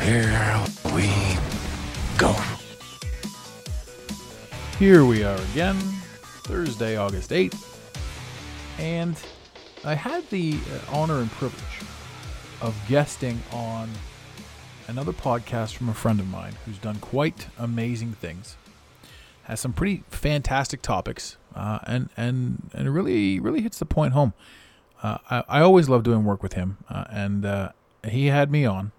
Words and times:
here 0.00 0.64
we 0.94 1.10
go. 2.18 2.34
Here 4.78 5.04
we 5.04 5.22
are 5.22 5.36
again, 5.52 5.78
Thursday, 6.44 6.96
August 6.96 7.30
8th, 7.30 7.78
and 8.78 9.16
I 9.84 9.94
had 9.94 10.28
the 10.30 10.54
uh, 10.54 10.96
honor 10.96 11.20
and 11.20 11.30
privilege 11.30 11.62
of 12.60 12.74
guesting 12.88 13.40
on 13.52 13.88
another 14.88 15.12
podcast 15.12 15.74
from 15.74 15.88
a 15.88 15.94
friend 15.94 16.20
of 16.20 16.28
mine 16.28 16.54
who's 16.64 16.78
done 16.78 16.96
quite 16.96 17.46
amazing 17.58 18.12
things. 18.12 18.56
Has 19.44 19.60
some 19.60 19.72
pretty 19.72 20.04
fantastic 20.08 20.80
topics, 20.82 21.36
uh, 21.54 21.78
and 21.86 22.08
and 22.16 22.70
and 22.72 22.94
really 22.94 23.38
really 23.38 23.60
hits 23.60 23.78
the 23.78 23.86
point 23.86 24.14
home. 24.14 24.32
Uh, 25.02 25.18
I, 25.30 25.44
I 25.48 25.60
always 25.60 25.88
love 25.88 26.02
doing 26.02 26.24
work 26.24 26.42
with 26.42 26.54
him, 26.54 26.78
uh, 26.88 27.04
and 27.10 27.44
uh, 27.44 27.68
he 28.08 28.26
had 28.26 28.50
me 28.50 28.64
on 28.64 28.92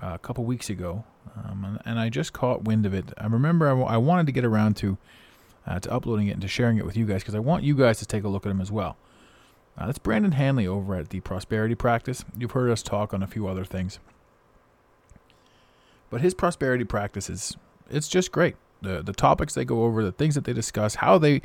a 0.00 0.18
couple 0.18 0.44
weeks 0.44 0.70
ago, 0.70 1.04
um, 1.36 1.64
and, 1.64 1.78
and, 1.84 1.98
I 1.98 2.08
just 2.08 2.32
caught 2.32 2.64
wind 2.64 2.86
of 2.86 2.94
it. 2.94 3.12
I 3.18 3.26
remember 3.26 3.66
I, 3.66 3.70
w- 3.70 3.86
I 3.86 3.96
wanted 3.96 4.26
to 4.26 4.32
get 4.32 4.44
around 4.44 4.76
to 4.78 4.98
uh, 5.66 5.78
to 5.80 5.92
uploading 5.92 6.28
it 6.28 6.32
and 6.32 6.42
to 6.42 6.48
sharing 6.48 6.78
it 6.78 6.86
with 6.86 6.96
you 6.96 7.04
guys 7.04 7.22
because 7.22 7.34
I 7.34 7.40
want 7.40 7.64
you 7.64 7.74
guys 7.74 7.98
to 7.98 8.06
take 8.06 8.24
a 8.24 8.28
look 8.28 8.46
at 8.46 8.50
him 8.50 8.60
as 8.60 8.72
well. 8.72 8.96
Uh, 9.76 9.86
that's 9.86 9.98
Brandon 9.98 10.32
Hanley 10.32 10.66
over 10.66 10.94
at 10.94 11.10
the 11.10 11.20
Prosperity 11.20 11.74
Practice. 11.74 12.24
You've 12.36 12.52
heard 12.52 12.70
us 12.70 12.82
talk 12.82 13.14
on 13.14 13.22
a 13.22 13.26
few 13.26 13.46
other 13.46 13.64
things, 13.64 14.00
but 16.10 16.20
his 16.20 16.34
prosperity 16.34 16.84
practice 16.84 17.28
is 17.30 17.56
it's 17.90 18.08
just 18.08 18.32
great. 18.32 18.56
The 18.82 19.02
the 19.02 19.12
topics 19.12 19.54
they 19.54 19.64
go 19.64 19.84
over, 19.84 20.02
the 20.02 20.12
things 20.12 20.34
that 20.34 20.44
they 20.44 20.52
discuss, 20.52 20.96
how 20.96 21.18
they 21.18 21.42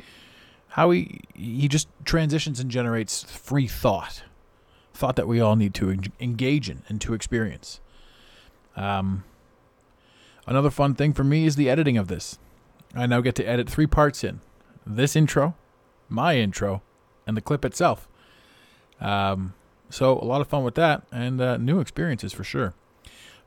how 0.68 0.90
he 0.90 1.20
he 1.34 1.68
just 1.68 1.88
transitions 2.04 2.60
and 2.60 2.70
generates 2.70 3.22
free 3.24 3.68
thought, 3.68 4.22
thought 4.92 5.16
that 5.16 5.28
we 5.28 5.40
all 5.40 5.56
need 5.56 5.74
to 5.74 5.96
engage 6.20 6.70
in 6.70 6.82
and 6.88 7.00
to 7.00 7.14
experience. 7.14 7.80
Um, 8.76 9.24
another 10.46 10.70
fun 10.70 10.94
thing 10.94 11.12
for 11.12 11.24
me 11.24 11.46
is 11.46 11.56
the 11.56 11.68
editing 11.70 11.96
of 11.96 12.08
this. 12.08 12.38
I 12.94 13.06
now 13.06 13.20
get 13.20 13.34
to 13.36 13.44
edit 13.44 13.68
three 13.68 13.86
parts 13.86 14.22
in 14.22 14.40
this 14.86 15.16
intro, 15.16 15.54
my 16.08 16.36
intro, 16.36 16.82
and 17.26 17.36
the 17.36 17.40
clip 17.40 17.64
itself. 17.64 18.08
Um, 19.00 19.54
so 19.90 20.18
a 20.18 20.24
lot 20.24 20.40
of 20.40 20.48
fun 20.48 20.64
with 20.64 20.74
that 20.76 21.02
and 21.12 21.40
uh, 21.40 21.56
new 21.56 21.80
experiences 21.80 22.32
for 22.32 22.44
sure. 22.44 22.74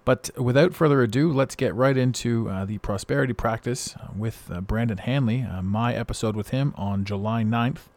But 0.06 0.30
without 0.38 0.74
further 0.74 1.02
ado, 1.02 1.32
let's 1.34 1.56
get 1.56 1.76
right 1.76 1.98
into 1.98 2.50
uh, 2.50 2.64
the 2.64 2.78
prosperity 2.78 3.34
practice 3.34 3.94
with 4.16 4.50
uh, 4.50 4.62
Brandon 4.62 5.00
Hanley, 5.00 5.44
uh, 5.44 5.62
my 5.62 5.94
episode 5.94 6.36
with 6.36 6.50
him 6.50 6.74
on 6.78 7.04
July 7.04 7.44
9th. 7.44 7.90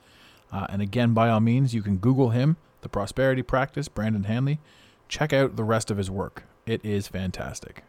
Uh, 0.50 0.66
and 0.70 0.82
again, 0.82 1.14
by 1.14 1.28
all 1.28 1.38
means, 1.38 1.72
you 1.72 1.82
can 1.82 1.98
Google 1.98 2.30
him, 2.30 2.56
the 2.80 2.88
prosperity 2.88 3.42
practice, 3.42 3.86
Brandon 3.86 4.24
Hanley. 4.24 4.58
Check 5.08 5.32
out 5.32 5.54
the 5.54 5.62
rest 5.62 5.88
of 5.88 5.98
his 5.98 6.10
work. 6.10 6.42
It 6.66 6.84
is 6.84 7.08
fantastic. 7.08 7.84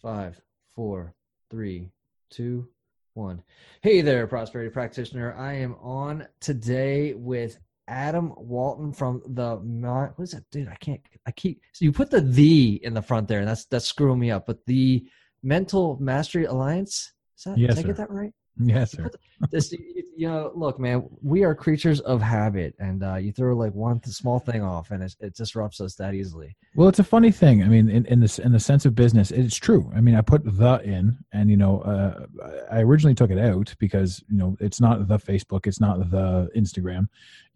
Five, 0.00 0.40
four, 0.74 1.14
three, 1.50 1.90
two, 2.30 2.68
one. 3.14 3.42
Hey 3.82 4.00
there, 4.00 4.26
prosperity 4.26 4.70
practitioner. 4.70 5.34
I 5.34 5.54
am 5.54 5.74
on 5.80 6.26
today 6.40 7.14
with 7.14 7.58
Adam 7.86 8.32
Walton 8.36 8.92
from 8.92 9.22
the 9.26 9.56
what 9.56 10.24
is 10.24 10.32
that, 10.32 10.48
dude? 10.50 10.68
I 10.68 10.76
can't. 10.76 11.00
I 11.26 11.30
keep. 11.32 11.60
So 11.72 11.84
you 11.84 11.92
put 11.92 12.10
the 12.10 12.20
the 12.20 12.80
in 12.82 12.94
the 12.94 13.02
front 13.02 13.28
there, 13.28 13.40
and 13.40 13.48
that's 13.48 13.66
that's 13.66 13.86
screwing 13.86 14.18
me 14.18 14.30
up. 14.30 14.46
But 14.46 14.64
the 14.66 15.06
Mental 15.42 15.98
Mastery 16.00 16.46
Alliance. 16.46 17.12
Is 17.36 17.44
that, 17.44 17.58
yes, 17.58 17.74
did. 17.74 17.84
I 17.84 17.88
get 17.88 17.96
that 17.96 18.10
right? 18.10 18.32
Yes, 18.58 18.92
sir. 18.92 19.10
this, 19.50 19.74
you 20.16 20.28
know, 20.28 20.52
look, 20.54 20.78
man, 20.78 21.08
we 21.22 21.44
are 21.44 21.54
creatures 21.54 22.00
of 22.00 22.20
habit, 22.22 22.74
and 22.78 23.02
uh, 23.02 23.16
you 23.16 23.32
throw 23.32 23.54
like 23.56 23.74
one 23.74 24.02
small 24.04 24.38
thing 24.38 24.62
off, 24.62 24.90
and 24.90 25.02
it, 25.02 25.14
it 25.20 25.34
disrupts 25.34 25.80
us 25.80 25.94
that 25.96 26.14
easily. 26.14 26.56
Well, 26.74 26.88
it's 26.88 26.98
a 26.98 27.04
funny 27.04 27.30
thing. 27.30 27.62
I 27.62 27.68
mean, 27.68 27.88
in, 27.88 28.06
in 28.06 28.20
this 28.20 28.38
in 28.38 28.52
the 28.52 28.60
sense 28.60 28.84
of 28.84 28.94
business, 28.94 29.30
it's 29.30 29.56
true. 29.56 29.90
I 29.94 30.00
mean, 30.00 30.14
I 30.14 30.20
put 30.20 30.42
the 30.44 30.80
in, 30.84 31.18
and 31.32 31.50
you 31.50 31.56
know, 31.56 31.80
uh, 31.80 32.26
I 32.70 32.80
originally 32.80 33.14
took 33.14 33.30
it 33.30 33.38
out 33.38 33.74
because 33.78 34.22
you 34.28 34.36
know 34.36 34.56
it's 34.60 34.80
not 34.80 35.08
the 35.08 35.18
Facebook, 35.18 35.66
it's 35.66 35.80
not 35.80 36.10
the 36.10 36.48
Instagram, 36.56 37.06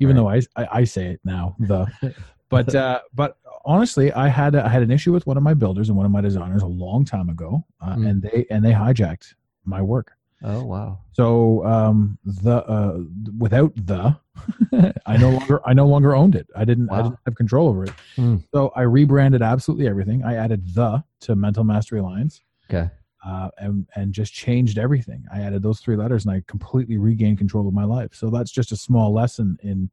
even 0.01 0.17
right. 0.17 0.45
though 0.55 0.61
I, 0.61 0.65
I, 0.65 0.81
I 0.81 0.85
say 0.85 1.07
it 1.07 1.21
now 1.25 1.57
the, 1.61 1.87
but 2.49 2.75
uh, 2.75 3.01
but 3.15 3.37
honestly, 3.65 4.13
I 4.13 4.29
had 4.29 4.55
a, 4.55 4.65
I 4.65 4.69
had 4.69 4.83
an 4.83 4.91
issue 4.91 5.13
with 5.13 5.27
one 5.27 5.37
of 5.37 5.43
my 5.43 5.55
builders 5.55 5.89
and 5.89 5.97
one 5.97 6.07
of 6.07 6.13
my 6.13 6.21
designers 6.21 6.63
a 6.63 6.67
long 6.67 7.05
time 7.05 7.29
ago, 7.29 7.65
uh, 7.81 7.95
mm. 7.95 8.09
and 8.09 8.23
they 8.23 8.47
and 8.51 8.65
they 8.65 8.73
hijacked 8.73 9.35
my 9.65 9.83
work. 9.83 10.13
Oh 10.43 10.65
wow! 10.65 11.01
So 11.13 11.65
um, 11.65 12.19
the 12.25 12.65
uh, 12.65 12.99
without 13.39 13.73
the, 13.75 14.17
I 15.07 15.17
no 15.17 15.31
longer 15.31 15.61
I 15.67 15.75
no 15.75 15.87
longer 15.87 16.15
owned 16.15 16.37
it. 16.37 16.47
I 16.55 16.65
didn't 16.65 16.87
wow. 16.87 16.99
I 16.99 17.03
didn't 17.03 17.19
have 17.27 17.35
control 17.35 17.69
over 17.69 17.85
it. 17.85 17.93
Mm. 18.17 18.45
So 18.55 18.73
I 18.77 18.83
rebranded 18.83 19.43
absolutely 19.43 19.89
everything. 19.89 20.23
I 20.25 20.35
added 20.35 20.75
the 20.75 21.03
to 21.21 21.35
Mental 21.35 21.65
Mastery 21.65 21.99
Alliance. 21.99 22.43
Okay. 22.71 22.89
Uh, 23.27 23.49
and 23.59 23.87
and 23.97 24.13
just 24.13 24.33
changed 24.33 24.79
everything. 24.79 25.25
I 25.33 25.41
added 25.41 25.63
those 25.63 25.81
three 25.81 25.97
letters, 25.97 26.25
and 26.25 26.33
I 26.33 26.43
completely 26.47 26.99
regained 26.99 27.39
control 27.39 27.67
of 27.67 27.75
my 27.75 27.85
life. 27.85 28.15
So 28.15 28.31
that's 28.31 28.53
just 28.53 28.71
a 28.71 28.77
small 28.77 29.13
lesson 29.13 29.59
in 29.63 29.91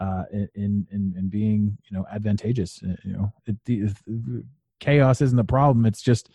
uh, 0.00 0.24
in 0.32 0.86
in 0.90 1.14
in 1.16 1.28
being 1.28 1.76
you 1.90 1.96
know 1.96 2.06
advantageous. 2.12 2.80
You 3.04 3.12
know, 3.12 3.32
it, 3.46 3.56
the, 3.64 3.92
chaos 4.78 5.20
isn't 5.20 5.36
the 5.36 5.44
problem. 5.44 5.84
It's 5.84 6.00
just 6.00 6.30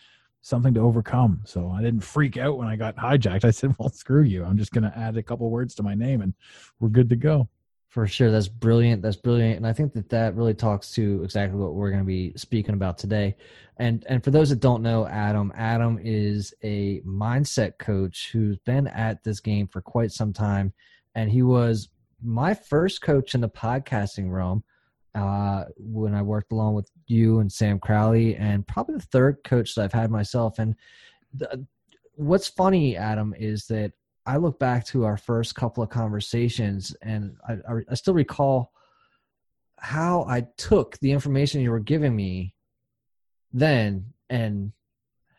something 0.46 0.76
to 0.76 0.80
overcome. 0.80 1.42
So 1.44 1.72
I 1.72 1.82
didn't 1.82 2.02
freak 2.02 2.38
out 2.38 2.60
when 2.60 2.68
I 2.68 2.76
got 2.76 2.96
hijacked. 2.96 3.44
I 3.44 3.50
said, 3.50 3.76
"Well, 3.80 3.90
screw 3.90 4.22
you. 4.22 4.46
I'm 4.46 4.58
just 4.58 4.72
going 4.72 4.84
to 4.84 4.98
add 4.98 5.18
a 5.18 5.24
couple 5.24 5.50
words 5.50 5.74
to 5.76 5.84
my 5.84 5.96
name, 5.96 6.22
and 6.22 6.34
we're 6.80 6.90
good 6.90 7.10
to 7.10 7.16
go." 7.16 7.50
For 7.90 8.06
sure, 8.06 8.30
that's 8.30 8.50
brilliant. 8.50 9.02
That's 9.02 9.16
brilliant, 9.16 9.58
and 9.58 9.66
I 9.66 9.74
think 9.74 9.94
that 9.94 10.10
that 10.10 10.36
really 10.36 10.54
talks 10.54 10.92
to 10.92 11.24
exactly 11.24 11.58
what 11.58 11.74
we're 11.74 11.90
going 11.90 12.04
to 12.04 12.06
be 12.06 12.34
speaking 12.36 12.76
about 12.76 12.98
today. 12.98 13.36
And 13.78 14.06
and 14.08 14.24
for 14.24 14.32
those 14.32 14.50
that 14.50 14.60
don't 14.60 14.84
know, 14.84 15.08
Adam, 15.08 15.52
Adam 15.56 15.98
is 16.02 16.54
a 16.62 17.02
mindset 17.02 17.80
coach 17.80 18.30
who's 18.32 18.58
been 18.60 18.88
at 18.88 19.24
this 19.24 19.40
game 19.40 19.68
for 19.68 19.82
quite 19.82 20.12
some 20.12 20.32
time, 20.32 20.74
and 21.16 21.32
he 21.32 21.42
was 21.42 21.90
my 22.22 22.54
first 22.54 23.02
coach 23.02 23.34
in 23.34 23.42
the 23.42 23.50
podcasting 23.50 24.30
realm 24.30 24.64
uh, 25.16 25.66
when 25.78 26.14
I 26.14 26.22
worked 26.22 26.52
along 26.52 26.76
with 26.76 26.92
you 27.08 27.40
and 27.40 27.52
Sam 27.52 27.80
Crowley, 27.80 28.36
and 28.36 28.68
probably 28.68 28.96
the 28.96 29.02
third 29.02 29.38
coach 29.44 29.74
that 29.76 29.86
I've 29.86 29.94
had 29.94 30.12
myself. 30.12 30.60
And 30.60 30.76
the, 31.34 31.66
what's 32.16 32.48
funny, 32.48 32.98
Adam, 32.98 33.34
is 33.38 33.66
that 33.68 33.94
I 34.26 34.38
look 34.38 34.60
back 34.60 34.86
to 34.88 35.06
our 35.06 35.18
first 35.18 35.56
couple 35.56 35.82
of 35.84 35.90
conversations, 35.90 36.96
and 37.02 37.38
I, 37.48 37.54
I, 37.54 37.82
I 37.92 37.96
still 37.96 38.14
recall 38.14 38.74
how 39.80 40.26
I 40.28 40.48
took 40.58 40.98
the 41.00 41.12
information 41.12 41.62
you 41.62 41.72
were 41.72 41.80
giving 41.80 42.16
me 42.16 42.54
then 43.54 44.06
and 44.30 44.74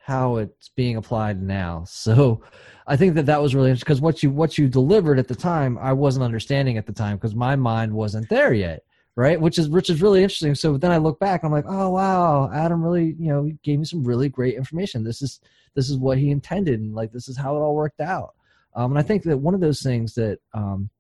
how 0.03 0.37
it's 0.37 0.69
being 0.71 0.97
applied 0.97 1.43
now. 1.43 1.85
So 1.87 2.43
I 2.87 2.97
think 2.97 3.15
that 3.17 3.27
that 3.27 3.43
was 3.43 3.55
really 3.55 3.71
interesting 3.71 3.87
because 3.87 4.01
what 4.01 4.23
you 4.23 4.31
what 4.31 4.57
you 4.57 4.69
delivered 4.69 5.19
at 5.19 5.29
the 5.29 5.35
time, 5.35 5.77
I 5.79 5.93
wasn't 5.93 6.25
understanding 6.25 6.79
at 6.79 6.87
the 6.87 6.93
time 6.93 7.17
because 7.17 7.35
my 7.35 7.57
mind 7.57 7.93
wasn't 7.93 8.29
there 8.31 8.55
yet 8.55 8.86
right? 9.17 9.41
Which 9.41 9.59
is 9.59 9.69
which 9.71 9.89
is 9.89 10.03
really 10.03 10.23
interesting. 10.23 10.55
So 10.55 10.77
then 10.77 10.93
I 10.93 10.99
look 10.99 11.19
back, 11.19 11.43
I'm 11.43 11.51
like, 11.51 11.65
oh 11.67 11.91
wow, 11.91 12.51
Adam 12.55 12.83
really, 12.83 13.17
you 13.19 13.29
know, 13.29 13.51
gave 13.63 13.79
me 13.79 13.85
some 13.87 14.05
really 14.05 14.29
great 14.29 14.55
information. 14.55 15.03
This 15.03 15.23
is 15.23 15.41
this 15.75 15.89
is 15.91 15.97
what 15.97 16.19
he 16.19 16.31
intended, 16.31 16.81
and 16.81 16.95
like 16.95 17.13
this 17.13 17.29
is 17.29 17.37
how 17.37 17.57
it 17.57 17.61
all 17.61 17.75
worked 17.75 18.01
out. 18.01 18.35
Um, 18.75 18.93
and 18.93 18.99
I 18.99 19.03
think 19.03 19.23
that 19.25 19.39
one 19.39 19.55
of 19.55 19.61
those 19.61 19.83
things 19.83 20.15
that 20.15 20.39
um, 20.53 20.91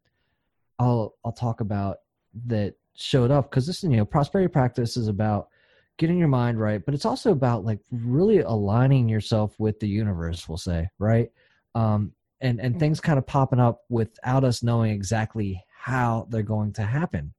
I'll 0.78 1.14
I'll 1.24 1.32
talk 1.32 1.60
about 1.60 1.98
that 2.46 2.74
showed 2.94 3.30
up 3.30 3.50
because 3.50 3.66
this 3.66 3.84
is 3.84 3.90
you 3.90 3.98
know 3.98 4.06
prosperity 4.06 4.50
practice 4.50 4.96
is 4.96 5.08
about 5.08 5.48
getting 5.98 6.18
your 6.18 6.28
mind 6.28 6.58
right, 6.58 6.82
but 6.84 6.94
it's 6.94 7.04
also 7.04 7.32
about 7.32 7.66
like 7.66 7.80
really 7.90 8.38
aligning 8.38 9.10
yourself 9.10 9.54
with 9.58 9.78
the 9.78 9.88
universe. 9.88 10.48
We'll 10.48 10.58
say 10.58 10.88
right. 10.98 11.30
Um, 11.74 12.12
and 12.40 12.60
and 12.60 12.78
things 12.80 12.98
kind 12.98 13.18
of 13.18 13.26
popping 13.26 13.60
up 13.60 13.82
without 13.90 14.42
us 14.42 14.62
knowing 14.62 14.92
exactly 14.92 15.62
how 15.78 16.26
they're 16.30 16.42
going 16.42 16.72
to 16.74 16.82
happen 16.82 17.34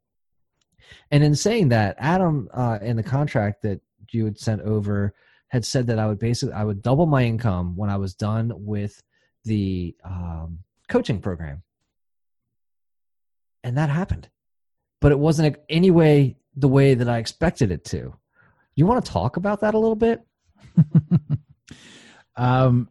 and 1.12 1.24
in 1.24 1.36
saying 1.36 1.70
that, 1.70 1.96
Adam, 2.00 2.50
uh, 2.54 2.80
in 2.82 2.98
the 2.98 3.04
contract 3.04 3.62
that 3.64 3.82
you 4.12 4.26
had 4.26 4.38
sent 4.38 4.62
over, 4.62 5.14
had 5.50 5.66
said 5.66 5.88
that 5.88 6.00
I 6.00 6.08
would 6.08 6.20
basically 6.20 6.54
I 6.54 6.64
would 6.64 6.82
double 6.82 7.06
my 7.06 7.24
income 7.24 7.76
when 7.76 7.90
I 7.90 7.98
was 7.98 8.14
done 8.14 8.52
with 8.56 9.02
the 9.44 9.96
um, 10.04 10.60
coaching 10.90 11.22
program, 11.22 11.64
and 13.64 13.78
that 13.78 13.90
happened. 13.90 14.30
But 15.00 15.12
it 15.12 15.20
wasn't 15.20 15.58
any 15.70 15.92
way 15.92 16.38
the 16.56 16.68
way 16.68 16.96
that 16.96 17.08
I 17.08 17.20
expected 17.20 17.72
it 17.72 17.86
to. 17.86 18.16
You 18.76 18.86
want 18.86 19.04
to 19.04 19.12
talk 19.12 19.38
about 19.38 19.62
that 19.62 19.74
a 19.74 19.80
little 19.80 19.96
bit? 19.96 20.22
Um, 22.38 22.88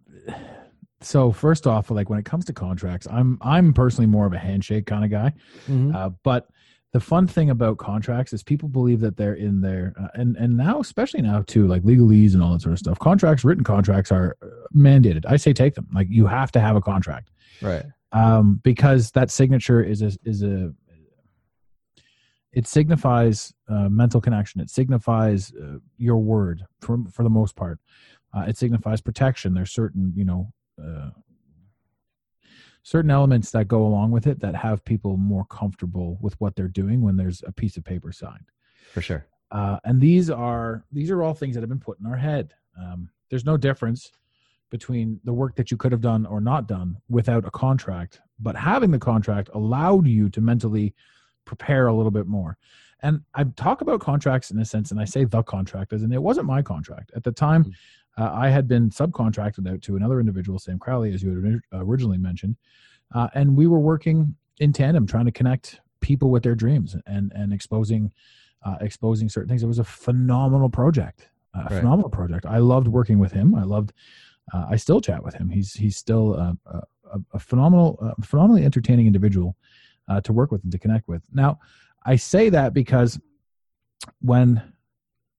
so 1.01 1.31
first 1.31 1.67
off, 1.67 1.91
like 1.91 2.11
when 2.11 2.19
it 2.19 2.25
comes 2.25 2.45
to 2.47 2.53
contracts, 2.53 3.07
I'm 3.11 3.39
I'm 3.41 3.73
personally 3.73 4.07
more 4.07 4.27
of 4.27 4.33
a 4.33 4.39
handshake 4.39 4.87
kind 4.87 5.05
of 5.05 5.11
guy. 5.11 5.33
Mhm. 5.69 5.95
Uh, 5.95 6.11
but 6.25 6.49
the 6.93 7.01
fun 7.01 7.27
thing 7.27 7.51
about 7.51 7.79
contracts 7.79 8.33
is 8.33 8.43
people 8.43 8.69
believe 8.69 9.01
that 9.01 9.17
they're 9.17 9.35
in 9.35 9.61
there, 9.61 9.93
uh, 10.01 10.09
and 10.15 10.37
and 10.37 10.57
now 10.57 10.81
especially 10.81 11.21
now 11.23 11.43
too, 11.43 11.67
like 11.67 11.83
legalese 11.83 12.33
and 12.35 12.43
all 12.43 12.53
that 12.53 12.63
sort 12.63 12.73
of 12.73 12.79
stuff. 12.79 12.99
Contracts, 12.99 13.45
written 13.45 13.65
contracts 13.65 14.11
are 14.11 14.37
uh, 14.43 14.47
mandated. 14.75 15.25
I 15.29 15.37
say 15.37 15.53
take 15.53 15.75
them. 15.75 15.89
Like 15.93 16.07
you 16.11 16.27
have 16.27 16.51
to 16.53 16.61
have 16.61 16.77
a 16.77 16.81
contract 16.81 17.31
Right. 17.61 17.85
um, 18.13 18.61
because 18.63 19.11
that 19.13 19.31
signature 19.31 19.83
is 19.83 20.01
a 20.03 20.13
is 20.25 20.43
a 20.43 20.73
it 22.53 22.67
signifies 22.67 23.53
uh, 23.69 23.89
mental 23.91 24.21
connection. 24.21 24.63
It 24.63 24.71
signifies 24.71 25.53
uh, 25.53 25.79
your 25.99 26.17
word 26.17 26.65
for 26.81 26.99
for 27.13 27.23
the 27.23 27.31
most 27.31 27.57
part. 27.57 27.79
Uh, 28.35 28.45
it 28.49 28.57
signifies 28.57 29.01
protection. 29.01 29.53
There's 29.55 29.73
certain 29.73 30.13
you 30.17 30.25
know 30.25 30.53
uh, 30.83 31.11
certain 32.87 33.11
elements 33.11 33.51
that 33.51 33.67
go 33.67 33.85
along 33.85 34.13
with 34.13 34.29
it 34.29 34.39
that 34.39 34.55
have 34.55 34.85
people 34.85 35.17
more 35.17 35.45
comfortable 35.47 36.17
with 36.21 36.41
what 36.41 36.55
they're 36.55 36.69
doing 36.69 37.03
when 37.03 37.17
there's 37.17 37.43
a 37.45 37.51
piece 37.51 37.77
of 37.77 37.83
paper 37.83 38.13
signed. 38.13 38.45
For 38.93 39.03
sure. 39.03 39.27
Uh, 39.51 39.81
and 39.83 40.01
these 40.01 40.31
are 40.31 40.85
these 40.93 41.11
are 41.11 41.21
all 41.21 41.35
things 41.35 41.57
that 41.57 41.63
have 41.63 41.69
been 41.69 41.81
put 41.81 41.99
in 41.99 42.07
our 42.07 42.17
head. 42.17 42.55
Um, 42.81 43.11
there's 43.29 43.45
no 43.45 43.57
difference 43.57 44.13
between 44.71 45.19
the 45.25 45.33
work 45.33 45.57
that 45.57 45.73
you 45.73 45.77
could 45.77 45.91
have 45.91 46.01
done 46.01 46.27
or 46.27 46.41
not 46.41 46.69
done 46.69 46.97
without 47.09 47.45
a 47.45 47.51
contract, 47.51 48.21
but 48.39 48.55
having 48.55 48.93
the 48.93 49.01
contract 49.01 49.51
allowed 49.53 50.07
you 50.07 50.29
to 50.29 50.41
mentally 50.41 50.95
prepare 51.45 51.89
a 51.89 51.93
little 51.93 52.13
bit 52.13 52.29
more. 52.29 52.57
And 53.01 53.21
I 53.35 53.43
talk 53.57 53.81
about 53.81 54.01
contracts 54.01 54.53
in 54.53 54.61
a 54.61 54.65
sense, 54.65 54.93
and 54.93 55.01
I 55.01 55.07
say 55.07 55.25
the 55.25 55.43
contract 55.43 55.93
as 55.93 56.05
in 56.05 56.13
it 56.13 56.23
wasn't 56.23 56.47
my 56.47 56.63
contract 56.63 57.11
at 57.17 57.25
the 57.25 57.33
time. 57.33 57.75
Uh, 58.19 58.31
I 58.33 58.49
had 58.49 58.67
been 58.67 58.91
subcontracted 58.91 59.71
out 59.71 59.83
to 59.83 59.97
another 59.97 60.21
individual, 60.21 60.59
Sam 60.59 60.79
Crowley, 60.79 61.13
as 61.13 61.23
you 61.23 61.31
had 61.31 61.61
originally 61.73 62.19
mentioned, 62.19 62.57
uh, 63.15 63.29
and 63.35 63.57
we 63.57 63.67
were 63.67 63.79
working 63.79 64.35
in 64.59 64.73
tandem, 64.73 65.07
trying 65.07 65.27
to 65.27 65.33
connect 65.33 65.81
people 66.01 66.31
with 66.31 66.43
their 66.43 66.55
dreams 66.55 66.97
and 67.07 67.33
and 67.35 67.53
exposing 67.53 68.13
uh, 68.65 68.77
exposing 68.81 69.29
certain 69.29 69.49
things. 69.49 69.63
It 69.63 69.67
was 69.67 69.79
a 69.79 69.85
phenomenal 69.85 70.71
project, 70.71 71.29
a 71.55 71.59
Right. 71.65 71.73
phenomenal 71.73 72.11
project. 72.11 72.47
I 72.47 72.59
loved 72.59 72.89
working 72.89 73.19
with 73.19 73.33
him. 73.33 73.55
I 73.55 73.65
loved. 73.65 73.93
Uh, 74.53 74.67
I 74.71 74.77
still 74.77 75.01
chat 75.01 75.23
with 75.23 75.35
him. 75.35 75.49
He's 75.51 75.75
he's 75.75 75.97
still 75.97 76.35
a, 76.35 76.57
a, 76.67 76.83
a 77.35 77.39
phenomenal, 77.39 77.99
uh, 78.01 78.15
phenomenally 78.23 78.65
entertaining 78.65 79.07
individual 79.07 79.57
uh, 80.09 80.21
to 80.23 80.33
work 80.33 80.51
with 80.53 80.63
and 80.63 80.73
to 80.73 80.79
connect 80.79 81.07
with. 81.09 81.23
Now, 81.33 81.59
I 82.05 82.17
say 82.17 82.49
that 82.51 82.73
because 82.73 83.19
when 84.21 84.63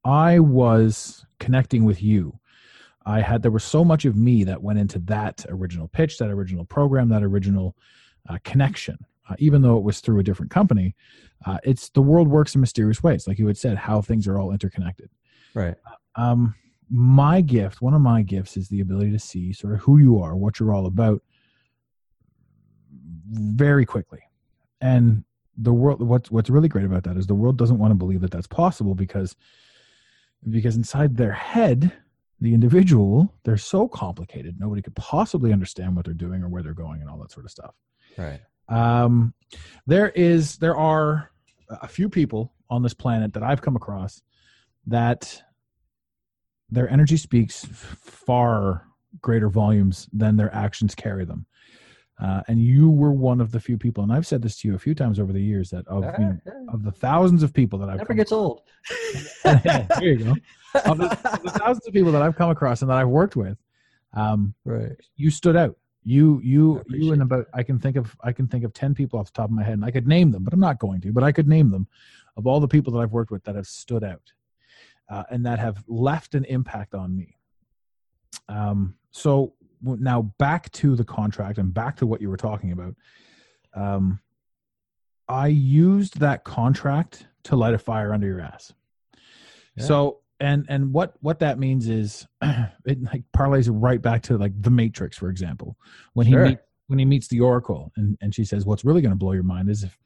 I 0.04 0.40
was 0.40 1.26
connecting 1.40 1.86
with 1.86 2.02
you, 2.04 2.40
I 3.08 3.22
had 3.22 3.42
there 3.42 3.52
was 3.52 3.64
so 3.64 3.86
much 3.86 4.04
of 4.04 4.18
me 4.18 4.44
that 4.44 4.62
went 4.62 4.80
into 4.80 5.00
that 5.00 5.46
original 5.48 5.88
pitch, 5.88 6.18
that 6.18 6.30
original 6.30 6.66
program, 6.66 7.08
that 7.10 7.24
original 7.24 7.76
uh, 8.28 8.38
connection. 8.44 8.98
Uh, 9.30 9.36
even 9.40 9.62
though 9.62 9.78
it 9.78 9.84
was 9.84 10.02
through 10.02 10.20
a 10.20 10.24
different 10.24 10.52
company, 10.52 10.94
uh, 11.46 11.58
it's 11.64 11.90
the 11.90 12.02
world 12.02 12.28
works 12.28 12.54
in 12.54 12.62
mysterious 12.62 13.02
ways, 13.02 13.28
like 13.28 13.40
you 13.40 13.48
had 13.48 13.58
said, 13.58 13.78
how 13.78 14.02
things 14.02 14.28
are 14.28 14.38
all 14.38 14.52
interconnected. 14.52 15.10
Right. 15.54 15.76
Um, 16.16 16.54
my 16.90 17.42
gift, 17.42 17.82
one 17.82 17.94
of 17.94 18.02
my 18.02 18.22
gifts, 18.22 18.58
is 18.58 18.68
the 18.68 18.82
ability 18.82 19.12
to 19.12 19.20
see 19.20 19.54
sort 19.54 19.74
of 19.74 19.80
who 19.82 19.98
you 20.00 20.20
are, 20.20 20.36
what 20.36 20.60
you're 20.60 20.74
all 20.74 20.86
about, 20.86 21.22
very 23.30 23.86
quickly. 23.86 24.20
And 24.82 25.24
the 25.58 25.74
world, 25.74 26.02
what's 26.02 26.30
what's 26.30 26.50
really 26.50 26.68
great 26.68 26.86
about 26.86 27.04
that 27.04 27.18
is 27.18 27.28
the 27.28 27.36
world 27.36 27.58
doesn't 27.58 27.80
want 27.80 27.92
to 27.92 27.96
believe 27.96 28.22
that 28.22 28.32
that's 28.32 28.48
possible 28.48 28.96
because 28.96 29.36
because 30.50 30.76
inside 30.76 31.18
their 31.18 31.34
head, 31.34 31.92
the 32.40 32.54
individual, 32.54 33.34
they're 33.44 33.58
so 33.58 33.88
complicated, 33.88 34.60
nobody 34.60 34.82
could 34.82 34.96
possibly 34.96 35.52
understand 35.52 35.96
what 35.96 36.06
they're 36.06 36.14
doing 36.14 36.44
or 36.44 36.50
where 36.50 36.62
they're 36.64 36.74
going 36.74 37.02
and 37.02 37.10
all 37.10 37.18
that 37.18 37.32
sort 37.32 37.46
of 37.46 37.52
stuff 37.52 37.74
Right. 38.18 38.40
um, 38.70 39.34
there 39.86 40.10
is 40.10 40.58
there 40.58 40.76
are 40.76 41.32
a 41.70 41.88
few 41.88 42.10
people 42.10 42.54
on 42.70 42.82
this 42.84 42.94
planet 42.94 43.34
that 43.34 43.44
I've 43.44 43.62
come 43.62 43.76
across 43.76 44.22
that 44.88 45.42
their 46.70 46.90
energy 46.90 47.18
speaks 47.18 47.66
far 47.66 48.86
greater 49.22 49.50
volumes 49.50 50.08
than 50.14 50.36
their 50.36 50.54
actions 50.54 50.94
carry 50.96 51.26
them. 51.26 51.46
Uh, 52.20 52.42
and 52.48 52.60
you 52.60 52.90
were 52.90 53.12
one 53.12 53.40
of 53.40 53.52
the 53.52 53.60
few 53.60 53.78
people, 53.78 54.04
and 54.04 54.12
I've 54.12 54.26
said 54.26 54.42
this 54.42 54.58
to 54.62 54.68
you 54.68 54.76
a 54.76 54.80
few 54.80 54.96
times 54.96 55.20
over 55.20 55.32
the 55.32 55.42
years 55.42 55.70
that 55.70 55.88
of 55.88 56.04
you 56.18 56.26
know, 56.26 56.40
of 56.74 56.84
the 56.84 56.92
thousands 56.92 57.44
of 57.44 57.54
people 57.54 57.78
that 57.80 57.90
I've 57.90 57.98
Never 57.98 58.08
come 58.08 58.18
gets 58.18 58.32
old. 58.32 58.62
there 59.44 59.88
you 60.02 60.18
go. 60.24 60.36
Of 60.86 61.00
the, 61.00 61.06
of 61.06 61.42
the 61.42 61.50
thousands 61.50 61.88
of 61.88 61.94
people 61.94 62.12
that 62.12 62.22
I've 62.22 62.36
come 62.36 62.52
across 62.52 62.82
and 62.82 62.92
that 62.92 62.98
I've 62.98 63.08
worked 63.08 63.36
with, 63.36 63.58
um, 64.14 64.54
right. 64.64 64.92
you 65.16 65.32
stood 65.32 65.56
out. 65.56 65.76
You 66.04 66.38
I 66.38 66.46
you 66.46 66.78
appreciate 66.78 67.06
you 67.06 67.14
and 67.14 67.22
about 67.24 67.46
I 67.54 67.64
can 67.64 67.80
think 67.80 67.96
of 67.96 68.16
I 68.22 68.32
can 68.32 68.48
think 68.48 68.64
of 68.64 68.74
ten 68.74 68.94
people 68.94 69.18
off 69.18 69.28
the 69.28 69.32
top 69.32 69.46
of 69.46 69.52
my 69.52 69.64
head, 69.64 69.74
and 69.74 69.86
I 69.86 69.92
could 69.92 70.08
name 70.08 70.30
them, 70.32 70.44
but 70.44 70.54
I'm 70.54 70.60
not 70.60 70.78
going 70.78 71.02
to. 71.02 71.12
But 71.12 71.24
I 71.24 71.32
could 71.32 71.48
name 71.48 71.72
them 71.72 71.88
of 72.36 72.46
all 72.46 72.60
the 72.60 72.68
people 72.68 72.94
that 72.94 73.00
I've 73.00 73.14
worked 73.14 73.32
with 73.32 73.44
that 73.46 73.56
have 73.56 73.66
stood 73.66 74.04
out, 74.04 74.32
uh, 75.10 75.24
and 75.32 75.46
that 75.46 75.58
have 75.58 75.84
left 75.88 76.36
an 76.36 76.46
impact 76.46 76.94
on 76.94 77.16
me. 77.16 77.38
Um, 78.50 78.96
so 79.12 79.54
w- 79.60 79.67
now 79.82 80.34
back 80.40 80.72
to 80.74 80.96
the 80.96 81.04
contract 81.04 81.58
and 81.58 81.74
back 81.74 81.98
to 81.98 82.06
what 82.08 82.22
you 82.22 82.30
were 82.30 82.38
talking 82.38 82.72
about. 82.72 82.96
Um, 83.74 84.20
I 85.28 85.48
used 85.48 86.20
that 86.20 86.44
contract 86.44 87.28
to 87.44 87.56
light 87.56 87.74
a 87.74 87.78
fire 87.78 88.14
under 88.14 88.28
your 88.28 88.42
ass. 88.42 88.74
Yeah. 89.76 89.84
So 89.84 90.20
and 90.40 90.66
and 90.70 90.94
what 90.94 91.16
what 91.22 91.40
that 91.40 91.60
means 91.60 91.90
is 91.90 92.28
it 92.42 93.04
like 93.04 93.24
parlays 93.36 93.70
right 93.72 94.02
back 94.02 94.24
to 94.24 94.38
like 94.38 94.54
the 94.62 94.70
Matrix, 94.70 95.18
for 95.18 95.30
example, 95.30 95.78
when 96.14 96.28
Sure. 96.28 96.44
he 96.44 96.50
meet, 96.52 96.60
when 96.88 97.00
he 97.00 97.06
meets 97.06 97.28
the 97.28 97.42
Oracle 97.42 97.92
and 97.98 98.18
and 98.22 98.34
she 98.34 98.46
says, 98.46 98.66
"What's 98.66 98.86
really 98.86 99.02
going 99.02 99.12
to 99.12 99.18
blow 99.18 99.34
your 99.34 99.44
mind 99.44 99.70
is 99.70 99.84
if 99.84 99.98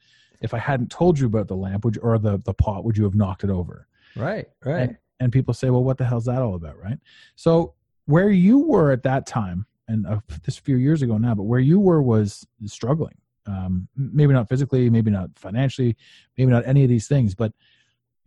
if 0.42 0.54
I 0.54 0.58
hadn't 0.58 0.90
told 0.90 1.20
you 1.20 1.28
about 1.28 1.48
the 1.48 1.56
lamp, 1.56 1.86
would 1.86 1.96
you, 1.98 2.02
or 2.02 2.18
the 2.18 2.40
the 2.40 2.54
pot, 2.54 2.84
would 2.84 2.98
you 2.98 3.04
have 3.04 3.16
knocked 3.16 3.44
it 3.44 3.50
over?" 3.50 3.88
Right. 4.16 4.48
Right. 4.66 4.82
And, 4.82 4.98
and 5.20 5.32
people 5.32 5.54
say, 5.54 5.70
"Well, 5.70 5.84
what 5.84 5.98
the 5.98 6.06
hell's 6.06 6.26
that 6.26 6.42
all 6.42 6.56
about?" 6.56 6.78
Right? 6.82 6.98
So 7.36 7.76
where 8.06 8.30
you 8.30 8.60
were 8.60 8.92
at 8.92 9.04
that 9.04 9.26
time, 9.26 9.66
and 9.88 10.06
uh, 10.08 10.20
this 10.44 10.58
few 10.58 10.78
years 10.78 11.02
ago 11.02 11.18
now, 11.18 11.36
but 11.36 11.44
where 11.44 11.60
you 11.60 11.80
were 11.80 12.02
was 12.02 12.46
struggling. 12.66 13.16
Um, 13.48 13.88
maybe 13.96 14.34
not 14.34 14.48
physically, 14.50 14.90
maybe 14.90 15.10
not 15.10 15.32
financially, 15.36 15.98
maybe 16.38 16.52
not 16.52 16.68
any 16.68 16.84
of 16.84 16.90
these 16.90 17.08
things, 17.08 17.34
but 17.34 17.54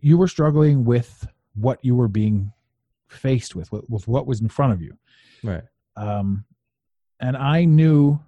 you 0.01 0.17
were 0.17 0.27
struggling 0.27 0.83
with 0.83 1.25
what 1.55 1.79
you 1.83 1.95
were 1.95 2.09
being 2.09 2.51
faced 3.07 3.55
with, 3.55 3.71
with, 3.71 3.89
with 3.89 4.07
what 4.07 4.27
was 4.27 4.41
in 4.41 4.49
front 4.49 4.73
of 4.73 4.81
you. 4.81 4.97
right. 5.41 5.63
Um, 5.95 6.43
and 7.21 7.37
I 7.37 7.63
knew 7.63 8.19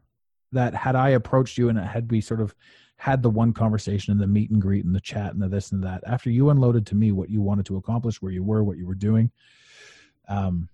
that 0.53 0.73
had 0.73 0.95
I 0.95 1.09
approached 1.09 1.57
you 1.57 1.67
and 1.67 1.77
had 1.77 2.09
we 2.09 2.21
sort 2.21 2.39
of 2.39 2.55
had 2.95 3.21
the 3.21 3.29
one 3.29 3.51
conversation 3.53 4.11
and 4.11 4.21
the 4.21 4.27
meet 4.27 4.49
and 4.49 4.61
greet 4.61 4.85
and 4.85 4.95
the 4.95 5.01
chat 5.01 5.33
and 5.33 5.41
the 5.41 5.49
this 5.49 5.71
and 5.71 5.83
that, 5.83 6.03
after 6.07 6.29
you 6.29 6.49
unloaded 6.49 6.85
to 6.87 6.95
me 6.95 7.11
what 7.11 7.29
you 7.29 7.41
wanted 7.41 7.65
to 7.65 7.75
accomplish, 7.75 8.21
where 8.21 8.31
you 8.31 8.43
were, 8.43 8.63
what 8.63 8.77
you 8.77 8.87
were 8.87 8.95
doing, 8.95 9.29
um, 10.29 10.69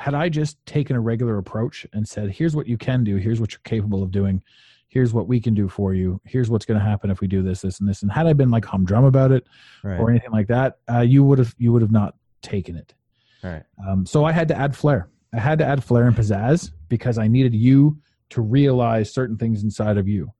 had 0.00 0.14
I 0.14 0.30
just 0.30 0.64
taken 0.64 0.96
a 0.96 1.00
regular 1.00 1.36
approach 1.36 1.86
and 1.92 2.08
said, 2.08 2.30
here's 2.30 2.56
what 2.56 2.66
you 2.66 2.78
can 2.78 3.04
do, 3.04 3.16
here's 3.16 3.38
what 3.38 3.52
you're 3.52 3.60
capable 3.64 4.02
of 4.02 4.10
doing, 4.10 4.42
here's 4.88 5.12
what 5.12 5.28
we 5.28 5.38
can 5.40 5.52
do 5.54 5.68
for 5.68 5.92
you, 5.92 6.18
here's 6.24 6.48
what's 6.48 6.64
going 6.64 6.80
to 6.80 6.84
happen 6.84 7.10
if 7.10 7.20
we 7.20 7.26
do 7.28 7.42
this, 7.42 7.60
this, 7.60 7.80
and 7.80 7.88
this, 7.88 8.00
and 8.02 8.10
had 8.10 8.26
I 8.26 8.32
been 8.32 8.50
like 8.50 8.64
humdrum 8.64 9.04
about 9.04 9.30
it 9.30 9.46
Right. 9.84 10.00
or 10.00 10.08
anything 10.08 10.30
like 10.32 10.46
that, 10.48 10.78
uh, 10.90 11.00
you 11.00 11.22
would 11.24 11.38
have 11.38 11.54
you 11.58 11.70
would 11.72 11.82
have 11.82 11.92
not 11.92 12.14
taken 12.40 12.76
it. 12.76 12.94
right. 13.44 13.62
Um, 13.86 14.06
so 14.06 14.24
I 14.24 14.32
had 14.32 14.48
to 14.48 14.56
add 14.56 14.74
flair. 14.74 15.08
I 15.34 15.38
had 15.38 15.58
to 15.58 15.66
add 15.66 15.84
flair 15.84 16.06
and 16.06 16.16
pizzazz 16.16 16.72
because 16.88 17.18
I 17.18 17.28
needed 17.28 17.54
you 17.54 17.98
to 18.30 18.40
realize 18.40 19.12
certain 19.12 19.36
things 19.36 19.62
inside 19.64 19.98
of 19.98 20.08
you. 20.08 20.32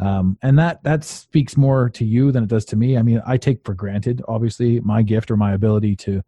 Um, 0.00 0.38
and 0.42 0.56
that 0.60 0.82
that 0.84 1.02
speaks 1.04 1.56
more 1.56 1.90
to 1.90 2.04
you 2.04 2.30
than 2.32 2.44
it 2.44 2.48
does 2.48 2.64
to 2.66 2.76
me. 2.76 2.96
I 2.96 3.02
mean, 3.02 3.20
I 3.26 3.36
take 3.36 3.64
for 3.64 3.74
granted, 3.74 4.22
obviously, 4.28 4.78
my 4.80 5.02
gift 5.02 5.28
or 5.30 5.36
my 5.36 5.52
ability 5.54 5.96
to 5.96 6.22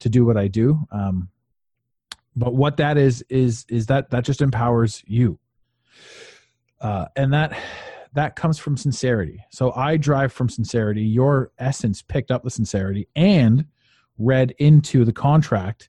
to 0.00 0.08
do 0.10 0.26
what 0.26 0.36
I 0.36 0.46
do. 0.46 0.86
Um, 0.92 1.30
but 2.36 2.54
what 2.54 2.76
that 2.76 2.96
is 2.96 3.24
is 3.28 3.66
is 3.68 3.86
that 3.86 4.10
that 4.10 4.24
just 4.24 4.40
empowers 4.40 5.02
you, 5.06 5.38
uh, 6.80 7.06
and 7.16 7.32
that 7.32 7.58
that 8.14 8.36
comes 8.36 8.58
from 8.58 8.76
sincerity. 8.76 9.44
So 9.50 9.72
I 9.72 9.96
drive 9.96 10.32
from 10.32 10.48
sincerity. 10.48 11.02
Your 11.02 11.52
essence 11.58 12.02
picked 12.02 12.30
up 12.30 12.42
the 12.42 12.50
sincerity 12.50 13.08
and 13.14 13.66
read 14.18 14.54
into 14.58 15.04
the 15.04 15.12
contract 15.12 15.88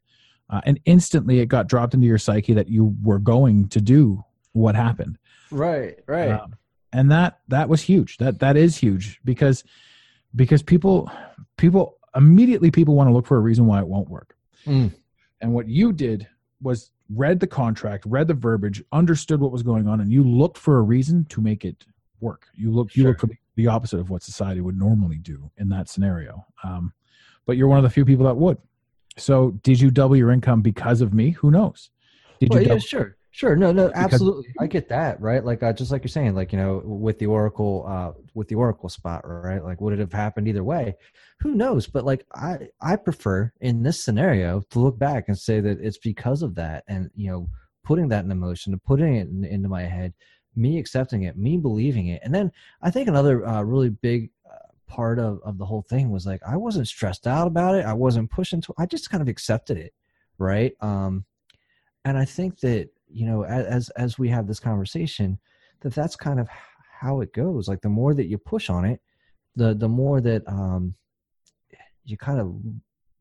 uh, 0.49 0.61
and 0.65 0.79
instantly 0.85 1.39
it 1.39 1.47
got 1.47 1.67
dropped 1.67 1.93
into 1.93 2.07
your 2.07 2.17
psyche 2.17 2.53
that 2.53 2.67
you 2.67 2.95
were 3.01 3.19
going 3.19 3.67
to 3.69 3.81
do 3.81 4.23
what 4.53 4.75
happened 4.75 5.17
Right. 5.51 5.97
Right. 6.05 6.31
Um, 6.31 6.55
and 6.93 7.11
that 7.11 7.39
that 7.47 7.69
was 7.69 7.81
huge 7.81 8.17
that 8.17 8.39
that 8.39 8.57
is 8.57 8.77
huge 8.77 9.19
because 9.23 9.63
because 10.35 10.63
people 10.63 11.11
people 11.57 11.97
immediately 12.15 12.71
people 12.71 12.95
want 12.95 13.09
to 13.09 13.13
look 13.13 13.27
for 13.27 13.37
a 13.37 13.41
reason 13.41 13.65
why 13.67 13.79
it 13.79 13.87
won't 13.87 14.09
work 14.09 14.35
Mm. 14.65 14.93
And 15.41 15.53
what 15.53 15.67
you 15.67 15.91
did 15.93 16.27
was 16.61 16.91
read 17.09 17.39
the 17.39 17.47
contract 17.47 18.03
read 18.05 18.27
the 18.27 18.33
verbiage 18.33 18.83
understood 18.91 19.39
what 19.39 19.51
was 19.51 19.63
going 19.63 19.87
on 19.87 20.01
and 20.01 20.11
you 20.11 20.23
looked 20.23 20.57
for 20.57 20.77
a 20.77 20.81
reason 20.81 21.25
to 21.25 21.41
make 21.41 21.65
it 21.65 21.85
work. 22.19 22.47
You 22.55 22.71
looked 22.71 22.95
you 22.95 23.03
Sure. 23.03 23.11
looked 23.11 23.21
for 23.21 23.27
the, 23.55 23.67
opposite 23.67 23.99
of 23.99 24.09
what 24.09 24.23
society 24.23 24.61
would 24.61 24.77
normally 24.77 25.17
do 25.17 25.51
in 25.57 25.67
that 25.67 25.89
scenario. 25.89 26.45
Um, 26.63 26.93
but 27.45 27.57
you're 27.57 27.67
one 27.67 27.77
of 27.77 27.83
the 27.83 27.89
few 27.89 28.05
people 28.05 28.25
that 28.25 28.37
would. 28.37 28.57
So 29.17 29.51
did 29.63 29.81
you 29.81 29.91
double 29.91 30.15
your 30.15 30.31
income 30.31 30.61
because 30.61 31.01
of 31.01 31.13
me? 31.13 31.31
Who 31.31 31.51
knows? 31.51 31.89
Did 32.39 32.53
Well, 32.53 32.61
you? 32.61 32.69
yeah, 32.69 32.77
sure, 32.77 33.17
sure. 33.39 33.55
No, 33.55 33.71
no, 33.71 33.87
Because- 33.87 34.03
absolutely. 34.03 34.53
I 34.59 34.67
get 34.67 34.89
that, 34.89 35.21
right? 35.21 35.43
Like, 35.43 35.63
uh, 35.63 35.71
just 35.71 35.91
like 35.91 36.03
you're 36.03 36.09
saying, 36.09 36.35
like 36.35 36.51
you 36.51 36.59
know, 36.59 36.81
with 36.83 37.19
the 37.19 37.27
Oracle, 37.27 37.85
uh, 37.87 38.11
with 38.33 38.49
the 38.49 38.55
Oracle 38.55 38.89
spot, 38.89 39.21
right? 39.25 39.63
Like, 39.63 39.79
would 39.79 39.93
it 39.93 39.99
have 39.99 40.11
happened 40.11 40.47
either 40.49 40.63
way? 40.63 40.95
Who 41.39 41.55
knows? 41.55 41.87
But 41.87 42.03
like, 42.03 42.25
I, 42.35 42.67
I 42.81 42.97
prefer 42.97 43.53
in 43.61 43.81
this 43.83 44.03
scenario 44.03 44.61
to 44.71 44.79
look 44.79 44.99
back 44.99 45.29
and 45.29 45.37
say 45.37 45.61
that 45.61 45.79
it's 45.79 45.97
because 45.97 46.41
of 46.41 46.55
that, 46.55 46.83
and 46.89 47.09
you 47.15 47.31
know, 47.31 47.47
putting 47.83 48.09
that 48.09 48.25
in 48.25 48.31
emotion, 48.31 48.73
and 48.73 48.83
putting 48.83 49.15
it 49.15 49.29
in, 49.29 49.45
into 49.45 49.69
my 49.69 49.83
head, 49.83 50.13
me 50.55 50.77
accepting 50.77 51.23
it, 51.23 51.37
me 51.37 51.57
believing 51.57 52.07
it, 52.07 52.21
and 52.23 52.35
then 52.35 52.51
I 52.81 52.91
think 52.91 53.07
another 53.07 53.47
uh, 53.47 53.61
really 53.63 53.89
big 53.89 54.31
uh, 54.45 54.57
part 54.85 55.17
of 55.17 55.39
of 55.43 55.57
the 55.57 55.65
whole 55.65 55.83
thing 55.83 56.11
was 56.11 56.25
like 56.25 56.41
I 56.45 56.57
wasn't 56.57 56.89
stressed 56.89 57.25
out 57.25 57.47
about 57.47 57.75
it. 57.75 57.85
I 57.85 57.93
wasn't 57.93 58.29
pushing 58.31 58.59
to. 58.63 58.73
I 58.77 58.85
just 58.85 59.09
kind 59.09 59.21
of 59.21 59.29
accepted 59.29 59.77
it, 59.77 59.93
right? 60.37 60.73
Um, 60.81 61.23
and 62.03 62.17
I 62.17 62.25
think 62.25 62.59
that 62.59 62.89
you 63.09 63.25
know 63.25 63.43
as 63.45 63.89
as 63.91 64.17
we 64.19 64.29
have 64.29 64.47
this 64.47 64.59
conversation, 64.59 65.39
that 65.81 65.93
that's 65.93 66.15
kind 66.15 66.39
of 66.39 66.47
how 66.99 67.21
it 67.21 67.33
goes. 67.33 67.67
Like 67.67 67.81
the 67.81 67.89
more 67.89 68.13
that 68.13 68.27
you 68.27 68.37
push 68.37 68.69
on 68.69 68.85
it, 68.85 69.01
the 69.55 69.73
the 69.73 69.89
more 69.89 70.21
that 70.21 70.47
um, 70.47 70.95
you 72.05 72.17
kind 72.17 72.39
of 72.39 72.55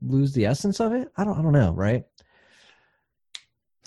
lose 0.02 0.32
the 0.32 0.46
essence 0.46 0.80
of 0.80 0.92
it. 0.92 1.10
I 1.16 1.24
don't 1.24 1.38
I 1.38 1.42
don't 1.42 1.52
know, 1.52 1.72
right? 1.72 2.04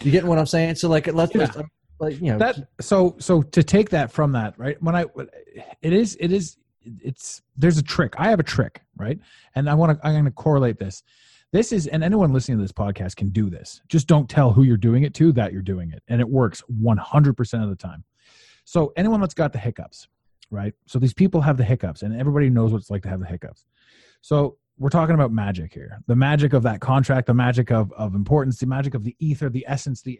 You 0.01 0.11
getting 0.11 0.29
what 0.29 0.39
I'm 0.39 0.45
saying? 0.45 0.75
So 0.75 0.89
like 0.89 1.07
let's 1.07 1.33
Yeah. 1.33 1.45
just 1.47 1.57
like 1.99 2.19
you 2.19 2.31
know 2.31 2.39
that 2.39 2.57
so 2.81 3.15
so 3.19 3.41
to 3.43 3.63
take 3.63 3.91
that 3.91 4.11
from 4.11 4.31
that 4.31 4.57
right 4.57 4.81
when 4.81 4.95
i 4.95 5.05
it 5.83 5.93
is 5.93 6.17
it 6.19 6.31
is 6.31 6.57
it's 6.83 7.43
there's 7.55 7.77
a 7.77 7.83
trick 7.83 8.15
i 8.17 8.27
have 8.29 8.39
a 8.39 8.43
trick 8.43 8.81
right 8.97 9.19
and 9.53 9.69
i 9.69 9.73
want 9.75 9.95
to 9.95 10.05
i'm 10.07 10.13
going 10.13 10.25
to 10.25 10.31
correlate 10.31 10.79
this 10.79 11.03
this 11.51 11.71
is 11.71 11.87
and 11.87 12.03
anyone 12.03 12.31
listening 12.31 12.57
to 12.57 12.63
this 12.63 12.71
podcast 12.71 13.15
can 13.15 13.29
do 13.29 13.49
this. 13.49 13.81
Just 13.87 14.07
don't 14.07 14.29
tell 14.29 14.53
who 14.53 14.63
you're 14.63 14.77
doing 14.77 15.03
it 15.03 15.13
to 15.15 15.31
that 15.33 15.53
you're 15.53 15.61
doing 15.61 15.91
it. 15.91 16.01
And 16.07 16.21
it 16.21 16.29
works 16.29 16.63
100% 16.81 17.63
of 17.63 17.69
the 17.69 17.75
time. 17.75 18.03
So 18.63 18.93
anyone 18.95 19.19
that's 19.19 19.33
got 19.33 19.51
the 19.53 19.59
hiccups 19.59 20.07
right? 20.51 20.73
So 20.85 20.99
these 20.99 21.13
people 21.13 21.41
have 21.41 21.57
the 21.57 21.63
hiccups 21.63 22.03
and 22.03 22.19
everybody 22.19 22.49
knows 22.49 22.71
what 22.71 22.79
it's 22.79 22.91
like 22.91 23.01
to 23.03 23.09
have 23.09 23.21
the 23.21 23.25
hiccups. 23.25 23.65
So 24.21 24.57
we're 24.77 24.89
talking 24.89 25.15
about 25.15 25.31
magic 25.31 25.73
here. 25.73 25.99
The 26.07 26.15
magic 26.15 26.53
of 26.53 26.63
that 26.63 26.81
contract 26.81 27.27
the 27.27 27.33
magic 27.33 27.71
of, 27.71 27.91
of 27.93 28.13
importance 28.13 28.59
the 28.59 28.67
magic 28.67 28.93
of 28.93 29.03
the 29.03 29.15
ether 29.19 29.49
the 29.49 29.65
essence 29.67 30.01
the 30.01 30.19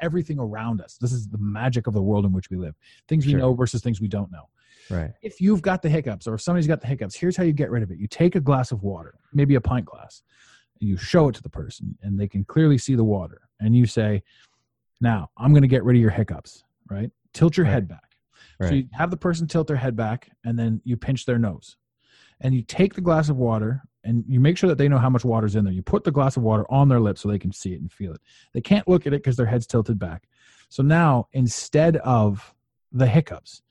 everything 0.00 0.38
around 0.38 0.80
us. 0.80 0.96
This 1.00 1.12
is 1.12 1.28
the 1.28 1.38
magic 1.38 1.86
of 1.86 1.94
the 1.94 2.02
world 2.02 2.24
in 2.24 2.32
which 2.32 2.50
we 2.50 2.56
live. 2.56 2.74
Things 3.08 3.26
we 3.26 3.34
know 3.34 3.54
versus 3.54 3.82
things 3.82 4.00
we 4.00 4.08
don't 4.08 4.30
know. 4.30 4.48
Right. 4.90 5.12
If 5.22 5.40
you've 5.40 5.62
got 5.62 5.82
the 5.82 5.88
hiccups 5.88 6.26
or 6.26 6.34
if 6.34 6.42
somebody's 6.42 6.66
got 6.66 6.80
the 6.80 6.86
hiccups 6.86 7.14
here's 7.14 7.36
how 7.36 7.44
you 7.44 7.52
get 7.52 7.70
rid 7.70 7.82
of 7.82 7.90
it. 7.90 7.98
You 7.98 8.06
take 8.06 8.34
a 8.34 8.40
glass 8.40 8.72
of 8.72 8.82
water 8.82 9.14
maybe 9.32 9.54
a 9.54 9.60
pint 9.60 9.86
glass 9.86 10.22
you 10.80 10.96
show 10.96 11.28
it 11.28 11.34
to 11.34 11.42
the 11.42 11.48
person 11.48 11.96
and 12.02 12.18
they 12.18 12.26
can 12.26 12.44
clearly 12.44 12.78
see 12.78 12.94
the 12.94 13.04
water 13.04 13.42
and 13.60 13.76
you 13.76 13.86
say 13.86 14.22
now 15.00 15.30
i'm 15.36 15.52
going 15.52 15.62
to 15.62 15.68
get 15.68 15.84
rid 15.84 15.96
of 15.96 16.02
your 16.02 16.10
hiccups 16.10 16.64
right? 16.90 17.10
Tilt 17.32 17.56
your 17.56 17.66
Right. 17.66 17.72
head 17.72 17.88
back. 17.88 18.16
So 18.62 18.74
you 18.74 18.88
have 18.92 19.10
the 19.10 19.16
person 19.16 19.46
tilt 19.46 19.68
their 19.68 19.76
head 19.76 19.96
back 19.96 20.30
and 20.44 20.58
then 20.58 20.82
you 20.84 20.96
pinch 20.96 21.24
their 21.24 21.38
nose 21.38 21.76
and 22.40 22.54
you 22.54 22.62
take 22.62 22.94
the 22.94 23.00
glass 23.00 23.30
of 23.30 23.36
water 23.36 23.82
and 24.04 24.24
you 24.28 24.38
make 24.38 24.58
sure 24.58 24.68
that 24.68 24.76
they 24.76 24.88
know 24.88 24.98
how 24.98 25.08
much 25.08 25.24
water's 25.24 25.56
in 25.56 25.64
there. 25.64 25.72
You 25.72 25.82
put 25.82 26.04
the 26.04 26.10
glass 26.10 26.36
of 26.36 26.42
water 26.42 26.66
on 26.70 26.88
their 26.88 27.00
lips 27.00 27.22
so 27.22 27.28
they 27.28 27.38
can 27.38 27.52
see 27.52 27.72
it 27.72 27.80
and 27.80 27.90
feel 27.90 28.12
it. 28.12 28.20
They 28.52 28.60
can't 28.60 28.86
look 28.86 29.06
at 29.06 29.14
it 29.14 29.22
because 29.22 29.36
their 29.36 29.46
head's 29.46 29.66
tilted 29.66 29.98
back. 29.98 30.28
So 30.68 30.82
now 30.82 31.28
instead 31.32 31.96
of 31.98 32.54
the 32.92 33.06
hiccups 33.06 33.62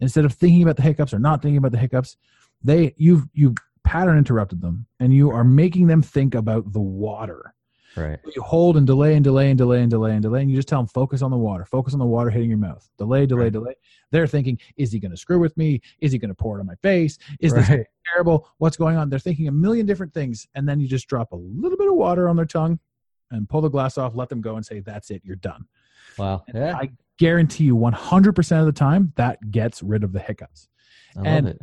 instead 0.00 0.24
of 0.24 0.34
thinking 0.34 0.62
about 0.62 0.76
the 0.76 0.82
hiccups 0.82 1.14
or 1.14 1.18
not 1.18 1.40
thinking 1.40 1.56
about 1.56 1.72
the 1.72 1.78
hiccups 1.78 2.16
they 2.62 2.94
you've 2.98 3.26
you 3.32 3.54
pattern 3.86 4.18
interrupted 4.18 4.60
them 4.60 4.86
and 5.00 5.14
you 5.14 5.30
are 5.30 5.44
making 5.44 5.86
them 5.86 6.02
think 6.02 6.34
about 6.34 6.72
the 6.72 6.80
water. 6.80 7.54
Right. 7.96 8.18
You 8.34 8.42
hold 8.42 8.76
and 8.76 8.86
delay 8.86 9.14
and 9.14 9.24
delay 9.24 9.48
and 9.48 9.56
delay 9.56 9.80
and 9.80 9.90
delay 9.90 10.12
and 10.12 10.20
delay 10.22 10.42
and 10.42 10.50
you 10.50 10.56
just 10.56 10.68
tell 10.68 10.80
them 10.80 10.86
focus 10.88 11.22
on 11.22 11.30
the 11.30 11.36
water. 11.38 11.64
Focus 11.64 11.94
on 11.94 11.98
the 11.98 12.04
water 12.04 12.28
hitting 12.28 12.50
your 12.50 12.58
mouth. 12.58 12.86
Delay 12.98 13.24
delay 13.24 13.44
Right. 13.44 13.52
delay. 13.52 13.74
They're 14.10 14.26
thinking 14.26 14.58
is 14.76 14.92
he 14.92 14.98
going 15.00 15.12
to 15.12 15.16
screw 15.16 15.38
with 15.38 15.56
me? 15.56 15.80
Is 16.00 16.12
he 16.12 16.18
going 16.18 16.28
to 16.28 16.34
pour 16.34 16.58
it 16.58 16.60
on 16.60 16.66
my 16.66 16.74
face? 16.82 17.16
Is 17.40 17.54
this 17.54 17.66
terrible? 18.12 18.48
What's 18.58 18.76
going 18.76 18.96
on? 18.98 19.08
They're 19.08 19.18
thinking 19.18 19.48
a 19.48 19.52
million 19.52 19.86
different 19.86 20.12
things 20.12 20.46
and 20.54 20.68
then 20.68 20.78
you 20.78 20.86
just 20.88 21.08
drop 21.08 21.32
a 21.32 21.36
little 21.36 21.78
bit 21.78 21.88
of 21.88 21.94
water 21.94 22.28
on 22.28 22.36
their 22.36 22.44
tongue 22.44 22.78
and 23.30 23.48
pull 23.48 23.62
the 23.62 23.70
glass 23.70 23.96
off 23.96 24.14
let 24.14 24.28
them 24.28 24.40
go 24.42 24.56
and 24.56 24.66
say 24.66 24.80
that's 24.80 25.10
it. 25.10 25.22
You're 25.24 25.36
done. 25.36 25.64
Wow. 26.18 26.44
Yeah. 26.54 26.76
I 26.76 26.90
guarantee 27.18 27.64
you 27.64 27.76
100% 27.76 28.60
of 28.60 28.66
the 28.66 28.72
time 28.72 29.12
that 29.16 29.50
gets 29.50 29.82
rid 29.82 30.04
of 30.04 30.12
the 30.12 30.20
hiccups. 30.20 30.68
I 31.16 31.20
love 31.20 31.26
and- 31.26 31.48
it. 31.48 31.62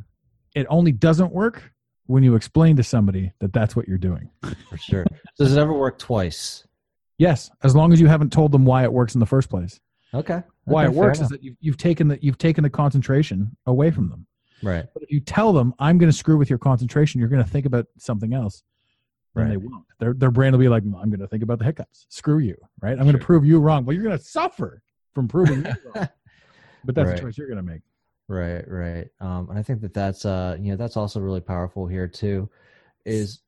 it 0.55 0.67
only 0.69 0.91
doesn't 0.91 1.31
work 1.31 1.72
when 2.07 2.23
you 2.23 2.35
explain 2.35 2.75
to 2.75 2.83
somebody 2.83 3.31
that 3.39 3.53
that's 3.53 3.75
what 3.75 3.87
you're 3.87 3.97
doing. 3.97 4.29
For 4.69 4.77
sure. 4.77 5.05
Does 5.37 5.55
it 5.55 5.59
ever 5.59 5.73
work 5.73 5.97
twice? 5.99 6.65
Yes 7.17 7.49
as 7.63 7.75
long 7.75 7.93
as 7.93 8.01
you 8.01 8.07
haven't 8.07 8.33
told 8.33 8.51
them 8.51 8.65
why 8.65 8.83
it 8.83 8.91
works 8.91 9.13
in 9.15 9.19
the 9.19 9.25
first 9.25 9.49
place. 9.49 9.79
Okay. 10.13 10.41
Why 10.65 10.85
it 10.85 10.91
works 10.93 11.19
is 11.19 11.29
that 11.29 11.43
you've, 11.43 11.55
you've 11.59 11.77
taken 11.77 12.07
the 12.07 12.19
you've 12.21 12.37
taken 12.37 12.63
the 12.63 12.69
concentration 12.69 13.55
away 13.65 13.91
from 13.91 14.09
them. 14.09 14.25
Right. 14.61 14.85
But 14.93 15.03
if 15.03 15.11
you 15.11 15.19
tell 15.19 15.53
them 15.53 15.73
i'm 15.79 15.97
going 15.97 16.11
to 16.11 16.17
screw 16.17 16.37
with 16.37 16.49
your 16.49 16.59
concentration 16.59 17.19
you're 17.19 17.29
going 17.29 17.43
to 17.43 17.49
think 17.49 17.65
about 17.65 17.85
something 17.97 18.33
else 18.33 18.63
then 19.35 19.49
they 19.49 19.57
won't. 19.57 19.85
Their, 19.99 20.13
their 20.13 20.29
brain 20.31 20.51
will 20.51 20.59
be 20.59 20.67
like 20.69 20.83
i'm 20.83 21.09
going 21.09 21.19
to 21.19 21.27
think 21.27 21.43
about 21.43 21.59
the 21.59 21.65
hiccups. 21.65 22.05
Screw 22.09 22.39
you 22.39 22.55
right? 22.81 22.91
I'm 22.97 23.03
going 23.05 23.17
to 23.17 23.23
prove 23.23 23.45
you 23.45 23.59
wrong 23.59 23.85
well 23.85 23.93
you're 23.95 24.03
going 24.03 24.17
to 24.17 24.23
suffer 24.23 24.81
from 25.13 25.27
proving 25.27 25.65
you 25.65 25.73
wrong. 25.95 26.09
But 26.85 26.95
that's 26.95 27.07
Right. 27.07 27.15
the 27.15 27.21
choice 27.21 27.37
you're 27.37 27.47
going 27.47 27.57
to 27.57 27.71
make 27.71 27.81
Right, 28.29 28.63
right. 28.67 29.07
Um, 29.19 29.49
and 29.49 29.59
I 29.59 29.63
think 29.63 29.81
that 29.81 29.93
that's 29.93 30.25
uh, 30.25 30.57
you 30.59 30.71
know, 30.71 30.77
that's 30.77 30.97
also 30.97 31.19
really 31.19 31.41
powerful 31.41 31.87
here 31.87 32.07
too, 32.07 32.49
is, 33.05 33.41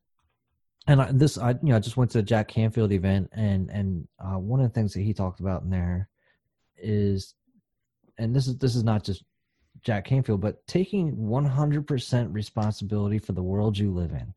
and 0.86 1.00
I, 1.02 1.10
this 1.12 1.38
I 1.38 1.50
you 1.52 1.58
know 1.70 1.76
I 1.76 1.80
just 1.80 1.96
went 1.96 2.10
to 2.12 2.20
a 2.20 2.22
Jack 2.22 2.48
Canfield 2.48 2.92
event 2.92 3.30
and 3.32 3.70
and 3.70 4.08
uh, 4.18 4.38
one 4.38 4.60
of 4.60 4.68
the 4.68 4.74
things 4.74 4.92
that 4.94 5.00
he 5.00 5.14
talked 5.14 5.40
about 5.40 5.62
in 5.62 5.70
there 5.70 6.08
is, 6.76 7.34
and 8.18 8.34
this 8.36 8.46
is 8.48 8.58
this 8.58 8.76
is 8.76 8.84
not 8.84 9.04
just 9.04 9.24
Jack 9.82 10.04
Canfield, 10.04 10.40
but 10.42 10.66
taking 10.66 11.16
one 11.16 11.46
hundred 11.46 11.86
percent 11.86 12.32
responsibility 12.32 13.18
for 13.18 13.32
the 13.32 13.42
world 13.42 13.78
you 13.78 13.92
live 13.92 14.12
in. 14.12 14.34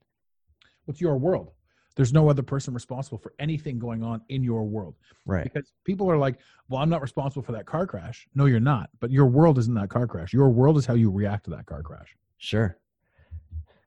what's 0.86 1.02
your 1.02 1.18
world 1.18 1.52
there's 2.00 2.14
no 2.14 2.30
other 2.30 2.42
person 2.42 2.74
responsible 2.74 3.18
for 3.18 3.34
anything 3.40 3.78
going 3.78 4.02
on 4.04 4.22
in 4.30 4.42
your 4.42 4.64
world 4.64 4.96
Right. 5.26 5.44
because 5.44 5.74
people 5.84 6.10
are 6.10 6.18
like 6.18 6.40
well 6.70 6.82
i'm 6.82 6.90
not 6.90 7.02
responsible 7.02 7.44
for 7.44 7.52
that 7.52 7.66
car 7.66 7.86
crash 7.86 8.26
no 8.36 8.46
you're 8.46 8.62
not 8.62 8.90
but 9.02 9.12
your 9.12 9.26
world 9.26 9.58
isn't 9.58 9.74
that 9.74 9.90
car 9.90 10.08
crash 10.08 10.32
your 10.32 10.50
world 10.50 10.78
is 10.78 10.86
how 10.86 10.94
you 10.94 11.12
react 11.12 11.44
to 11.44 11.50
that 11.52 11.66
car 11.66 11.84
crash 11.84 12.16
Sure. 12.38 12.78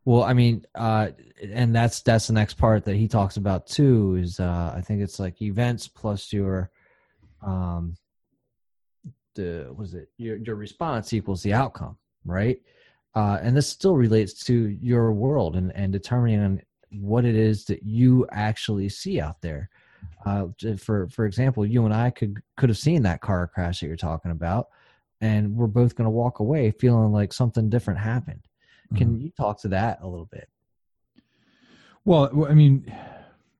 Well, 0.04 0.24
I 0.24 0.34
mean, 0.34 0.66
uh, 0.74 1.08
and 1.42 1.74
that's 1.74 2.02
that's 2.02 2.26
the 2.26 2.34
next 2.34 2.54
part 2.58 2.84
that 2.84 2.96
he 2.96 3.08
talks 3.08 3.38
about 3.38 3.66
too. 3.66 4.16
Is 4.16 4.38
uh, 4.40 4.74
I 4.76 4.82
think 4.82 5.00
it's 5.00 5.18
like 5.18 5.40
events 5.40 5.88
plus 5.88 6.32
your, 6.34 6.70
um, 7.40 7.96
the 9.34 9.70
what 9.74 9.84
is 9.84 9.94
it? 9.94 10.10
Your 10.18 10.36
your 10.36 10.56
response 10.56 11.12
equals 11.12 11.42
the 11.42 11.54
outcome, 11.54 11.96
right? 12.24 12.60
Uh, 13.14 13.38
and 13.40 13.56
this 13.56 13.68
still 13.68 13.96
relates 13.96 14.44
to 14.44 14.54
your 14.54 15.12
world 15.12 15.56
and 15.56 15.72
and 15.74 15.92
determining 15.92 16.60
what 16.92 17.24
it 17.24 17.34
is 17.34 17.64
that 17.66 17.82
you 17.82 18.26
actually 18.32 18.88
see 18.88 19.20
out 19.20 19.40
there. 19.40 19.70
Uh, 20.26 20.46
for 20.78 21.08
for 21.08 21.26
example, 21.26 21.64
you 21.64 21.84
and 21.84 21.94
I 21.94 22.10
could 22.10 22.42
could 22.56 22.68
have 22.68 22.78
seen 22.78 23.02
that 23.04 23.20
car 23.20 23.46
crash 23.46 23.80
that 23.80 23.86
you're 23.86 23.96
talking 23.96 24.30
about, 24.30 24.68
and 25.20 25.56
we're 25.56 25.66
both 25.66 25.94
going 25.94 26.06
to 26.06 26.10
walk 26.10 26.40
away 26.40 26.70
feeling 26.72 27.12
like 27.12 27.32
something 27.32 27.68
different 27.70 28.00
happened. 28.00 28.42
Can 28.94 29.18
you 29.18 29.30
talk 29.30 29.60
to 29.62 29.68
that 29.68 30.00
a 30.02 30.08
little 30.08 30.26
bit? 30.26 30.48
well 32.04 32.46
I 32.48 32.54
mean 32.54 32.92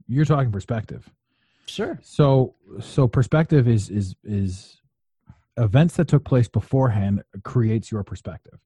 you're 0.08 0.24
talking 0.24 0.50
perspective 0.52 1.08
Sure. 1.66 1.98
so 2.02 2.54
so 2.80 3.06
perspective 3.06 3.68
is 3.68 3.88
is 3.88 4.14
is 4.24 4.80
events 5.56 5.96
that 5.96 6.08
took 6.08 6.24
place 6.24 6.48
beforehand 6.48 7.22
creates 7.44 7.90
your 7.92 8.02
perspective 8.02 8.58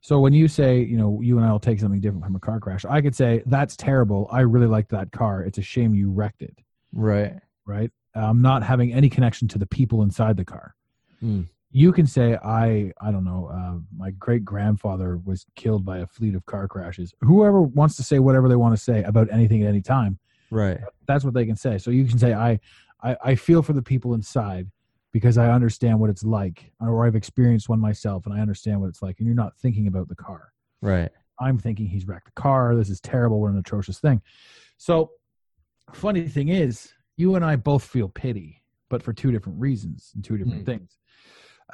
so 0.00 0.20
when 0.20 0.32
you 0.32 0.48
say 0.48 0.78
you 0.80 0.96
know 0.96 1.20
you 1.20 1.36
and 1.38 1.46
i'll 1.46 1.58
take 1.58 1.80
something 1.80 2.00
different 2.00 2.24
from 2.24 2.36
a 2.36 2.40
car 2.40 2.60
crash 2.60 2.84
i 2.84 3.00
could 3.00 3.14
say 3.14 3.42
that's 3.46 3.76
terrible. 3.76 4.28
I 4.30 4.40
really 4.40 4.66
liked 4.66 4.90
that 4.90 5.10
car. 5.12 5.42
It's 5.42 5.58
a 5.58 5.62
shame 5.62 5.94
you 5.94 6.10
wrecked 6.10 6.42
it. 6.42 6.56
Right. 6.92 7.34
right? 7.66 7.90
I'm 8.14 8.40
not 8.42 8.62
having 8.62 8.92
any 8.92 9.08
connection 9.08 9.46
to 9.48 9.58
the 9.58 9.66
people 9.66 10.02
inside 10.02 10.36
the 10.36 10.44
car. 10.44 10.74
Hmm. 11.20 11.42
you 11.70 11.92
can 11.92 12.06
say 12.06 12.36
i 12.44 12.92
i 13.00 13.10
don't 13.10 13.24
know 13.24 13.50
uh, 13.52 13.78
my 13.96 14.10
great 14.12 14.44
grandfather 14.44 15.18
was 15.18 15.44
killed 15.56 15.84
by 15.84 15.98
a 15.98 16.06
fleet 16.06 16.34
of 16.34 16.46
car 16.46 16.66
crashes. 16.68 17.12
Whoever 17.20 17.60
wants 17.62 17.96
to 17.96 18.02
say 18.02 18.18
whatever 18.20 18.48
they 18.48 18.56
want 18.56 18.74
to 18.76 18.82
say 18.82 19.02
about 19.02 19.28
anything 19.32 19.62
at 19.62 19.68
any 19.68 19.82
time 19.82 20.18
Right. 20.50 20.78
that's 21.06 21.24
what 21.24 21.34
they 21.34 21.44
can 21.44 21.56
say. 21.56 21.76
So 21.78 21.90
you 21.90 22.04
can 22.06 22.18
say 22.18 22.32
i 22.34 22.58
i, 23.02 23.16
I 23.30 23.34
feel 23.34 23.62
for 23.62 23.72
the 23.74 23.82
people 23.82 24.14
inside 24.14 24.68
because 25.12 25.38
i 25.38 25.50
understand 25.50 25.98
what 25.98 26.10
it's 26.10 26.24
like 26.24 26.70
or 26.80 27.06
i've 27.06 27.16
experienced 27.16 27.68
one 27.68 27.80
myself 27.80 28.26
and 28.26 28.34
i 28.34 28.40
understand 28.40 28.80
what 28.80 28.88
it's 28.88 29.02
like 29.02 29.16
and 29.18 29.26
you're 29.26 29.34
not 29.34 29.56
thinking 29.58 29.86
about 29.86 30.08
the 30.08 30.16
car 30.16 30.52
Right. 30.80 31.10
I'm 31.40 31.58
thinking 31.58 31.86
he's 31.86 32.06
wrecked 32.06 32.26
the 32.26 32.40
car. 32.40 32.74
This 32.76 32.88
is 32.90 33.00
terrible. 33.00 33.40
What 33.40 33.50
an 33.52 33.58
atrocious 33.58 33.98
thing. 34.00 34.20
So, 34.76 35.10
funny 35.92 36.28
thing 36.28 36.48
is, 36.48 36.92
you 37.16 37.34
and 37.36 37.44
I 37.44 37.56
both 37.56 37.84
feel 37.84 38.08
pity, 38.08 38.62
but 38.90 39.02
for 39.02 39.12
two 39.12 39.30
different 39.32 39.60
reasons 39.60 40.12
and 40.14 40.24
two 40.24 40.36
different 40.36 40.60
Hmm. 40.60 40.64
things. 40.66 40.98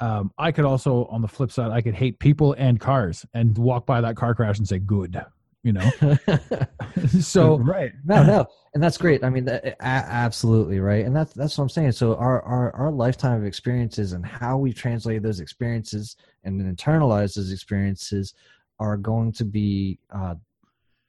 Um, 0.01 0.31
I 0.37 0.51
could 0.51 0.65
also, 0.65 1.05
on 1.05 1.21
the 1.21 1.27
flip 1.27 1.51
side, 1.51 1.71
I 1.71 1.81
could 1.81 1.93
hate 1.95 2.19
people 2.19 2.53
and 2.57 2.79
cars 2.79 3.25
and 3.33 3.57
walk 3.57 3.85
by 3.85 4.01
that 4.01 4.15
car 4.15 4.35
crash 4.35 4.57
and 4.57 4.67
say, 4.67 4.79
good. 4.79 5.23
You 5.65 5.73
know, 5.73 5.91
so 7.19 7.57
right, 7.57 7.91
no, 8.03 8.23
no, 8.23 8.45
and 8.75 8.83
that's 8.83 8.99
great. 8.99 9.23
I 9.23 9.31
mean, 9.31 9.45
that, 9.45 9.75
absolutely 9.79 10.79
right, 10.79 11.03
and 11.03 11.15
that's 11.15 11.33
that's 11.33 11.57
what 11.57 11.63
I'm 11.63 11.69
saying. 11.69 11.93
So 11.93 12.15
our 12.17 12.39
our 12.43 12.71
our 12.75 12.91
lifetime 12.91 13.39
of 13.41 13.47
experiences 13.47 14.13
and 14.13 14.23
how 14.23 14.59
we 14.59 14.73
translate 14.73 15.23
those 15.23 15.39
experiences 15.39 16.17
and 16.43 16.59
then 16.59 16.75
internalize 16.75 17.33
those 17.33 17.51
experiences 17.51 18.35
are 18.77 18.95
going 18.95 19.31
to 19.31 19.43
be 19.43 19.97
uh, 20.13 20.35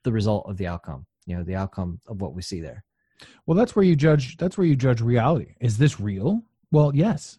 the 0.05 0.13
result 0.13 0.47
of 0.49 0.57
the 0.57 0.67
outcome. 0.67 1.05
You 1.27 1.37
know, 1.37 1.43
the 1.45 1.57
outcome 1.57 2.01
of 2.07 2.23
what 2.23 2.33
we 2.33 2.41
see 2.41 2.63
there. 2.63 2.83
Well, 3.45 3.59
that's 3.59 3.77
where 3.77 3.85
you 3.85 3.95
judge. 3.95 4.39
That's 4.39 4.57
where 4.57 4.67
you 4.67 4.75
judge 4.75 5.03
reality. 5.03 5.55
Is 5.61 5.77
this 5.77 6.01
real? 6.01 6.43
Well, 6.71 6.93
yes. 6.95 7.39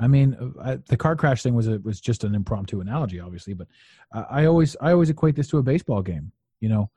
I 0.00 0.08
mean, 0.08 0.34
uh, 0.34 0.62
I, 0.62 0.76
the 0.88 0.96
car 0.96 1.14
crash 1.14 1.42
thing 1.42 1.54
was 1.54 1.68
a, 1.68 1.78
was 1.80 2.00
just 2.00 2.24
an 2.24 2.34
impromptu 2.34 2.80
analogy, 2.80 3.20
obviously, 3.20 3.52
but 3.54 3.68
uh, 4.12 4.24
I 4.28 4.46
always 4.46 4.76
I 4.80 4.90
always 4.90 5.10
equate 5.10 5.36
this 5.36 5.48
to 5.48 5.58
a 5.58 5.62
baseball 5.62 6.02
game. 6.02 6.32
You 6.60 6.68
know, 6.68 6.90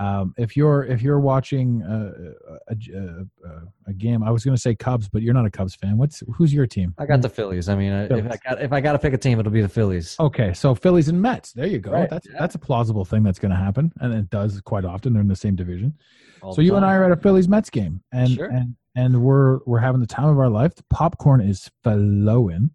um, 0.00 0.34
if 0.36 0.56
you're 0.56 0.84
if 0.84 1.02
you're 1.02 1.20
watching 1.20 1.82
a, 1.82 2.72
a, 2.72 2.76
a, 2.98 3.62
a 3.86 3.92
game, 3.92 4.24
I 4.24 4.30
was 4.30 4.44
going 4.44 4.56
to 4.56 4.60
say 4.60 4.74
Cubs, 4.74 5.08
but 5.08 5.22
you're 5.22 5.34
not 5.34 5.46
a 5.46 5.50
Cubs 5.50 5.76
fan. 5.76 5.96
What's 5.98 6.22
who's 6.34 6.52
your 6.52 6.66
team? 6.66 6.94
I 6.98 7.06
got 7.06 7.22
the 7.22 7.28
Phillies. 7.28 7.68
I 7.68 7.76
mean, 7.76 7.92
if 7.92 8.26
I 8.30 8.36
got 8.48 8.60
if 8.62 8.72
I 8.72 8.80
got 8.80 8.92
to 8.92 8.98
pick 8.98 9.12
a 9.14 9.18
team, 9.18 9.38
it'll 9.38 9.52
be 9.52 9.62
the 9.62 9.68
Phillies. 9.68 10.16
Okay, 10.18 10.52
so 10.52 10.74
Phillies 10.74 11.08
and 11.08 11.22
Mets. 11.22 11.52
There 11.52 11.66
you 11.66 11.78
go. 11.78 11.92
Right, 11.92 12.10
That's 12.10 12.26
yeah. 12.26 12.36
that's 12.40 12.56
a 12.56 12.58
plausible 12.58 13.04
thing 13.04 13.22
that's 13.22 13.38
going 13.38 13.52
to 13.52 13.56
happen, 13.56 13.92
and 14.00 14.12
it 14.12 14.30
does 14.30 14.60
quite 14.60 14.84
often. 14.84 15.12
They're 15.12 15.22
in 15.22 15.28
the 15.28 15.36
same 15.36 15.54
division. 15.54 15.94
all 16.42 16.54
so 16.54 16.60
you 16.60 16.74
and. 16.74 16.84
I 16.84 16.94
are 16.94 17.04
at 17.04 17.12
a 17.12 17.16
Phillies 17.16 17.48
Mets 17.48 17.70
game, 17.70 18.02
and 18.12 18.30
Sure. 18.30 18.46
and 18.46 18.74
and 18.96 19.22
we're 19.22 19.60
we're 19.64 19.78
having 19.78 20.00
the 20.00 20.08
time 20.08 20.28
of 20.28 20.38
our 20.40 20.48
life. 20.50 20.74
The 20.74 20.84
popcorn 20.90 21.40
is 21.40 21.70
flowing. 21.84 22.70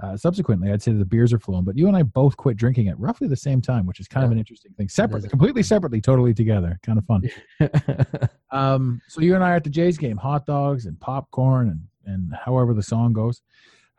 Uh, 0.00 0.16
subsequently, 0.16 0.70
I'd 0.70 0.80
say 0.80 0.92
the 0.92 1.04
beers 1.04 1.32
are 1.32 1.40
flowing, 1.40 1.64
but 1.64 1.76
you 1.76 1.88
and 1.88 1.96
I 1.96 2.04
both 2.04 2.36
quit 2.36 2.56
drinking 2.56 2.86
at 2.88 2.98
roughly 3.00 3.26
the 3.26 3.36
same 3.36 3.60
time, 3.60 3.84
which 3.84 3.98
is 3.98 4.06
kind 4.06 4.24
of 4.24 4.30
an 4.30 4.38
interesting 4.38 4.72
thing. 4.74 4.88
Separately, 4.88 5.28
completely 5.28 5.62
separately, 5.62 6.00
totally 6.00 6.32
together, 6.32 6.78
kind 6.82 6.98
of 6.98 7.04
fun. 7.04 7.22
Um, 8.50 9.02
so 9.08 9.20
you 9.20 9.34
and 9.34 9.44
I 9.44 9.50
are 9.50 9.56
at 9.56 9.64
the 9.64 9.68
Jays 9.70 9.98
game, 9.98 10.16
hot 10.16 10.46
dogs 10.46 10.86
and 10.86 10.98
popcorn 10.98 11.68
and 11.68 11.82
and 12.06 12.32
however 12.34 12.72
the 12.74 12.82
song 12.82 13.12
goes. 13.12 13.42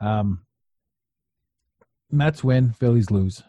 Um, 0.01 0.39
Mets 2.11 2.43
win, 2.43 2.73
Phillies 2.73 3.11
lose. 3.11 3.43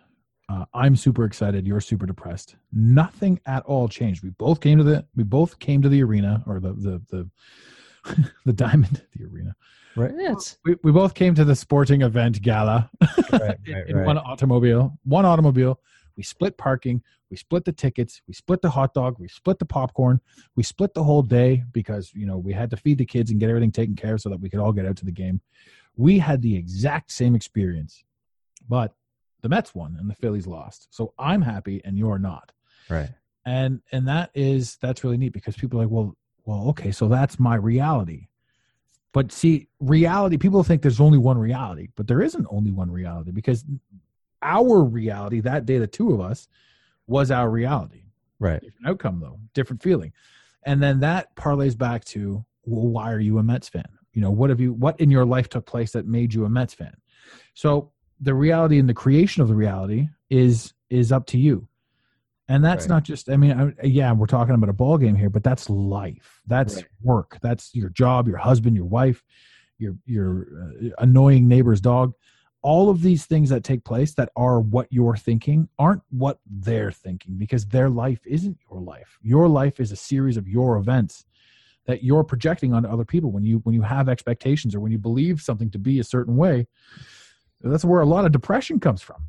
Uh, 0.49 0.65
I'm 0.75 0.97
super 0.97 1.25
excited. 1.25 1.67
You're 1.67 1.81
super 1.81 2.07
depressed. 2.07 2.57
Nothing 2.73 3.41
at 3.47 3.65
all 3.65 3.89
changed. 3.89 4.23
We 4.23 4.31
both 4.31 4.61
came 4.61 4.79
to 4.79 4.85
the 4.85 5.07
we 5.15 5.25
both 5.25 5.59
came 5.59 5.81
to 5.83 5.89
the 5.89 6.03
arena 6.03 6.43
or 6.47 6.61
the 6.61 6.73
the 6.75 7.03
the 7.11 7.31
the 8.45 8.53
diamond 8.53 9.03
the 9.17 9.25
arena. 9.25 9.55
right. 9.97 10.13
Yeah, 10.17 10.33
it's 10.33 10.59
We, 10.65 10.77
we 10.83 10.93
both 10.93 11.15
came 11.15 11.35
to 11.35 11.45
the 11.45 11.57
sporting 11.57 12.03
event 12.03 12.41
gala 12.43 12.91
right, 13.33 13.57
in, 13.67 13.75
right, 13.75 13.89
in 13.89 13.97
right. 13.97 14.07
one 14.07 14.19
automobile. 14.19 14.99
One 15.05 15.25
automobile. 15.25 15.81
We 16.17 16.23
split 16.23 16.59
parking. 16.59 17.03
We 17.31 17.37
split 17.37 17.65
the 17.65 17.73
tickets. 17.73 18.21
We 18.27 18.35
split 18.35 18.61
the 18.61 18.71
hot 18.71 18.93
dog. 18.93 19.17
We 19.19 19.29
split 19.29 19.59
the 19.59 19.65
popcorn. 19.65 20.21
We 20.57 20.63
split 20.63 20.95
the 20.95 21.05
whole 21.05 21.23
day 21.23 21.65
because 21.73 22.13
you 22.15 22.27
know 22.27 22.39
we 22.39 22.53
had 22.53 22.71
to 22.71 22.77
feed 22.77 22.99
the 22.99 23.07
kids 23.07 23.31
and 23.31 23.39
get 23.41 23.49
everything 23.49 23.73
taken 23.73 23.95
care 23.95 24.15
of 24.15 24.21
so 24.21 24.29
that 24.29 24.41
we 24.41 24.51
could 24.51 24.61
all 24.61 24.73
get 24.73 24.87
out 24.87 24.97
to 24.97 25.05
the 25.05 25.13
game. 25.13 25.41
We 25.97 26.19
had 26.19 26.43
the 26.43 26.57
exact 26.57 27.13
same 27.13 27.35
experience, 27.35 28.05
but 28.69 28.95
the 29.43 29.49
Mets 29.49 29.75
won 29.75 29.97
and 29.99 30.11
the 30.11 30.15
Phillies 30.15 30.47
lost. 30.47 30.89
So 30.91 31.15
I'm 31.19 31.43
happy 31.43 31.81
and 31.85 31.97
you're 31.97 32.19
not. 32.19 32.53
right. 32.89 33.11
And 33.47 33.81
and 33.91 34.07
that 34.09 34.31
is 34.35 34.77
that's 34.83 35.03
really 35.03 35.17
neat 35.17 35.33
because 35.33 35.57
people 35.57 35.81
are 35.81 35.85
like, 35.85 35.91
well, 35.91 36.15
well, 36.45 36.69
okay, 36.71 36.93
so 36.93 37.09
that's 37.09 37.39
my 37.39 37.55
reality. 37.55 38.29
But 39.13 39.33
see, 39.33 39.69
reality, 39.81 40.37
people 40.37 40.63
think 40.63 40.83
there's 40.83 41.01
only 41.01 41.19
one 41.19 41.39
reality, 41.39 41.89
but 41.97 42.07
there 42.07 42.23
isn't 42.23 42.47
only 42.51 42.71
one 42.71 42.91
reality 42.91 43.33
because 43.33 43.65
our 44.43 44.83
reality 44.83 45.41
that 45.41 45.67
day, 45.67 45.79
the 45.79 45.87
two 45.87 46.13
of 46.13 46.21
us, 46.21 46.49
was 47.07 47.31
our 47.31 47.51
reality. 47.51 48.05
Right. 48.39 48.61
Different 48.63 48.87
outcome 48.87 49.21
though, 49.21 49.39
different 49.53 49.83
feeling. 49.83 50.13
And 50.63 50.83
then 50.83 51.01
that 51.01 51.35
parlays 51.35 51.77
back 51.77 52.05
to, 52.07 52.45
well, 52.65 52.89
why 52.89 53.13
are 53.13 53.21
you 53.21 53.39
a 53.39 53.43
Mets 53.43 53.69
fan? 53.69 53.89
You 54.13 54.23
know, 54.23 54.31
what 54.31 54.51
have 54.51 54.61
you 54.61 54.73
what 54.73 55.01
in 55.01 55.11
your 55.11 55.25
life 55.25 55.49
took 55.49 55.67
place 55.67 55.93
that 55.93 56.07
made 56.07 56.35
you 56.35 56.45
a 56.45 56.49
Mets 56.49 56.75
fan? 56.75 56.95
So 57.55 57.93
the 58.21 58.35
reality 58.35 58.79
and 58.79 58.89
the 58.89 58.95
creation 58.95 59.43
of 59.43 59.49
the 59.49 59.55
reality 59.55 60.09
is 60.31 60.73
is 60.89 61.13
up 61.13 61.27
to 61.27 61.39
you. 61.39 61.69
And 62.51 62.65
that's 62.65 62.89
Right. 62.89 62.97
not 62.97 63.05
just 63.05 63.31
I 63.31 63.37
mean, 63.37 63.53
I, 63.53 63.87
yeah, 63.87 64.13
we're 64.13 64.27
talking 64.27 64.57
about 64.57 64.69
a 64.69 64.75
ball 64.75 64.99
game 64.99 65.15
here, 65.15 65.31
but 65.31 65.45
that's 65.45 65.71
life. 65.71 66.43
That's 66.49 66.77
Right. 66.77 66.87
work. 67.01 67.39
That's 67.41 67.73
your 67.77 67.91
job, 67.91 68.27
your 68.27 68.39
husband, 68.39 68.75
your 68.75 68.87
wife, 68.87 69.23
your 69.79 69.95
your 70.05 70.49
uh, 70.61 70.89
annoying 70.99 71.47
neighbor's 71.47 71.81
dog. 71.81 72.13
All 72.63 72.91
of 72.91 73.03
these 73.03 73.25
things 73.25 73.51
that 73.51 73.63
take 73.63 73.85
place 73.85 74.15
that 74.15 74.31
are 74.35 74.61
what 74.61 74.89
you're 74.91 75.17
thinking 75.17 75.69
aren't 75.79 76.03
what 76.11 76.41
they're 76.45 76.91
thinking 76.93 77.37
because 77.37 77.67
their 77.67 77.89
life 77.89 78.21
isn't 78.27 78.59
your 78.69 78.81
life. 78.81 79.19
Your 79.23 79.49
life 79.49 79.79
is 79.79 79.93
a 79.93 79.97
series 79.97 80.37
of 80.37 80.49
your 80.49 80.77
events 80.77 81.25
that 81.87 82.03
you're 82.03 82.25
projecting 82.25 82.75
onto 82.75 82.89
other 82.89 83.05
people 83.05 83.31
when 83.31 83.45
you 83.45 83.59
when 83.59 83.77
you 83.77 83.83
have 83.83 84.09
expectations 84.09 84.75
or 84.75 84.81
when 84.81 84.91
you 84.91 84.99
believe 84.99 85.41
something 85.41 85.71
to 85.71 85.79
be 85.79 86.01
a 86.01 86.05
certain 86.05 86.37
way. 86.37 86.67
That's 87.61 87.85
where 87.85 88.01
a 88.01 88.07
lot 88.07 88.25
of 88.25 88.33
depression 88.33 88.81
comes 88.81 89.03
from. 89.03 89.25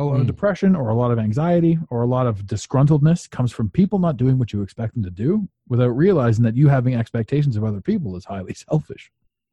A 0.00 0.04
lot 0.04 0.18
of 0.18 0.22
Hmm. 0.22 0.26
depression 0.26 0.74
or 0.74 0.88
a 0.88 0.94
lot 0.94 1.10
of 1.10 1.18
anxiety 1.18 1.78
or 1.90 2.02
a 2.02 2.06
lot 2.06 2.26
of 2.26 2.46
disgruntledness 2.46 3.28
comes 3.30 3.52
from 3.52 3.68
people 3.68 3.98
not 3.98 4.16
doing 4.16 4.38
what 4.38 4.50
you 4.52 4.62
expect 4.62 4.94
them 4.94 5.02
to 5.04 5.10
do 5.10 5.46
without 5.68 5.90
realizing 5.90 6.42
that 6.44 6.56
you 6.56 6.68
having 6.68 6.94
expectations 6.94 7.54
of 7.56 7.64
other 7.64 7.80
people 7.82 8.16
is 8.16 8.24
highly 8.24 8.54
selfish. 8.68 9.10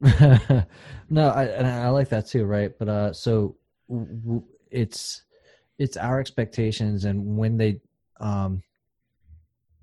no, 1.10 1.28
I 1.28 1.44
and 1.44 1.66
I 1.66 1.88
like 1.90 2.08
that 2.10 2.26
too, 2.28 2.44
right? 2.44 2.72
But 2.78 2.88
uh, 2.88 3.12
so 3.12 3.56
w- 3.88 4.06
w- 4.20 4.44
it's 4.70 5.24
it's 5.78 5.96
our 5.96 6.20
expectations, 6.20 7.04
and 7.04 7.36
when 7.36 7.56
they 7.56 7.80
um 8.20 8.62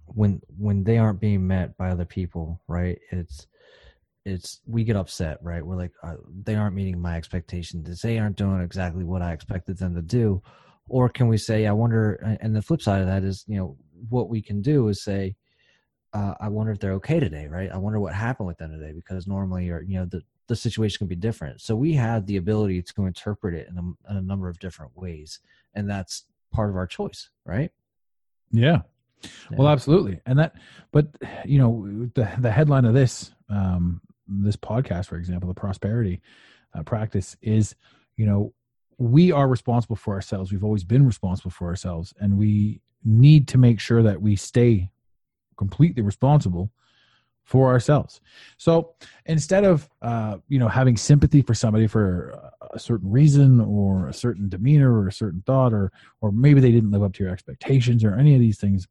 when 0.08 0.42
when 0.58 0.84
they 0.84 0.98
aren't 0.98 1.20
being 1.20 1.46
met 1.46 1.78
by 1.78 1.90
other 1.90 2.06
people, 2.06 2.62
right? 2.68 2.98
It's 3.12 3.48
it's 4.26 4.62
we 4.66 4.84
get 4.84 4.96
upset, 4.96 5.38
right? 5.42 5.66
We're 5.66 5.78
like, 5.78 5.92
uh, 6.04 6.16
they 6.44 6.56
aren't 6.56 6.76
meeting 6.76 7.00
my 7.00 7.16
expectations. 7.16 8.02
They 8.02 8.18
aren't 8.18 8.38
doing 8.38 8.60
exactly 8.62 9.04
what 9.04 9.22
I 9.22 9.34
expected 9.34 9.78
them 9.78 9.96
to 9.96 10.02
do. 10.02 10.42
Or 10.88 11.10
can 11.10 11.28
we 11.28 11.38
say, 11.38 11.68
I 11.68 11.72
wonder? 11.72 12.16
and- 12.42 12.56
the 12.56 12.62
flip 12.62 12.82
side 12.82 13.02
of 13.02 13.08
that 13.08 13.24
is, 13.24 13.46
you 13.48 13.58
know, 13.58 13.78
what 14.10 14.30
we 14.30 14.42
can 14.42 14.62
do 14.62 14.88
is 14.88 15.04
say, 15.04 15.36
uh, 16.14 16.34
I 16.40 16.48
wonder 16.48 16.72
if 16.72 16.80
they're 16.80 16.94
okay 16.94 17.20
today, 17.20 17.48
right? 17.48 17.72
I 17.72 17.78
wonder 17.78 18.00
what 18.00 18.14
happened 18.14 18.48
with 18.48 18.58
them 18.58 18.72
today 18.72 18.94
because 18.94 19.28
normally, 19.28 19.70
or 19.70 19.82
you 19.82 20.00
know, 20.00 20.06
the 20.06 20.22
the 20.48 20.56
situation 20.56 21.00
can 21.00 21.08
be 21.08 21.16
different. 21.16 21.60
So 21.60 21.76
we 21.76 21.94
have 21.94 22.26
the 22.26 22.38
ability 22.38 22.84
to 22.84 23.06
interpret 23.06 23.56
it 23.56 23.68
in 23.68 23.78
a, 23.78 24.12
in 24.12 24.18
a 24.18 24.22
number 24.22 24.48
of 24.48 24.60
different 24.60 24.96
ways, 24.96 25.40
and 25.74 25.90
that's 25.90 26.26
part 26.52 26.70
of 26.70 26.76
our 26.78 26.88
choice, 26.88 27.30
right? 27.46 27.72
Yeah. 28.52 28.82
Well, 29.52 29.68
absolutely. 29.68 30.20
And 30.26 30.38
that, 30.40 30.56
but 30.92 31.08
you 31.46 31.58
know, 31.58 32.10
the 32.14 32.30
the 32.40 32.52
headline 32.52 32.86
of 32.86 32.94
this 32.94 33.32
um, 33.50 34.02
this 34.28 34.56
podcast, 34.56 35.08
for 35.08 35.18
example, 35.18 35.48
the 35.48 35.60
prosperity 35.60 36.22
uh, 36.74 36.84
practice 36.84 37.36
is, 37.42 37.76
you 38.18 38.26
know, 38.26 38.54
we 38.98 39.32
are 39.32 39.48
responsible 39.48 39.96
for 39.96 40.14
ourselves. 40.14 40.52
We've 40.52 40.64
always 40.64 40.84
been 40.84 41.06
responsible 41.06 41.52
for 41.52 41.68
ourselves, 41.68 42.14
and 42.20 42.38
we 42.38 42.82
need 43.04 43.48
to 43.50 43.58
make 43.58 43.80
sure 43.80 44.02
that 44.04 44.22
we 44.22 44.36
stay 44.36 44.90
completely 45.58 46.02
responsible 46.02 46.72
for 47.46 47.72
ourselves. 47.72 48.20
So 48.58 48.96
instead 49.28 49.64
of 49.64 49.88
uh, 50.02 50.38
you 50.50 50.60
know 50.60 50.68
having 50.68 50.98
sympathy 50.98 51.42
for 51.42 51.54
somebody 51.54 51.88
for 51.88 52.52
a 52.74 52.80
certain 52.80 53.10
reason 53.10 53.62
or 53.62 54.08
a 54.08 54.14
certain 54.14 54.50
demeanor 54.50 54.92
or 55.00 55.08
a 55.08 55.14
certain 55.14 55.44
thought 55.46 55.72
or 55.72 55.92
or 56.22 56.32
maybe 56.32 56.60
they 56.60 56.72
didn't 56.72 56.92
live 56.92 57.04
up 57.04 57.14
to 57.14 57.24
your 57.24 57.32
expectations 57.32 58.04
or 58.04 58.16
any 58.16 58.34
of 58.34 58.40
these 58.40 58.58
things, 58.58 58.88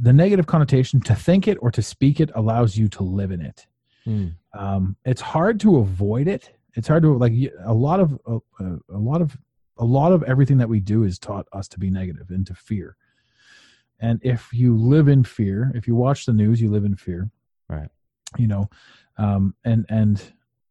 the 0.00 0.12
negative 0.12 0.46
connotation 0.46 1.00
to 1.02 1.14
think 1.14 1.46
it 1.46 1.58
or 1.60 1.70
to 1.70 1.82
speak 1.82 2.18
it 2.18 2.30
allows 2.34 2.76
you 2.76 2.88
to 2.88 3.02
live 3.02 3.30
in 3.30 3.42
it. 3.42 3.66
Mm. 4.08 4.34
Um, 4.58 4.96
it's 5.04 5.20
hard 5.20 5.60
to 5.60 5.78
avoid 5.78 6.26
it. 6.26 6.50
It's 6.74 6.88
hard 6.88 7.02
to 7.02 7.16
like 7.16 7.32
a 7.64 7.74
lot 7.74 8.00
of 8.00 8.18
a, 8.26 8.38
a 8.90 8.98
lot 8.98 9.20
of 9.20 9.36
a 9.76 9.84
lot 9.84 10.12
of 10.12 10.22
everything 10.24 10.58
that 10.58 10.68
we 10.68 10.80
do 10.80 11.04
is 11.04 11.18
taught 11.18 11.46
us 11.52 11.68
to 11.68 11.78
be 11.78 11.90
negative 11.90 12.30
and 12.30 12.46
to 12.46 12.54
fear. 12.54 12.96
And 14.00 14.20
if 14.22 14.52
you 14.52 14.76
live 14.76 15.08
in 15.08 15.24
fear, 15.24 15.72
if 15.74 15.86
you 15.86 15.94
watch 15.94 16.24
the 16.24 16.32
news, 16.32 16.60
you 16.60 16.70
live 16.70 16.84
in 16.84 16.96
fear. 16.96 17.30
Right. 17.68 17.88
You 18.36 18.46
know, 18.46 18.70
um, 19.16 19.54
and 19.64 19.84
and 19.88 20.22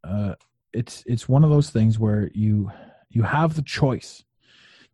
uh, 0.03 0.35
it's 0.73 1.03
it's 1.05 1.29
one 1.29 1.43
of 1.43 1.49
those 1.49 1.69
things 1.69 1.99
where 1.99 2.29
you 2.33 2.71
you 3.09 3.23
have 3.23 3.55
the 3.55 3.61
choice. 3.61 4.23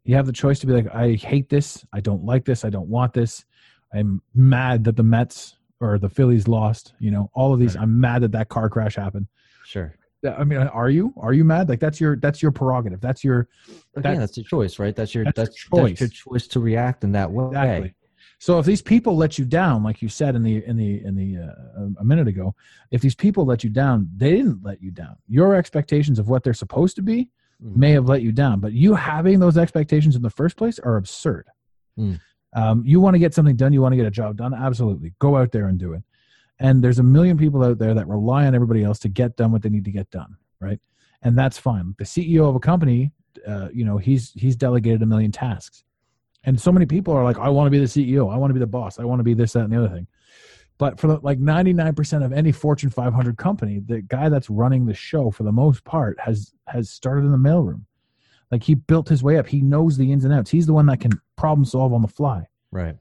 You 0.03 0.15
have 0.15 0.25
the 0.25 0.34
choice 0.34 0.60
to 0.60 0.67
be 0.67 0.73
like, 0.73 0.93
I 0.93 1.13
hate 1.13 1.49
this. 1.49 1.86
I 1.93 2.01
don't 2.01 2.25
like 2.25 2.43
this. 2.43 2.65
I 2.65 2.69
don't 2.69 2.89
want 2.89 3.13
this. 3.13 3.45
I'm 3.93 4.21
mad 4.34 4.84
that 4.86 4.97
the 4.97 5.03
Mets 5.03 5.56
or 5.84 5.98
the 6.00 6.10
Phillies 6.10 6.48
lost. 6.48 6.93
You 7.00 7.12
know, 7.12 7.30
all 7.34 7.54
of 7.54 7.60
these. 7.60 7.76
Right. 7.76 7.84
I'm 7.84 8.00
mad 8.00 8.22
that 8.24 8.32
that 8.32 8.50
car 8.50 8.69
crash 8.69 8.96
happened. 8.96 9.28
Sure. 9.65 9.96
I 10.26 10.43
mean, 10.46 10.60
are 10.60 10.89
you? 10.89 11.13
Are 11.17 11.34
you 11.34 11.43
mad? 11.43 11.67
Like 11.69 11.82
that's 11.82 12.00
your 12.00 12.15
that's 12.15 12.41
your 12.41 12.52
prerogative. 12.52 13.02
That's 13.02 13.24
your 13.24 13.48
Again, 13.96 14.13
That- 14.15 14.19
that's 14.22 14.38
your 14.38 14.46
choice, 14.46 14.80
right? 14.80 14.96
That's 14.96 15.13
your 15.13 15.26
that's 15.26 15.38
your 15.38 15.46
that's, 15.46 15.50
that's 15.52 16.00
your 16.00 16.08
choice. 16.08 16.43
choice 16.43 16.48
to 16.54 16.60
react 16.60 17.04
in 17.04 17.12
that 17.12 17.30
way. 17.32 17.48
exactly. 17.48 17.93
So 18.39 18.60
if 18.60 18.65
these 18.65 18.82
people 18.82 19.15
let 19.15 19.38
you 19.39 19.46
down, 19.46 19.84
like 19.84 20.02
you 20.02 20.10
said 20.10 20.36
in 20.36 20.43
the 20.43 20.65
in 20.65 20.76
the 20.78 21.04
in 21.04 21.15
the 21.15 21.30
uh, 21.43 21.88
a 22.00 22.04
minute 22.06 22.28
ago, 22.28 22.56
if 22.91 23.02
these 23.02 23.15
people 23.15 23.46
let 23.46 23.63
you 23.63 23.69
down, 23.69 24.10
they 24.17 24.32
didn't 24.32 24.60
let 24.63 24.82
you 24.82 24.91
down. 24.91 25.15
Your 25.28 25.56
expectations 25.56 26.19
of 26.19 26.28
what 26.30 26.43
they're 26.43 26.54
supposed 26.54 26.96
to 26.98 27.02
be 27.02 27.30
Mhm. 27.63 27.76
may 27.78 27.91
have 27.91 28.10
let 28.10 28.22
you 28.22 28.32
down, 28.34 28.60
but 28.60 28.74
you 28.74 28.96
having 28.96 29.39
those 29.39 29.58
expectations 29.58 30.15
in 30.17 30.22
the 30.22 30.30
first 30.30 30.58
place 30.58 30.78
are 30.80 30.98
absurd. 30.98 31.46
Mm. 31.98 32.19
Um, 32.56 32.84
you 32.86 33.00
want 33.00 33.16
to 33.16 33.20
get 33.20 33.34
something 33.34 33.56
done, 33.56 33.74
you 33.74 33.82
want 33.82 33.94
to 33.94 33.98
get 33.98 34.06
a 34.06 34.12
job 34.12 34.38
done, 34.38 34.54
absolutely. 34.54 35.13
Go 35.20 35.38
out 35.38 35.52
there 35.52 35.68
and 35.68 35.80
do 35.80 35.94
it. 35.94 36.04
And 36.60 36.84
there's 36.84 37.00
a 37.00 37.04
million 37.04 37.38
people 37.38 37.63
out 37.63 37.80
there 37.80 37.94
that 37.94 38.08
rely 38.08 38.46
on 38.46 38.54
everybody 38.54 38.84
else 38.84 39.00
to 39.00 39.10
get 39.10 39.36
done 39.36 39.52
what 39.52 39.62
they 39.62 39.70
need 39.70 39.86
to 39.86 39.92
get 39.92 40.10
done, 40.12 40.38
right? 40.60 40.80
And 41.24 41.38
that's 41.38 41.58
fine. 41.58 41.96
The 41.98 42.04
CEO 42.04 42.48
of 42.48 42.56
a 42.56 42.60
company, 42.60 43.12
uh, 43.48 43.70
you 43.74 43.86
know, 43.86 43.98
he's 43.98 44.32
he's 44.34 44.56
delegated 44.56 45.02
a 45.02 45.06
million 45.06 45.32
tasks. 45.32 45.84
And 46.46 46.60
so 46.60 46.72
many 46.72 46.86
people 46.86 47.13
are 47.13 47.24
like, 47.24 47.38
I 47.38 47.50
want 47.50 47.68
to 47.68 47.72
be 47.72 47.80
the 47.80 47.86
CEO, 47.86 48.32
I 48.32 48.38
want 48.38 48.52
to 48.52 48.54
be 48.54 48.60
the 48.60 48.68
boss, 48.68 49.00
I 49.00 49.06
want 49.06 49.20
to 49.20 49.24
be 49.24 49.34
this, 49.34 49.54
that, 49.54 49.63
and 49.63 49.74
the 49.74 49.78
other 49.78 49.94
thing. 49.94 50.08
But 50.78 51.00
for 51.00 51.08
the, 51.08 51.20
like 51.20 51.39
99% 51.39 52.26
of 52.26 52.34
any 52.34 52.52
Fortune 52.52 52.89
500 52.89 53.38
company, 53.38 53.80
the 53.80 54.02
guy 54.02 54.30
that's 54.30 54.50
running 54.50 54.86
the 54.86 54.94
show 54.94 55.32
for 55.32 55.44
the 55.44 55.52
most 55.52 55.84
part 55.84 56.20
has 56.20 56.54
has 56.68 56.89
started 56.89 57.26
in 57.26 57.32
the 57.32 57.38
mailroom. 57.38 57.84
Like 58.52 58.63
he 58.63 58.76
built 58.76 59.08
his 59.08 59.24
way 59.24 59.38
up. 59.38 59.48
He 59.48 59.62
knows 59.62 59.98
the 59.98 60.12
ins 60.12 60.26
and 60.26 60.34
outs. 60.34 60.52
He's 60.52 60.66
the 60.66 60.74
one 60.74 60.86
that 60.88 61.00
can 61.00 61.12
problem 61.36 61.65
solve 61.65 61.93
on 61.93 62.02
the 62.02 62.08
fly. 62.08 62.48
Right. 62.72 62.96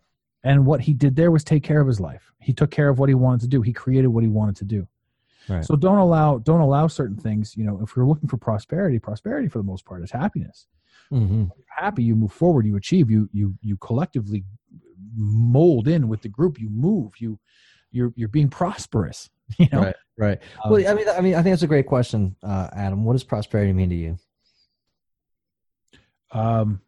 And 0.45 0.67
what 0.67 0.81
he 0.81 0.93
did 0.93 1.15
there 1.17 1.31
was 1.31 1.45
take 1.45 1.63
care 1.63 1.81
of 1.81 1.87
his 1.87 2.01
life. 2.01 2.33
He 2.41 2.53
took 2.53 2.71
care 2.71 2.89
of 2.89 2.99
what 2.99 3.09
he 3.09 3.15
wanted 3.15 3.43
to 3.43 3.49
do. 3.49 3.63
He 3.63 3.73
created 3.73 4.09
what 4.09 4.25
he 4.25 4.29
wanted 4.29 4.57
to 4.57 4.65
do. 4.65 4.89
Right. 5.49 5.65
So 5.65 5.77
don't 5.77 5.99
allow 5.99 6.39
don't 6.39 6.61
allow 6.61 6.87
certain 6.89 7.17
things. 7.17 7.57
You 7.57 7.65
know, 7.65 7.81
if 7.83 7.95
you're 7.95 8.07
looking 8.07 8.29
for 8.29 8.37
prosperity, 8.37 8.99
prosperity 8.99 9.49
for 9.49 9.59
the 9.59 9.65
most 9.65 9.85
part 9.85 10.03
is 10.03 10.11
happiness. 10.11 10.67
hmm 11.11 11.45
Happy, 11.77 12.05
you 12.05 12.15
move 12.15 12.33
forward, 12.33 12.67
you 12.67 12.77
achieve, 12.77 13.11
you 13.11 13.29
you 13.33 13.55
you 13.61 13.77
collectively 13.79 14.45
mold 15.17 15.89
in 15.89 16.09
with 16.09 16.23
the 16.23 16.29
group. 16.29 16.61
You 16.61 16.71
move. 16.71 17.13
You 17.19 17.39
you're 17.91 18.13
you're 18.17 18.29
being 18.29 18.49
prosperous. 18.49 19.31
You 19.59 19.69
know, 19.71 19.83
Right. 19.83 19.97
Right. 20.17 20.39
Um, 20.65 20.73
well, 20.73 20.89
I 20.89 20.95
mean, 20.95 21.09
I 21.09 21.21
mean, 21.21 21.35
I 21.35 21.43
think 21.43 21.53
that's 21.53 21.63
a 21.63 21.67
great 21.67 21.87
question, 21.87 22.37
uh, 22.43 22.69
Adam. 22.75 23.05
What 23.05 23.13
does 23.13 23.25
prosperity 23.25 23.73
mean 23.73 23.91
to 23.91 23.97
you? 23.97 24.19
um, 26.31 26.81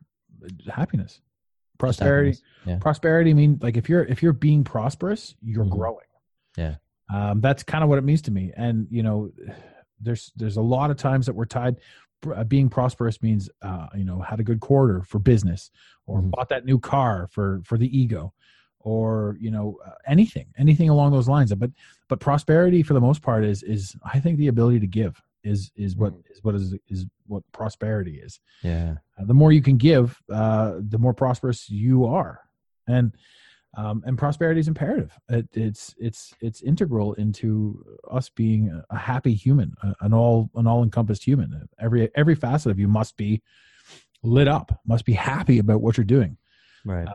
happiness, 0.73 1.21
prosperity. 1.79 2.37
Yeah. 2.67 2.79
prosperity 2.79 3.35
mean 3.35 3.59
like 3.63 3.77
if 3.77 3.89
you're 3.89 4.05
if 4.05 4.23
you're 4.23 4.33
being 4.33 4.65
prosperous 4.65 5.35
you're 5.43 5.65
Mhm. 5.65 5.71
growing 5.71 6.07
Yeah. 6.57 6.77
um 7.13 7.41
that's 7.41 7.63
kind 7.63 7.83
of 7.83 7.91
what 7.91 7.99
it 7.99 8.05
means 8.05 8.23
to 8.23 8.31
me 8.31 8.53
and 8.57 8.87
you 8.91 9.03
know 9.03 9.31
there's 10.01 10.33
there's 10.37 10.57
a 10.57 10.63
lot 10.63 10.91
of 10.91 10.97
times 10.97 11.27
that 11.27 11.35
we're 11.35 11.45
tied 11.47 11.77
uh, 12.35 12.45
being 12.45 12.69
prosperous 12.71 13.23
means 13.23 13.51
uh 13.63 13.89
you 13.95 14.05
know 14.05 14.21
had 14.21 14.41
a 14.41 14.45
good 14.45 14.61
quarter 14.61 15.03
for 15.03 15.19
business 15.19 15.71
or 16.07 16.21
Mhm. 16.23 16.31
bought 16.31 16.49
that 16.49 16.65
new 16.65 16.79
car 16.79 17.29
for 17.31 17.61
for 17.65 17.77
the 17.77 17.89
ego 17.99 18.33
or 18.81 19.37
you 19.41 19.51
know 19.51 19.79
uh, 19.87 19.91
anything 20.07 20.47
anything 20.57 20.89
along 20.89 21.13
those 21.13 21.29
lines 21.29 21.53
but 21.55 21.71
but 22.09 22.21
prosperity 22.21 22.83
for 22.83 22.95
the 22.95 23.01
most 23.01 23.21
part 23.23 23.45
is 23.45 23.63
is 23.63 23.97
i 24.05 24.21
think 24.21 24.39
the 24.39 24.49
ability 24.49 24.79
to 24.81 24.87
give 24.87 25.21
is 25.45 25.71
is 25.77 25.95
what 25.97 26.15
is 26.31 26.43
what 26.43 26.55
is 26.55 26.75
is 26.89 27.07
what 27.27 27.43
prosperity 27.53 28.19
is 28.21 28.41
Yeah. 28.63 28.97
uh, 29.19 29.25
the 29.25 29.35
more 29.35 29.53
you 29.53 29.63
can 29.63 29.77
give, 29.77 30.21
uh, 30.33 30.75
the 30.89 30.99
more 30.99 31.15
prosperous 31.15 31.69
you 31.71 32.07
are, 32.07 32.41
and 32.89 33.15
um, 33.77 34.03
and 34.07 34.17
prosperity 34.17 34.61
is 34.61 34.69
imperative. 34.69 35.13
It, 35.29 35.49
it's 35.53 35.95
it's 35.99 36.33
it's 36.41 36.63
integral 36.63 37.15
into 37.15 37.85
us 38.11 38.29
being 38.29 38.71
a- 38.71 38.85
a 38.91 38.97
happy 38.99 39.35
human, 39.35 39.75
a- 39.83 39.95
an 40.01 40.15
all 40.15 40.51
an 40.55 40.67
all 40.67 40.83
encompassed 40.83 41.25
human. 41.25 41.69
Every 41.79 42.11
every 42.15 42.35
facet 42.35 42.71
of 42.73 42.79
you 42.79 42.89
must 42.89 43.17
be 43.17 43.43
lit 44.23 44.49
up, 44.49 44.81
must 44.87 45.05
be 45.05 45.13
happy 45.13 45.59
about 45.59 45.83
what 45.83 45.97
you're 45.97 46.05
doing, 46.05 46.39
Right. 46.85 47.09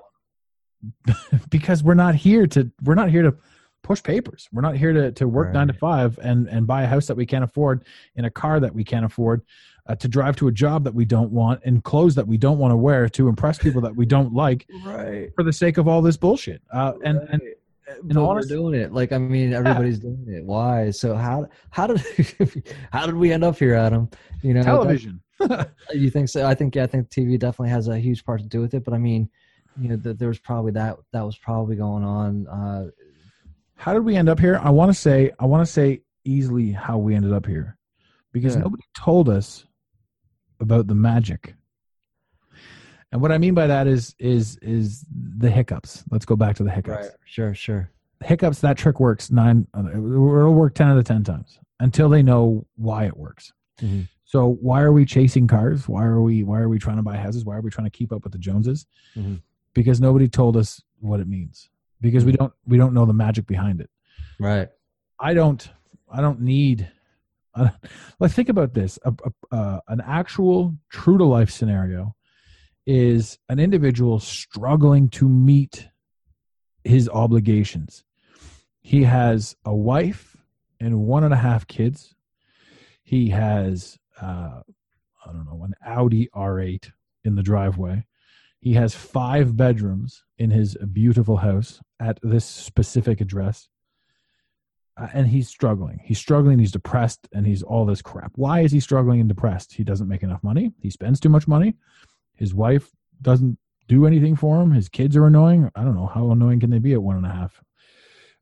because 1.50 1.84
we're 1.84 1.94
not 1.94 2.16
here 2.16 2.46
to 2.48 2.72
we're 2.84 2.96
not 2.96 3.10
here 3.10 3.24
to 3.24 3.36
push 3.84 4.02
papers. 4.04 4.48
We're 4.52 4.62
not 4.62 4.76
here 4.78 4.94
to 4.94 5.12
to 5.14 5.28
work 5.28 5.54
nine 5.54 5.68
to 5.68 5.74
five 5.74 6.18
and 6.22 6.48
and 6.48 6.68
buy 6.68 6.84
a 6.84 6.88
house 6.88 7.08
that 7.08 7.16
we 7.18 7.26
can't 7.26 7.44
afford, 7.44 7.84
in 8.16 8.26
a 8.26 8.30
car 8.30 8.60
that 8.60 8.74
we 8.74 8.84
can't 8.84 9.06
afford, 9.06 9.42
uh, 9.88 9.96
to 9.96 10.08
drive 10.08 10.36
to 10.38 10.48
a 10.48 10.52
job 10.52 10.84
that 10.84 10.94
we 10.94 11.06
don't 11.06 11.32
want, 11.32 11.62
and 11.66 11.84
clothes 11.84 12.16
that 12.16 12.28
we 12.28 12.38
don't 12.38 12.58
want 12.58 12.72
to 12.72 12.78
wear 12.78 13.10
to 13.10 13.28
impress 13.28 13.58
people 13.58 13.82
that 13.82 13.96
we 13.96 14.06
don't 14.06 14.34
like 14.34 14.68
Right. 14.86 15.30
for 15.36 15.44
the 15.44 15.54
sake 15.54 15.78
of 15.78 15.88
all 15.88 16.02
this 16.02 16.18
bullshit. 16.18 16.62
Uh, 16.72 16.94
and 17.04 17.18
and 17.32 17.42
but 18.04 18.16
we're 18.18 18.42
doing 18.42 18.80
it. 18.80 18.94
Like 18.94 19.12
I 19.12 19.18
mean, 19.18 19.52
everybody's 19.54 20.00
doing 20.00 20.24
it. 20.28 20.44
Why? 20.46 20.92
So 20.92 21.16
how 21.16 21.48
how 21.72 21.88
did 21.88 22.04
how 22.92 23.06
did 23.06 23.16
we 23.16 23.32
end 23.32 23.44
up 23.44 23.58
here, 23.58 23.74
Adam? 23.76 24.10
You 24.42 24.54
know, 24.54 24.62
that- 24.62 24.66
television. 24.70 25.22
you 25.94 26.10
think 26.10 26.28
so? 26.28 26.46
I 26.46 26.54
think 26.54 26.76
yeah, 26.76 26.84
I 26.84 26.88
think 26.88 27.10
TV 27.10 27.40
definitely 27.40 27.70
has 27.70 27.88
a 27.88 27.98
huge 27.98 28.26
part 28.26 28.42
to 28.42 28.46
do 28.46 28.60
with 28.60 28.74
it. 28.74 28.84
But 28.84 28.94
I 28.94 28.98
mean, 28.98 29.30
you 29.80 29.88
know, 29.88 29.96
th- 29.98 30.18
there 30.18 30.28
was 30.28 30.38
probably 30.38 30.74
that 30.74 30.98
that 31.14 31.22
was 31.22 31.38
probably 31.38 31.78
going 31.78 32.04
on. 32.04 32.46
Uh, 32.48 32.90
How 33.80 33.94
did 33.94 34.04
we 34.04 34.18
end 34.18 34.28
up 34.28 34.40
here? 34.40 34.60
I 34.62 34.72
want 34.72 34.90
to 34.90 34.94
say 34.94 35.32
I 35.40 35.46
want 35.46 35.66
to 35.66 35.72
say 35.72 36.02
easily 36.26 36.72
how 36.74 36.98
we 36.98 37.16
ended 37.16 37.32
up 37.32 37.46
here, 37.46 37.78
because 38.34 38.56
Yeah. 38.56 38.62
nobody 38.64 38.84
told 38.94 39.30
us 39.30 39.66
about 40.60 40.88
the 40.88 40.96
magic. 40.96 41.56
And 43.14 43.22
what 43.22 43.32
I 43.32 43.38
mean 43.38 43.54
by 43.54 43.68
that 43.68 43.88
is 43.88 44.16
is 44.20 44.58
is 44.62 45.06
the 45.38 45.50
hiccups. 45.50 46.04
Let's 46.12 46.26
go 46.26 46.36
back 46.36 46.58
to 46.58 46.64
the 46.64 46.72
hiccups. 46.72 47.08
Sure. 47.26 47.54
Sure. 47.56 47.90
hiccups 48.22 48.60
that 48.60 48.76
trick 48.76 49.00
works 49.00 49.32
nine 49.32 49.66
it'll 49.74 50.54
work 50.54 50.74
10 50.76 50.88
out 50.90 50.98
of 50.98 51.06
10 51.06 51.24
times 51.24 51.58
until 51.80 52.10
they 52.10 52.22
know 52.22 52.68
why 52.76 53.06
it 53.06 53.16
works 53.16 53.54
Mhm. 53.82 54.10
so 54.26 54.56
why 54.56 54.82
are 54.82 54.92
we 54.92 55.06
chasing 55.06 55.48
cars 55.48 55.88
why 55.88 56.04
are 56.04 56.22
we 56.22 56.44
why 56.44 56.60
are 56.60 56.68
we 56.68 56.78
trying 56.80 56.98
to 56.98 57.02
buy 57.02 57.16
houses 57.16 57.46
why 57.46 57.56
are 57.56 57.62
we 57.62 57.70
trying 57.70 57.86
to 57.90 57.98
keep 57.98 58.12
up 58.12 58.22
with 58.26 58.34
the 58.34 58.38
joneses 58.38 58.86
Mhm. 59.16 59.42
because 59.74 60.02
nobody 60.02 60.28
told 60.28 60.58
us 60.58 60.84
what 61.00 61.22
it 61.22 61.30
means 61.30 61.70
because 62.02 62.26
we 62.26 62.32
don't 62.32 62.54
we 62.66 62.78
don't 62.78 62.94
know 62.94 63.06
the 63.06 63.14
magic 63.14 63.46
behind 63.48 63.82
it. 63.82 63.90
Right. 64.40 64.70
i 65.20 65.34
don't 65.34 65.70
i 66.10 66.22
don't 66.22 66.40
need 66.42 66.90
I 67.56 67.64
don't, 67.64 67.76
like 68.20 68.32
think 68.32 68.50
about 68.50 68.74
this. 68.74 69.00
A, 69.04 69.12
a, 69.12 69.56
uh, 69.56 69.80
an 69.88 70.02
actual 70.06 70.76
true 70.90 71.18
to 71.18 71.26
life 71.26 71.50
scenario 71.50 72.16
is 72.86 73.38
an 73.50 73.60
individual 73.60 74.20
struggling 74.20 75.10
to 75.10 75.28
meet 75.28 75.90
his 76.84 77.10
obligations. 77.10 78.04
He 78.82 79.04
has 79.04 79.56
a 79.66 79.76
wife 79.76 80.38
and 80.80 81.02
one 81.02 81.24
and 81.24 81.34
a 81.34 81.38
half 81.38 81.68
kids. 81.68 82.16
He 83.04 83.30
has 83.30 83.98
uh, 84.22 84.62
i 85.26 85.32
don't 85.32 85.46
know 85.46 85.64
an 85.64 85.74
audi 85.86 86.30
r8 86.36 86.92
in 87.24 87.36
the 87.36 87.44
driveway. 87.44 88.06
He 88.60 88.74
has 88.74 88.94
five 88.96 89.56
bedrooms 89.56 90.24
in 90.40 90.50
his 90.50 90.76
beautiful 90.92 91.38
house 91.38 91.80
at 92.00 92.18
this 92.24 92.46
specific 92.46 93.22
address 93.22 93.70
uh, 95.00 95.08
and 95.14 95.28
he's 95.28 95.48
struggling. 95.48 96.00
He's 96.04 96.20
struggling. 96.20 96.60
He's 96.60 96.72
depressed, 96.72 97.28
and 97.32 97.48
he's 97.48 97.64
all 97.64 97.86
this 97.86 98.02
crap. 98.02 98.32
Why 98.36 98.62
is 98.62 98.72
he 98.72 98.80
struggling 98.80 99.20
and 99.20 99.30
depressed? 99.30 99.74
He 99.74 99.84
doesn't 99.84 100.08
make 100.08 100.24
enough 100.24 100.44
money. 100.44 100.74
He 100.80 100.90
spends 100.90 101.20
too 101.20 101.30
much 101.30 101.48
money. 101.48 101.76
His 102.36 102.54
wife 102.54 102.90
doesn't 103.22 103.58
do 103.88 104.06
anything 104.06 104.36
for 104.36 104.62
him. 104.62 104.72
His 104.72 104.90
kids 104.90 105.16
are 105.16 105.26
annoying. 105.26 105.72
I 105.76 105.84
don't 105.84 105.96
know 105.96 106.08
how 106.08 106.32
annoying 106.32 106.60
can 106.60 106.70
they 106.70 106.80
be 106.80 106.94
at 106.94 107.02
one 107.02 107.16
and 107.16 107.26
a 107.26 107.30
half. 107.30 107.62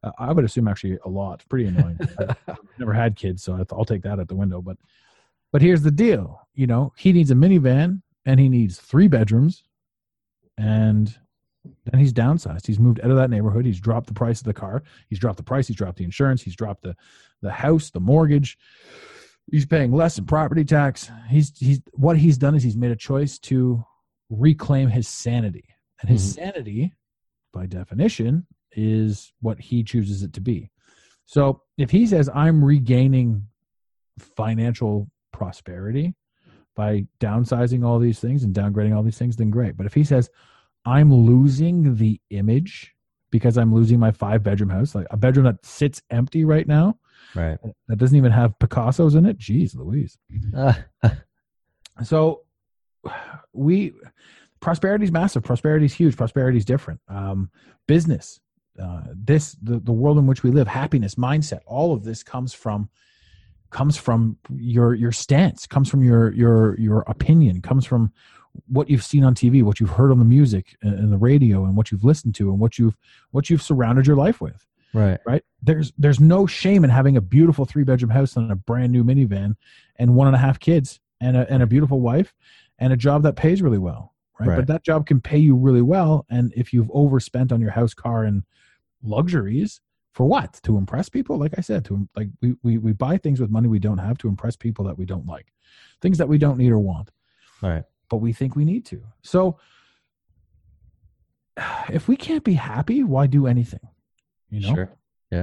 Uh, 0.04 0.12
I 0.18 0.34
would 0.34 0.46
assume 0.46 0.68
actually 0.68 0.98
a 1.06 1.10
lot. 1.10 1.44
Pretty 1.50 1.68
annoying. 1.68 2.00
I've 2.48 2.58
never 2.80 2.94
had 2.94 3.16
kids, 3.16 3.44
so 3.44 3.64
I'll 3.72 3.86
take 3.86 4.04
that 4.04 4.20
at 4.20 4.28
the 4.28 4.36
window. 4.36 4.62
But 4.62 4.78
but 5.52 5.62
here's 5.62 5.84
the 5.84 5.92
deal. 5.92 6.42
You 6.56 6.68
know, 6.68 6.94
he 6.98 7.14
needs 7.14 7.32
a 7.32 7.36
minivan 7.36 8.02
and 8.26 8.40
he 8.40 8.50
needs 8.50 8.80
three 8.80 9.08
bedrooms, 9.08 9.64
and 10.58 11.16
then 11.86 12.00
he's 12.00 12.14
downsized. 12.14 12.66
He's 12.68 12.80
moved 12.80 13.00
out 13.02 13.12
of 13.12 13.18
that 13.18 13.30
neighborhood. 13.30 13.66
He's 13.66 13.80
dropped 13.80 14.08
the 14.08 14.14
price 14.14 14.40
of 14.40 14.46
the 14.46 14.54
car. 14.54 14.84
He's 15.10 15.20
dropped 15.20 15.38
the 15.38 15.44
price. 15.44 15.68
He's 15.68 15.78
dropped 15.78 15.98
the 15.98 16.04
insurance. 16.04 16.42
He's 16.42 16.56
dropped 16.56 16.84
the 16.84 16.96
the 17.42 17.52
house, 17.52 17.90
the 17.92 18.00
mortgage. 18.00 18.58
He's 19.52 19.66
paying 19.66 19.92
less 19.92 20.18
in 20.18 20.26
property 20.26 20.66
tax. 20.66 21.10
He's 21.30 21.58
he's 21.58 21.82
what 21.94 22.18
he's 22.18 22.38
done 22.38 22.56
is 22.56 22.64
he's 22.64 22.78
made 22.78 22.92
a 22.92 22.96
choice 22.96 23.40
to 23.40 23.84
reclaim 24.30 24.90
his 24.90 25.08
sanity, 25.08 25.66
and 26.02 26.10
his 26.10 26.22
Mhm. 26.22 26.36
sanity, 26.36 26.94
by 27.54 27.66
definition, 27.66 28.46
is 28.74 29.32
what 29.40 29.60
he 29.60 29.84
chooses 29.84 30.24
it 30.24 30.34
to 30.34 30.42
be. 30.42 30.70
So 31.26 31.62
if 31.78 31.92
he 31.92 32.06
says 32.08 32.30
I'm 32.34 32.64
regaining 32.64 33.48
financial 34.20 35.10
prosperity 35.32 36.16
by 36.76 37.08
downsizing 37.20 37.86
all 37.86 38.00
these 38.00 38.20
things 38.20 38.44
and 38.44 38.54
downgrading 38.54 38.96
all 38.96 39.04
these 39.04 39.18
things, 39.18 39.36
then 39.36 39.50
great. 39.50 39.78
But 39.78 39.86
if 39.86 39.94
he 39.94 40.04
says 40.04 40.30
I'm 40.88 41.14
losing 41.14 41.96
the 41.96 42.20
image 42.30 42.94
because 43.30 43.58
I'm 43.58 43.74
losing 43.74 44.00
my 44.00 44.12
five 44.12 44.42
bedroom 44.42 44.70
house, 44.70 44.96
like 44.96 45.08
a 45.12 45.18
bedroom 45.18 45.46
that 45.46 45.66
sits 45.66 46.02
empty 46.10 46.46
right 46.46 46.66
now, 46.68 46.98
Right. 47.36 47.58
that 47.88 47.98
doesn't 47.98 48.16
even 48.16 48.32
have 48.32 48.58
Picasso's 48.60 49.16
in 49.16 49.26
it. 49.26 49.38
Jeez 49.38 49.76
Louise. 49.76 50.18
Uh, 50.56 50.74
So 52.04 52.44
we 53.54 53.94
prosperity 54.60 55.04
is 55.06 55.12
massive. 55.12 55.44
Prosperity 55.44 55.86
is 55.86 55.94
huge. 55.94 56.16
Prosperity 56.16 56.58
is 56.58 56.66
different. 56.66 57.00
Um, 57.08 57.50
business, 57.88 58.40
uh, 58.82 59.02
this 59.16 59.54
the, 59.62 59.80
the 59.80 59.92
world 59.92 60.18
in 60.18 60.28
which 60.28 60.44
we 60.44 60.52
live, 60.52 60.68
happiness, 60.68 61.16
mindset, 61.16 61.62
all 61.66 61.94
of 61.94 62.04
this 62.04 62.24
comes 62.24 62.54
from 62.54 62.90
comes 63.72 63.98
from 63.98 64.38
your 64.56 64.94
your 64.94 65.12
stance, 65.12 65.66
comes 65.68 65.90
from 65.90 66.04
your 66.04 66.34
your 66.34 66.80
your 66.80 67.00
opinion, 67.08 67.62
comes 67.62 67.86
from 67.86 68.12
what 68.68 68.90
you've 68.90 69.04
seen 69.04 69.24
on 69.24 69.36
TV, 69.36 69.64
what 69.64 69.80
you've 69.80 69.92
heard 69.92 70.12
on 70.12 70.20
the 70.20 70.26
music 70.26 70.76
and, 70.82 71.12
the 71.12 71.18
radio, 71.18 71.66
and 71.66 71.76
what 71.76 71.92
you've 71.92 72.04
listened 72.04 72.36
to, 72.36 72.50
and 72.50 72.60
what 72.60 72.78
you've 72.78 72.98
what 73.32 73.50
you've 73.50 73.62
surrounded 73.62 74.08
your 74.08 74.16
life 74.16 74.42
with 74.42 74.66
right. 74.94 75.20
right 75.26 75.44
there's 75.62 75.92
there's 75.98 76.20
no 76.20 76.48
shame 76.48 76.84
in 76.84 76.90
having 76.90 77.18
a 77.18 77.22
beautiful 77.22 77.66
three 77.66 77.84
bedroom 77.84 78.10
house 78.10 78.38
and 78.38 78.50
a 78.52 78.56
brand 78.56 78.92
new 78.92 79.04
minivan 79.04 79.54
and 79.98 80.16
one 80.16 80.28
and 80.28 80.36
a 80.36 80.40
half 80.40 80.60
kids 80.60 81.02
and 81.20 81.36
a, 81.36 81.52
and 81.52 81.62
a 81.62 81.68
beautiful 81.68 82.00
wife 82.00 82.34
and 82.80 82.94
a 82.94 82.98
job 82.98 83.22
that 83.24 83.36
pays 83.36 83.62
really 83.62 83.78
well 83.78 84.14
right? 84.40 84.50
Right. 84.50 84.56
But 84.58 84.68
that 84.68 84.84
job 84.84 85.06
can 85.06 85.22
pay 85.22 85.38
you 85.38 85.56
really 85.56 85.82
well. 85.82 86.26
And 86.30 86.54
if 86.56 86.74
you've 86.74 86.92
overspent 86.92 87.52
on 87.52 87.62
your 87.62 87.72
house, 87.72 87.94
car, 87.94 88.24
and 88.24 88.44
luxuries, 89.04 89.82
for 90.14 90.28
what? 90.28 90.60
To 90.64 90.78
impress 90.78 91.10
people? 91.10 91.38
Like 91.38 91.54
I 91.58 91.62
said, 91.62 91.86
to 91.86 92.08
like 92.16 92.30
we, 92.42 92.56
we 92.64 92.78
we 92.78 92.92
buy 92.92 93.18
things 93.18 93.40
with 93.40 93.52
money 93.52 93.68
we 93.68 93.80
don't 93.80 94.00
have 94.00 94.18
to 94.20 94.28
impress 94.28 94.56
people 94.56 94.86
that 94.86 94.98
we 94.98 95.06
don't 95.06 95.28
like, 95.28 95.48
things 96.02 96.18
that 96.18 96.28
we 96.28 96.38
don't 96.38 96.58
need 96.58 96.72
or 96.72 96.80
want, 96.80 97.12
All 97.62 97.70
right. 97.70 97.84
But 98.10 98.18
we 98.18 98.34
think 98.34 98.56
we 98.56 98.66
need 98.66 98.86
to. 98.88 99.02
So 99.22 99.60
if 101.90 102.08
we 102.08 102.16
can't 102.16 102.44
be 102.44 102.54
happy, 102.54 103.04
why 103.04 103.28
do 103.28 103.48
anything? 103.48 103.80
You 104.50 104.62
know? 104.62 104.76
Sure. 104.76 104.98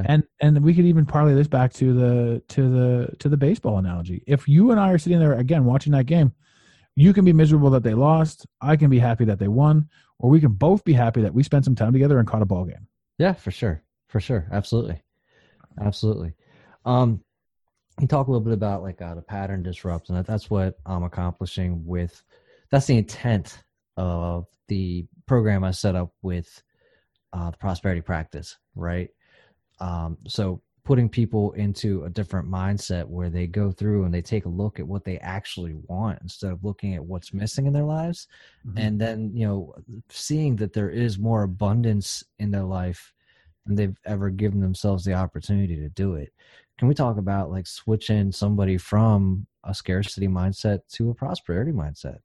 and 0.06 0.24
and 0.40 0.64
we 0.64 0.74
could 0.74 0.86
even 0.86 1.04
parlay 1.04 1.34
this 1.34 1.46
back 1.48 1.70
to 1.74 1.92
the 1.92 2.42
to 2.48 2.70
the 2.70 3.16
to 3.18 3.28
the 3.28 3.36
baseball 3.36 3.76
analogy 3.76 4.24
if 4.26 4.48
you 4.48 4.70
and 4.70 4.80
i 4.80 4.90
are 4.90 4.96
sitting 4.96 5.18
there 5.18 5.34
again 5.34 5.66
watching 5.66 5.92
that 5.92 6.06
game 6.06 6.32
you 6.96 7.12
can 7.12 7.22
be 7.22 7.34
miserable 7.34 7.68
that 7.68 7.82
they 7.82 7.92
lost 7.92 8.46
i 8.62 8.76
can 8.76 8.88
be 8.88 8.98
happy 8.98 9.26
that 9.26 9.38
they 9.38 9.46
won 9.46 9.86
or 10.18 10.30
we 10.30 10.40
can 10.40 10.52
both 10.52 10.82
be 10.84 10.94
happy 10.94 11.20
that 11.20 11.34
we 11.34 11.42
spent 11.42 11.66
some 11.66 11.74
time 11.74 11.92
together 11.92 12.18
and 12.18 12.26
caught 12.26 12.40
a 12.40 12.46
ball 12.46 12.64
game 12.64 12.86
Yeah, 13.18 13.34
for 13.34 13.50
sure. 13.50 13.82
For 14.08 14.20
sure. 14.20 14.48
Absolutely. 14.50 15.02
Absolutely. 15.78 16.32
Um 16.86 17.20
you 18.00 18.06
talk 18.06 18.26
a 18.26 18.30
little 18.30 18.44
bit 18.44 18.54
about 18.54 18.82
like 18.82 19.00
uh, 19.02 19.14
the 19.14 19.22
pattern 19.22 19.62
disrupts, 19.62 20.08
and 20.08 20.18
that, 20.18 20.26
that's 20.26 20.50
what 20.50 20.78
I'm 20.86 21.04
accomplishing 21.04 21.84
with 21.84 22.22
that's 22.74 22.86
the 22.86 22.98
intent 22.98 23.62
of 23.96 24.46
the 24.66 25.06
program 25.26 25.62
I 25.62 25.70
set 25.70 25.94
up 25.94 26.12
with 26.22 26.60
uh, 27.32 27.52
the 27.52 27.56
prosperity 27.56 28.00
practice, 28.00 28.56
right? 28.74 29.10
Um, 29.78 30.18
so 30.26 30.60
putting 30.84 31.08
people 31.08 31.52
into 31.52 32.02
a 32.02 32.10
different 32.10 32.50
mindset 32.50 33.06
where 33.06 33.30
they 33.30 33.46
go 33.46 33.70
through 33.70 34.06
and 34.06 34.12
they 34.12 34.20
take 34.20 34.44
a 34.44 34.48
look 34.48 34.80
at 34.80 34.88
what 34.88 35.04
they 35.04 35.18
actually 35.18 35.74
want 35.86 36.18
instead 36.22 36.50
of 36.50 36.64
looking 36.64 36.96
at 36.96 37.04
what's 37.04 37.32
missing 37.32 37.66
in 37.66 37.72
their 37.72 37.84
lives. 37.84 38.26
And 38.76 39.00
then 39.00 39.30
you 39.34 39.46
know 39.46 39.74
seeing 40.08 40.56
that 40.56 40.72
there 40.72 40.90
is 40.90 41.16
more 41.16 41.44
abundance 41.44 42.24
in 42.40 42.50
their 42.50 42.64
life 42.64 43.12
than 43.66 43.76
they've 43.76 43.96
ever 44.04 44.30
given 44.30 44.58
themselves 44.58 45.04
the 45.04 45.14
opportunity 45.14 45.76
to 45.76 45.90
do 45.90 46.14
it. 46.14 46.32
Can 46.80 46.88
we 46.88 46.94
talk 46.94 47.18
about 47.18 47.52
like 47.52 47.68
switching 47.68 48.32
somebody 48.32 48.78
from 48.78 49.46
a 49.62 49.72
scarcity 49.72 50.26
mindset 50.26 50.80
to 50.94 51.10
a 51.10 51.14
prosperity 51.14 51.70
mindset 51.70 52.18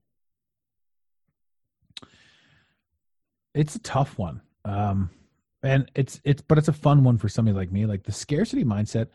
it's 3.60 3.76
a 3.76 3.80
tough 3.80 4.18
one. 4.18 4.42
Um 4.66 5.10
and 5.62 5.92
it's 5.96 6.22
it's 6.24 6.42
but 6.42 6.58
it's 6.58 6.70
a 6.70 6.74
fun 6.74 7.04
one 7.04 7.18
for 7.18 7.30
somebody 7.30 7.56
like 7.56 7.72
me. 7.72 7.86
Like 7.86 8.04
the 8.04 8.12
scarcity 8.12 8.64
mindset 8.64 9.08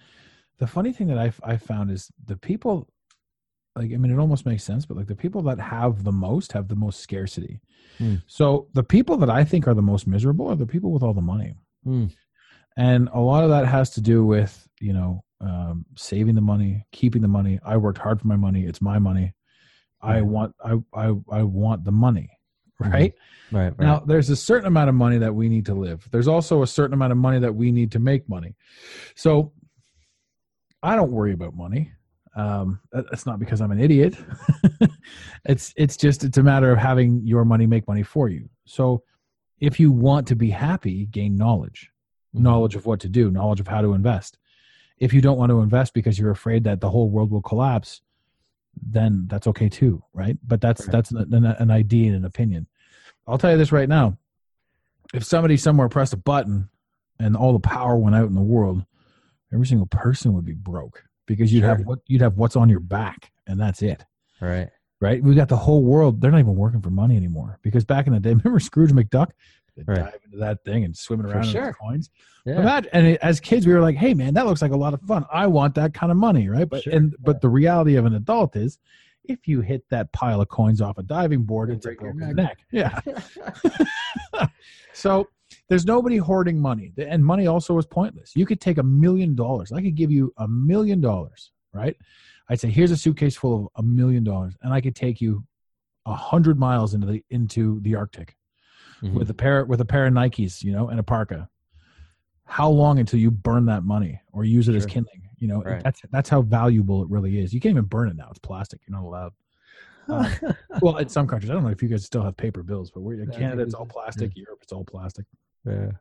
the 0.59 0.67
funny 0.67 0.93
thing 0.93 1.09
that 1.09 1.19
i've 1.19 1.41
i 1.45 1.57
found 1.57 1.91
is 1.91 2.11
the 2.27 2.37
people 2.37 2.89
like 3.77 3.93
i 3.93 3.97
mean 3.97 4.13
it 4.13 4.19
almost 4.19 4.47
makes 4.47 4.63
sense 4.63 4.87
but 4.87 4.97
like 4.97 5.07
the 5.07 5.17
people 5.17 5.43
that 5.43 5.59
have 5.59 6.05
the 6.05 6.13
most 6.13 6.53
have 6.53 6.69
the 6.69 6.77
most 6.77 7.01
scarcity. 7.01 7.61
Hmm. 7.99 8.17
so 8.27 8.69
the 8.73 8.83
people 8.83 9.17
that 9.19 9.31
i 9.31 9.45
think 9.45 9.67
are 9.69 9.75
the 9.75 9.83
most 9.83 10.07
miserable 10.07 10.49
are 10.49 10.57
the 10.57 10.67
people 10.67 10.93
with 10.93 11.03
all 11.03 11.15
the 11.15 11.21
money. 11.21 11.55
Hmm. 11.85 12.07
and 12.77 13.09
a 13.13 13.21
lot 13.21 13.45
of 13.45 13.51
that 13.51 13.67
has 13.67 13.91
to 13.91 14.01
do 14.01 14.25
with 14.25 14.69
you 14.81 14.93
know 14.93 15.23
um, 15.41 15.85
saving 15.97 16.35
the 16.35 16.41
money 16.41 16.87
keeping 16.91 17.21
the 17.21 17.29
money. 17.29 17.59
I 17.65 17.77
worked 17.77 17.99
hard 17.99 18.19
for 18.19 18.29
my 18.29 18.37
money. 18.37 18.65
It's 18.65 18.81
my 18.81 18.99
money. 18.99 19.35
I 20.01 20.23
want 20.23 20.55
i 20.65 20.77
i, 20.95 21.13
I 21.31 21.43
want 21.43 21.85
the 21.85 21.93
money 21.93 22.31
Mhm. 22.83 22.93
right 22.93 23.15
right 23.53 23.63
right 23.69 23.79
now, 23.79 24.01
there's 24.01 24.31
a 24.31 24.37
certain 24.37 24.67
amount 24.67 24.89
of 24.89 24.95
money 24.95 25.19
that 25.19 25.35
we 25.35 25.49
need 25.49 25.67
to 25.67 25.75
live. 25.75 26.09
There's 26.11 26.29
also 26.29 26.63
a 26.63 26.67
certain 26.67 26.95
amount 26.95 27.13
of 27.13 27.19
money 27.19 27.39
that 27.39 27.55
we 27.55 27.71
need 27.71 27.93
to 27.93 27.99
make 27.99 28.29
money. 28.29 28.55
So 29.15 29.53
I 30.83 30.97
don't 30.97 31.13
worry 31.13 31.33
about 31.33 31.55
money. 31.55 31.93
Um, 32.37 32.81
that's 32.93 33.27
not 33.27 33.39
because 33.39 33.61
I'm 33.61 33.71
an 33.71 33.81
idiot. 33.81 34.17
it's 35.45 35.73
it's 35.77 35.97
just 35.97 36.25
it's 36.25 36.37
a 36.39 36.43
matter 36.43 36.73
of 36.73 36.79
having 36.79 37.21
your 37.25 37.45
money 37.45 37.67
make 37.67 37.87
money 37.87 38.03
for 38.03 38.29
you. 38.29 38.49
So 38.65 39.03
if 39.61 39.79
you 39.79 39.93
want 39.93 40.27
to 40.29 40.37
be 40.37 40.51
happy, 40.51 41.07
gain 41.07 41.37
knowledge, 41.37 41.91
Mhm. 42.35 42.41
knowledge 42.41 42.75
of 42.75 42.87
what 42.87 42.99
to 43.01 43.09
do, 43.09 43.31
knowledge 43.31 43.61
of 43.61 43.69
how 43.69 43.83
to 43.83 43.95
invest. 43.95 44.39
If 44.99 45.13
you 45.15 45.21
don't 45.21 45.39
want 45.39 45.51
to 45.51 45.61
invest 45.61 45.95
because 45.95 46.19
you're 46.19 46.33
afraid 46.33 46.65
that 46.65 46.81
the 46.81 46.91
whole 46.91 47.09
world 47.09 47.31
will 47.31 47.43
collapse, 47.43 48.03
then 48.83 49.27
that's 49.29 49.47
okay 49.49 49.69
too, 49.69 50.03
right? 50.13 50.37
But 50.47 50.61
that's 50.61 50.83
Right. 50.83 50.93
that's 50.93 51.11
an, 51.11 51.33
an, 51.33 51.45
an 51.45 51.71
idea 51.71 52.09
and 52.09 52.17
an 52.17 52.25
opinion. 52.25 52.67
I'll 53.27 53.39
tell 53.39 53.51
you 53.51 53.59
this 53.59 53.73
right 53.73 53.89
now: 53.89 54.19
if 55.13 55.25
somebody 55.25 55.57
somewhere 55.57 55.89
pressed 55.89 56.13
a 56.13 56.19
button 56.19 56.69
and 57.19 57.37
all 57.37 57.53
the 57.53 57.61
power 57.61 57.97
went 57.97 58.17
out 58.17 58.29
in 58.29 58.35
the 58.35 58.43
world, 58.43 58.85
every 59.53 59.67
single 59.67 59.87
person 59.87 60.33
would 60.35 60.45
be 60.45 60.55
broke 60.55 61.05
because 61.27 61.53
you'd 61.53 61.65
have 61.65 61.81
what 61.87 62.01
you'd 62.07 62.21
have 62.21 62.37
what's 62.37 62.57
on 62.57 62.69
your 62.69 62.81
back, 62.81 63.33
and 63.47 63.61
that's 63.61 63.83
it, 63.83 64.05
right 64.41 64.71
right? 65.01 65.23
We 65.23 65.35
got 65.35 65.49
the 65.49 65.57
whole 65.57 65.83
world; 65.83 66.21
they're 66.21 66.31
not 66.31 66.41
even 66.41 66.57
working 66.57 66.81
for 66.81 66.91
money 66.91 67.17
anymore 67.17 67.59
because 67.63 67.85
back 67.85 68.07
in 68.07 68.15
the 68.15 68.21
day, 68.21 68.31
remember 68.35 68.59
Scrooge 68.59 68.93
McDuck? 68.93 69.31
They'd 69.77 69.89
Right. 69.89 69.99
dive 69.99 70.21
into 70.25 70.37
that 70.39 70.65
thing 70.65 70.85
and 70.85 70.97
swimming 70.97 71.27
For 71.27 71.33
around 71.35 71.45
in 71.47 71.51
sure. 71.51 71.73
coins. 71.75 72.11
yeah 72.47 72.81
and 72.93 73.17
as 73.19 73.41
kids, 73.41 73.67
we 73.67 73.73
were 73.73 73.81
like, 73.81 73.97
"Hey, 73.97 74.15
man, 74.15 74.35
that 74.35 74.47
looks 74.47 74.63
like 74.63 74.73
a 74.73 74.77
lot 74.77 74.95
of 74.95 75.01
fun. 75.03 75.25
I 75.33 75.47
want 75.47 75.75
that 75.77 75.95
kind 75.95 76.13
of 76.13 76.19
money, 76.19 76.49
right?" 76.49 76.69
But 76.69 76.83
Sure, 76.85 76.93
and 76.93 77.11
yeah. 77.13 77.17
but 77.25 77.41
the 77.41 77.49
reality 77.49 77.97
of 77.97 78.05
an 78.05 78.15
adult 78.15 78.55
is, 78.57 78.79
if 79.25 79.49
you 79.49 79.63
hit 79.63 79.85
that 79.91 80.13
pile 80.13 80.41
of 80.41 80.49
coins 80.49 80.81
off 80.81 80.99
a 80.99 81.03
diving 81.03 81.43
board, 81.45 81.71
it's 81.71 81.85
a 81.87 81.89
break 81.89 82.01
your 82.03 82.13
neck. 82.15 82.37
neck. 82.37 82.59
Yeah. 82.71 83.01
so 84.93 85.29
there's 85.69 85.85
nobody 85.87 86.17
hoarding 86.19 86.61
money, 86.61 86.93
and 86.99 87.25
money 87.25 87.47
also 87.47 87.77
is 87.79 87.87
pointless. 87.87 88.33
You 88.37 88.47
could 88.47 88.61
take 88.61 88.79
a 88.79 88.83
million 88.83 89.35
dollars. 89.35 89.73
I 89.73 89.81
could 89.83 89.95
give 89.95 90.11
you 90.11 90.33
a 90.37 90.47
million 90.49 91.01
dollars, 91.01 91.53
right? 91.73 91.97
I'd 92.49 92.61
say, 92.61 92.69
"Here's 92.71 92.91
a 92.91 92.97
suitcase 92.97 93.37
full 93.37 93.73
of 93.75 93.85
a 93.85 93.87
million 93.87 94.25
dollars," 94.25 94.55
and 94.63 94.73
I 94.73 94.81
could 94.81 94.95
take 94.95 95.21
you 95.21 95.45
a 96.07 96.15
hundred 96.15 96.59
miles 96.59 96.93
into 96.95 97.07
the 97.07 97.25
into 97.31 97.81
the 97.81 97.95
Arctic 97.95 98.37
Mhm. 99.05 99.15
with 99.15 99.31
a 99.31 99.35
pair 99.35 99.65
with 99.65 99.81
a 99.81 99.85
pair 99.85 100.07
of 100.07 100.13
Nikes, 100.15 100.63
you 100.65 100.73
know, 100.73 100.89
and 100.89 100.99
a 100.99 101.03
parka. 101.03 101.49
How 102.47 102.69
long 102.69 102.99
until 102.99 103.19
you 103.21 103.31
burn 103.31 103.67
that 103.67 103.85
money 103.85 104.21
or 104.33 104.45
use 104.45 104.69
it 104.69 104.75
as 104.75 104.87
kindling? 104.87 105.23
You 105.39 105.49
know, 105.49 105.63
Right. 105.63 105.83
that's 105.83 106.03
that's 106.11 106.29
how 106.29 106.43
valuable 106.43 107.03
it 107.03 107.11
really 107.11 107.39
is. 107.39 107.53
You 107.53 107.61
can't 107.61 107.73
even 107.73 107.85
burn 107.85 108.09
it 108.09 108.17
now; 108.17 108.29
it's 108.31 108.39
plastic. 108.39 108.81
You're 108.87 108.99
not 108.99 109.07
allowed. 109.07 109.33
Um, 110.09 110.27
well, 110.83 110.97
in 110.99 111.09
some 111.09 111.27
countries, 111.27 111.51
I 111.51 111.55
don't 111.55 111.63
know 111.65 111.71
if 111.71 111.83
you 111.83 111.89
guys 111.89 112.05
still 112.05 112.23
have 112.23 112.37
paper 112.37 112.63
bills, 112.63 112.91
but 112.91 113.01
we're 113.01 113.15
in 113.21 113.31
Yeah, 113.31 113.39
Canada, 113.39 113.63
it's 113.63 113.75
all 113.75 113.87
plastic. 113.87 114.37
Europe, 114.37 114.59
it's 114.63 114.73
all 114.73 114.85
plastic. 114.85 115.25
yeah 115.67 115.93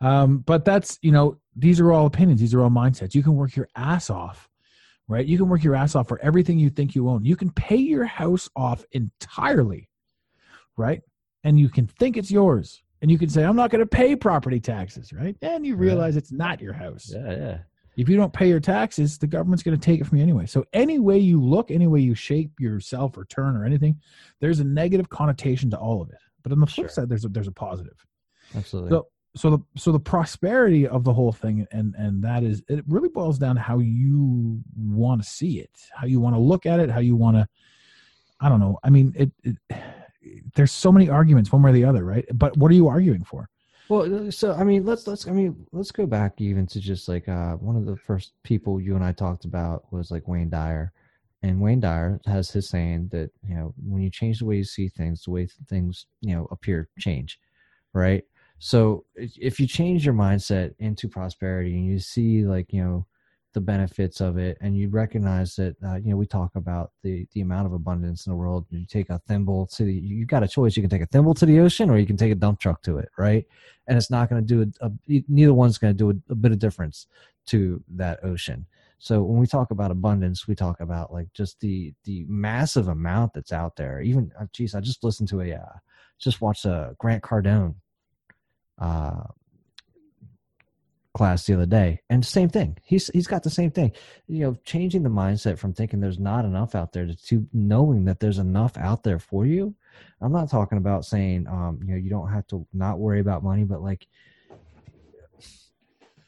Um, 0.00 0.38
but 0.38 0.64
that's 0.64 0.98
you 1.02 1.12
know, 1.12 1.38
these 1.56 1.78
are 1.80 1.92
all 1.92 2.06
opinions. 2.06 2.40
These 2.40 2.54
are 2.54 2.62
all 2.62 2.70
mindsets. 2.70 3.14
You 3.14 3.22
can 3.22 3.36
work 3.36 3.54
your 3.56 3.68
ass 3.76 4.10
off, 4.10 4.48
right? 5.08 5.24
You 5.26 5.38
can 5.38 5.48
work 5.48 5.62
your 5.62 5.74
ass 5.74 5.94
off 5.94 6.08
for 6.08 6.20
everything 6.20 6.58
you 6.58 6.70
think 6.70 6.94
you 6.94 7.08
own. 7.08 7.24
You 7.24 7.36
can 7.36 7.50
pay 7.50 7.76
your 7.76 8.04
house 8.04 8.48
off 8.56 8.84
entirely, 8.92 9.88
right? 10.76 11.02
And 11.44 11.58
you 11.58 11.68
can 11.68 11.86
think 11.86 12.16
it's 12.16 12.30
yours, 12.30 12.82
and 13.00 13.10
you 13.10 13.18
can 13.18 13.28
say, 13.28 13.44
"I'm 13.44 13.56
not 13.56 13.70
going 13.70 13.80
to 13.80 13.86
pay 13.86 14.14
property 14.16 14.60
taxes," 14.60 15.12
right? 15.12 15.36
And 15.42 15.64
you 15.66 15.74
Yeah. 15.74 15.80
realize 15.80 16.16
it's 16.16 16.32
not 16.32 16.60
your 16.60 16.74
house. 16.74 17.10
yeah 17.14 17.30
yeah 17.32 17.58
If 17.96 18.08
you 18.08 18.16
don't 18.16 18.32
pay 18.32 18.48
your 18.48 18.60
taxes, 18.60 19.18
the 19.18 19.26
government's 19.26 19.62
going 19.62 19.78
to 19.78 19.84
take 19.84 20.00
it 20.00 20.06
from 20.06 20.18
you 20.18 20.22
anyway. 20.22 20.46
So 20.46 20.64
any 20.72 20.98
way 20.98 21.18
you 21.18 21.40
look, 21.42 21.70
any 21.70 21.86
way 21.86 22.00
you 22.00 22.14
shape 22.14 22.52
yourself 22.60 23.16
or 23.18 23.24
turn 23.24 23.56
or 23.56 23.64
anything, 23.64 24.00
there's 24.40 24.60
a 24.60 24.64
negative 24.64 25.08
connotation 25.08 25.70
to 25.70 25.76
all 25.78 26.00
of 26.00 26.10
it. 26.10 26.18
But 26.42 26.52
on 26.52 26.60
the 26.60 26.66
flip 26.66 26.86
Sure. 26.86 26.88
side, 26.88 27.08
there's 27.08 27.24
a, 27.24 27.28
there's 27.28 27.48
a 27.48 27.52
positive 27.52 28.06
absolutely 28.54 28.90
so 28.90 29.06
so 29.36 29.50
the 29.50 29.58
so 29.76 29.92
the 29.92 30.00
prosperity 30.00 30.86
of 30.88 31.04
the 31.04 31.12
whole 31.12 31.30
thing 31.32 31.66
and 31.70 31.94
and 31.96 32.22
that 32.24 32.42
is 32.42 32.62
it 32.68 32.84
really 32.88 33.08
boils 33.08 33.38
down 33.38 33.54
to 33.54 33.60
how 33.60 33.78
you 33.78 34.60
want 34.76 35.22
to 35.22 35.28
see 35.28 35.60
it 35.60 35.70
how 35.94 36.04
you 36.06 36.18
want 36.18 36.34
to 36.34 36.40
look 36.40 36.66
at 36.66 36.80
it 36.80 36.90
how 36.90 36.98
you 36.98 37.14
want 37.14 37.36
to 37.36 37.46
i 38.40 38.48
don't 38.48 38.58
know 38.58 38.76
i 38.82 38.90
mean 38.90 39.12
it, 39.14 39.30
it 39.44 39.56
there's 40.54 40.72
so 40.72 40.92
many 40.92 41.08
arguments 41.08 41.52
one 41.52 41.62
way 41.62 41.70
or 41.70 41.74
the 41.74 41.84
other 41.84 42.04
right? 42.04 42.26
But 42.32 42.56
what 42.56 42.70
are 42.70 42.74
you 42.74 42.88
arguing 42.88 43.24
for? 43.24 43.48
Well, 43.90 44.30
so 44.30 44.52
I 44.52 44.62
mean, 44.62 44.84
let's 44.84 45.08
let's 45.08 45.26
I 45.26 45.32
mean, 45.32 45.66
let's 45.72 45.90
go 45.90 46.06
back 46.06 46.40
even 46.40 46.64
to 46.68 46.80
just 46.80 47.08
like 47.08 47.28
uh, 47.28 47.54
one 47.54 47.74
of 47.74 47.86
the 47.86 47.96
first 47.96 48.32
people 48.44 48.80
you 48.80 48.94
and 48.94 49.04
I 49.04 49.10
talked 49.10 49.44
about 49.44 49.92
was 49.92 50.12
like 50.12 50.28
Wayne 50.28 50.48
Dyer, 50.48 50.92
and 51.42 51.60
Wayne 51.60 51.80
Dyer 51.80 52.20
has 52.24 52.50
his 52.50 52.68
saying 52.68 53.08
that 53.10 53.30
you 53.42 53.56
know 53.56 53.74
when 53.84 54.00
you 54.00 54.08
change 54.08 54.38
the 54.38 54.44
way 54.44 54.56
you 54.56 54.64
see 54.64 54.88
things, 54.88 55.24
the 55.24 55.32
way 55.32 55.48
things 55.68 56.06
you 56.20 56.36
know 56.36 56.46
appear 56.52 56.88
change, 57.00 57.40
right? 57.92 58.22
So 58.60 59.06
if 59.16 59.58
you 59.58 59.66
change 59.66 60.04
your 60.04 60.14
mindset 60.14 60.74
into 60.78 61.08
prosperity 61.08 61.74
and 61.74 61.86
you 61.86 61.98
see 61.98 62.44
like 62.44 62.72
you 62.72 62.84
know 62.84 63.06
the 63.52 63.60
benefits 63.60 64.20
of 64.20 64.38
it 64.38 64.56
and 64.60 64.76
you 64.76 64.88
recognize 64.88 65.56
that 65.56 65.74
uh, 65.84 65.96
you 65.96 66.10
know 66.10 66.16
we 66.16 66.26
talk 66.26 66.54
about 66.54 66.92
the 67.02 67.26
the 67.32 67.40
amount 67.40 67.66
of 67.66 67.72
abundance 67.72 68.26
in 68.26 68.30
the 68.30 68.36
world. 68.36 68.66
You 68.70 68.86
take 68.86 69.10
a 69.10 69.20
thimble 69.26 69.66
to 69.66 69.84
the 69.84 69.92
you 69.92 70.24
got 70.24 70.42
a 70.42 70.48
choice. 70.48 70.76
You 70.76 70.82
can 70.82 70.90
take 70.90 71.02
a 71.02 71.06
thimble 71.06 71.34
to 71.34 71.46
the 71.46 71.58
ocean 71.60 71.90
or 71.90 71.98
you 71.98 72.06
can 72.06 72.16
take 72.16 72.32
a 72.32 72.36
dump 72.36 72.60
truck 72.60 72.82
to 72.82 72.98
it 72.98 73.08
right? 73.18 73.44
And 73.86 73.98
it's 73.98 74.10
not 74.10 74.30
going 74.30 74.44
to 74.44 74.46
do 74.46 74.70
a, 74.80 74.86
a 74.86 75.24
neither 75.28 75.54
one's 75.54 75.78
going 75.78 75.92
to 75.92 75.98
do 75.98 76.10
a, 76.10 76.32
a 76.32 76.34
bit 76.36 76.52
of 76.52 76.58
difference 76.58 77.06
to 77.46 77.82
that 77.96 78.22
ocean. 78.24 78.66
So 78.98 79.22
when 79.22 79.40
we 79.40 79.46
talk 79.46 79.72
about 79.72 79.90
abundance 79.90 80.46
we 80.46 80.54
talk 80.54 80.80
about 80.80 81.12
like 81.12 81.32
just 81.32 81.58
the 81.60 81.92
the 82.04 82.24
massive 82.28 82.88
amount 82.88 83.34
that's 83.34 83.52
out 83.52 83.74
there. 83.76 84.00
Even 84.00 84.30
uh, 84.40 84.46
geez 84.52 84.74
i 84.74 84.80
just 84.80 85.02
listened 85.02 85.28
to 85.30 85.40
a 85.40 85.54
uh, 85.54 85.78
just 86.18 86.40
watched 86.40 86.66
a 86.66 86.94
grant 86.98 87.22
cardone 87.22 87.74
uh 88.78 89.22
class 91.14 91.44
the 91.44 91.54
other 91.54 91.66
day 91.66 92.00
and 92.08 92.24
same 92.24 92.48
thing. 92.48 92.76
He's 92.84 93.08
he's 93.08 93.26
got 93.26 93.42
the 93.42 93.50
same 93.50 93.70
thing. 93.70 93.92
You 94.26 94.40
know 94.40 94.56
changing 94.64 95.02
the 95.02 95.10
mindset 95.10 95.58
from 95.58 95.72
thinking 95.72 96.00
there's 96.00 96.18
not 96.18 96.44
enough 96.44 96.74
out 96.74 96.92
there 96.92 97.06
to, 97.06 97.16
to 97.26 97.46
knowing 97.52 98.04
that 98.04 98.20
there's 98.20 98.38
enough 98.38 98.76
out 98.76 99.02
there 99.02 99.18
for 99.18 99.44
you. 99.44 99.74
I'm 100.20 100.32
not 100.32 100.50
talking 100.50 100.78
about 100.78 101.04
saying, 101.04 101.46
um, 101.48 101.80
you 101.82 101.92
know, 101.92 101.96
you 101.96 102.10
don't 102.10 102.30
have 102.30 102.46
to 102.48 102.66
not 102.72 102.98
worry 102.98 103.20
about 103.20 103.42
money, 103.42 103.64
but 103.64 103.82
like, 103.82 104.06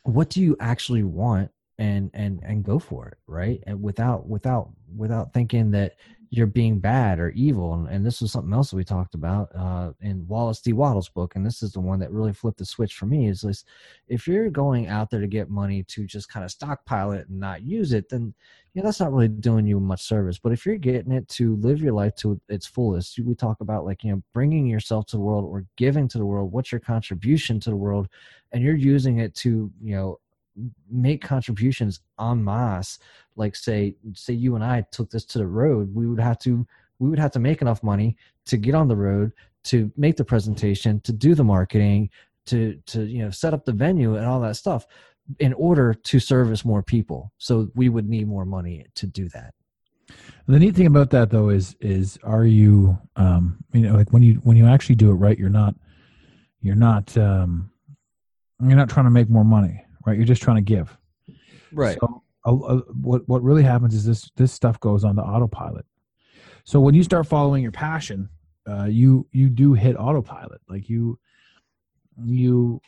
what 0.02 0.30
do 0.30 0.40
you 0.40 0.56
actually 0.58 1.04
want 1.04 1.50
and 1.78 2.10
and 2.12 2.40
and 2.42 2.64
go 2.64 2.78
for 2.78 3.08
it 3.08 3.18
right? 3.26 3.62
And 3.66 3.82
without 3.82 4.28
without 4.28 4.70
without 4.96 5.32
thinking 5.32 5.70
that 5.72 5.94
you're 6.34 6.46
being 6.46 6.78
bad 6.78 7.18
or 7.20 7.28
evil 7.30 7.74
and, 7.74 7.86
and 7.88 8.06
this 8.06 8.22
was 8.22 8.32
something 8.32 8.54
else 8.54 8.70
that 8.70 8.76
we 8.76 8.84
talked 8.84 9.14
about 9.14 9.54
uh, 9.54 9.92
in 10.00 10.26
wallace 10.26 10.60
d. 10.60 10.72
Wattles 10.72 11.10
book 11.10 11.36
and 11.36 11.44
this 11.44 11.62
is 11.62 11.72
the 11.72 11.80
one 11.80 11.98
that 11.98 12.10
really 12.10 12.32
flipped 12.32 12.56
the 12.56 12.64
switch 12.64 12.94
for 12.94 13.04
me 13.04 13.28
is 13.28 13.42
this 13.42 13.64
if 14.08 14.26
you're 14.26 14.48
going 14.48 14.88
out 14.88 15.10
there 15.10 15.20
to 15.20 15.26
get 15.26 15.50
money 15.50 15.82
to 15.82 16.06
just 16.06 16.30
kind 16.30 16.42
of 16.42 16.50
stockpile 16.50 17.12
it 17.12 17.28
and 17.28 17.38
not 17.38 17.60
use 17.62 17.92
it 17.92 18.08
then 18.08 18.32
you 18.72 18.80
know 18.80 18.86
that's 18.86 19.00
not 19.00 19.12
really 19.12 19.28
doing 19.28 19.66
you 19.66 19.78
much 19.78 20.02
service. 20.02 20.38
But 20.38 20.52
if 20.52 20.64
you're 20.64 20.78
getting 20.78 21.12
it 21.12 21.28
to 21.30 21.56
live 21.56 21.82
your 21.82 21.92
life 21.92 22.14
to 22.16 22.40
its 22.48 22.66
fullest 22.66 23.18
we 23.18 23.34
talk 23.34 23.60
about 23.60 23.84
like 23.84 24.02
you 24.02 24.12
know 24.12 24.22
bringing 24.32 24.66
yourself 24.66 25.04
to 25.06 25.16
the 25.16 25.22
world 25.22 25.44
or 25.44 25.66
giving 25.76 26.08
to 26.08 26.18
the 26.18 26.24
world 26.24 26.50
what's 26.50 26.72
your 26.72 26.80
contribution 26.80 27.60
to 27.60 27.70
the 27.70 27.76
world 27.76 28.08
and 28.52 28.62
you're 28.62 28.74
using 28.74 29.18
it 29.18 29.34
to 29.34 29.70
you 29.82 29.94
know 29.94 30.18
make 30.90 31.22
contributions 31.22 32.00
en 32.20 32.42
masse. 32.42 32.98
Like 33.36 33.56
say 33.56 33.94
say 34.14 34.34
you 34.34 34.54
and 34.56 34.64
i 34.64 34.82
took 34.90 35.10
this 35.10 35.24
to 35.24 35.38
the 35.38 35.46
road 35.46 35.94
we 35.94 36.06
would 36.06 36.20
have 36.20 36.38
to 36.40 36.66
we 36.98 37.08
would 37.08 37.18
have 37.18 37.30
to 37.32 37.38
make 37.38 37.62
enough 37.62 37.82
money 37.82 38.16
to 38.44 38.58
get 38.58 38.74
on 38.74 38.88
the 38.88 38.96
road 38.96 39.32
to 39.64 39.90
make 39.96 40.16
the 40.16 40.24
presentation 40.24 41.00
to 41.00 41.12
do 41.12 41.34
the 41.34 41.44
marketing 41.44 42.10
to 42.46 42.78
to 42.86 43.04
you 43.04 43.24
know 43.24 43.30
set 43.30 43.54
up 43.54 43.64
the 43.64 43.72
venue 43.72 44.16
and 44.16 44.26
all 44.26 44.40
that 44.40 44.56
stuff 44.56 44.86
in 45.38 45.52
order 45.54 45.94
to 45.94 46.18
service 46.18 46.64
more 46.64 46.82
people. 46.82 47.32
So 47.38 47.70
we 47.74 47.88
would 47.88 48.08
need 48.08 48.28
more 48.28 48.44
money 48.44 48.86
to 48.96 49.06
do 49.06 49.28
that. 49.30 49.54
The 50.46 50.58
neat 50.58 50.74
thing 50.74 50.86
about 50.86 51.10
that 51.10 51.30
though 51.30 51.48
is 51.48 51.76
is 51.80 52.18
are 52.22 52.44
you 52.44 52.98
um 53.16 53.58
you 53.72 53.82
know 53.82 53.94
like 53.94 54.12
when 54.12 54.22
you 54.22 54.34
when 54.44 54.56
you 54.56 54.66
actually 54.66 54.96
do 54.96 55.10
it 55.10 55.14
right 55.14 55.38
you're 55.38 55.48
not 55.48 55.74
you're 56.60 56.74
not 56.74 57.16
um 57.16 57.70
you're 58.60 58.76
not 58.76 58.90
trying 58.90 59.06
to 59.06 59.10
make 59.10 59.30
more 59.30 59.44
money 59.44 59.84
right? 60.06 60.16
You're 60.16 60.26
just 60.26 60.42
trying 60.42 60.56
to 60.56 60.62
give. 60.62 60.96
Right. 61.72 61.98
So, 62.00 62.22
uh, 62.44 62.54
uh, 62.54 62.80
what 63.00 63.28
what 63.28 63.42
really 63.42 63.62
happens 63.62 63.94
is 63.94 64.04
this 64.04 64.30
this 64.36 64.52
stuff 64.52 64.80
goes 64.80 65.04
on 65.04 65.16
the 65.16 65.22
autopilot. 65.22 65.86
So 66.64 66.80
when 66.80 66.94
you 66.94 67.02
start 67.02 67.26
following 67.26 67.62
your 67.62 67.72
passion, 67.72 68.28
uh, 68.68 68.84
you 68.84 69.26
you 69.32 69.48
do 69.48 69.74
hit 69.74 69.96
autopilot. 69.96 70.60
Like 70.68 70.88
you 70.88 71.18
you 72.24 72.80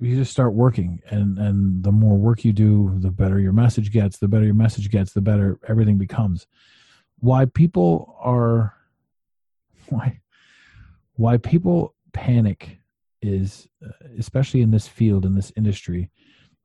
you 0.00 0.16
just 0.16 0.32
start 0.32 0.54
working, 0.54 1.00
and 1.10 1.38
and 1.38 1.82
the 1.82 1.92
more 1.92 2.16
work 2.16 2.44
you 2.44 2.52
do, 2.52 2.94
the 2.98 3.10
better 3.10 3.40
your 3.40 3.52
message 3.52 3.90
gets. 3.90 4.18
The 4.18 4.28
better 4.28 4.44
your 4.44 4.54
message 4.54 4.90
gets, 4.90 5.12
the 5.12 5.22
better 5.22 5.58
everything 5.66 5.98
becomes. 5.98 6.46
Why 7.18 7.46
people 7.46 8.16
are 8.20 8.74
why 9.88 10.20
why 11.14 11.36
people 11.38 11.94
panic 12.12 12.78
is 13.22 13.66
uh, 13.84 13.90
especially 14.18 14.60
in 14.60 14.70
this 14.70 14.86
field 14.86 15.24
in 15.24 15.34
this 15.34 15.52
industry 15.56 16.10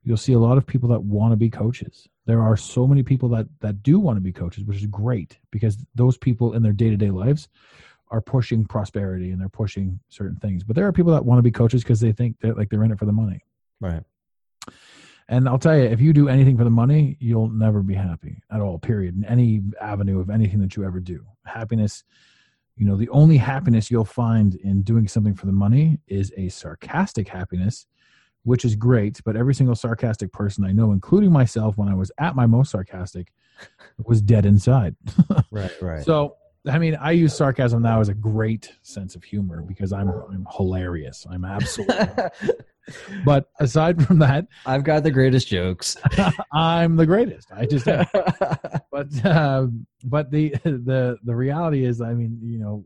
you'll 0.04 0.18
see 0.18 0.34
a 0.34 0.40
lot 0.40 0.58
of 0.58 0.66
people 0.66 0.90
that 0.90 1.04
want 1.04 1.32
to 1.32 1.38
be 1.38 1.50
coaches. 1.50 2.08
There 2.26 2.42
are 2.42 2.58
so 2.58 2.88
many 2.88 3.04
people 3.04 3.30
that 3.30 3.48
that 3.60 3.84
do 3.84 4.00
want 4.00 4.18
to 4.18 4.22
be 4.22 4.32
coaches 4.32 4.64
which 4.64 4.78
is 4.78 4.86
great 4.86 5.38
because 5.52 5.78
those 5.96 6.18
people 6.18 6.54
in 6.54 6.64
their 6.64 6.74
day-to-day 6.74 7.10
lives 7.10 7.50
are 8.12 8.22
pushing 8.22 8.66
prosperity 8.66 9.32
and 9.32 9.40
they're 9.40 9.50
pushing 9.50 10.00
certain 10.10 10.38
things. 10.38 10.64
But 10.64 10.76
there 10.76 10.88
are 10.88 10.92
people 10.92 11.14
that 11.14 11.26
want 11.26 11.38
to 11.40 11.44
be 11.44 11.52
coaches 11.52 11.84
because 11.84 12.00
they 12.00 12.12
think 12.12 12.40
that 12.42 12.58
like 12.58 12.70
they're 12.70 12.84
in 12.84 12.92
it 12.92 13.00
for 13.00 13.06
the 13.06 13.12
money. 13.12 13.46
Right. 13.80 14.04
And 15.28 15.48
i'll 15.48 15.60
tell 15.60 15.78
you 15.78 15.84
if 15.84 16.02
you 16.02 16.12
do 16.12 16.28
anything 16.28 16.58
for 16.58 16.64
the 16.64 16.72
money 16.72 17.16
you'll 17.20 17.50
never 17.50 17.82
be 17.84 17.94
happy 17.94 18.42
at 18.52 18.62
all 18.62 18.80
period 18.80 19.16
in 19.16 19.26
any 19.26 19.62
avenue 19.80 20.20
of 20.20 20.30
anything 20.30 20.60
that 20.62 20.76
you 20.76 20.84
ever 20.84 21.00
do. 21.00 21.26
Happiness 21.46 22.04
you 22.76 22.86
know 22.86 22.96
the 22.96 23.10
only 23.10 23.38
happiness 23.38 23.92
you'll 23.92 24.06
find 24.06 24.56
in 24.56 24.82
doing 24.82 25.08
something 25.08 25.36
for 25.36 25.46
the 25.46 25.52
money 25.52 26.00
is 26.08 26.34
a 26.38 26.50
sarcastic 26.50 27.28
happiness 27.28 27.86
which 28.50 28.66
is 28.66 28.76
great 28.76 29.20
but 29.24 29.36
every 29.36 29.54
single 29.54 29.76
sarcastic 29.76 30.32
person 30.34 30.66
i 30.66 30.72
know 30.72 30.92
including 30.92 31.32
myself 31.32 31.78
when 31.78 31.88
i 31.88 31.94
was 31.94 32.12
at 32.18 32.36
my 32.36 32.48
most 32.48 32.72
sarcastic 32.72 33.32
was 34.06 34.22
dead 34.22 34.46
inside. 34.46 34.96
Right 35.52 35.72
right. 35.82 36.04
So 36.04 36.36
i 36.68 36.78
mean 36.78 36.96
i 36.96 37.12
use 37.12 37.36
sarcasm 37.36 37.82
now 37.82 38.00
as 38.02 38.10
a 38.10 38.14
great 38.14 38.74
sense 38.82 39.16
of 39.16 39.24
humor 39.24 39.62
because 39.62 39.94
i'm 39.94 40.10
i'm 40.10 40.48
hilarious. 40.58 41.28
I'm 41.30 41.46
absolutely 41.46 41.96
but 43.26 43.50
aside 43.60 44.04
from 44.06 44.20
that 44.20 44.48
i've 44.66 44.84
got 44.84 45.04
the 45.04 45.12
greatest 45.12 45.48
jokes. 45.48 45.96
I'm 46.52 46.96
the 46.96 47.06
greatest. 47.06 47.52
I 47.52 47.68
just 47.68 47.88
am. 47.88 48.08
but 48.92 49.26
uh, 49.26 49.68
but 50.04 50.32
the 50.32 50.50
the 50.64 51.18
the 51.24 51.36
reality 51.36 51.86
is 51.86 52.02
i 52.02 52.14
mean 52.14 52.40
you 52.44 52.58
know 52.60 52.84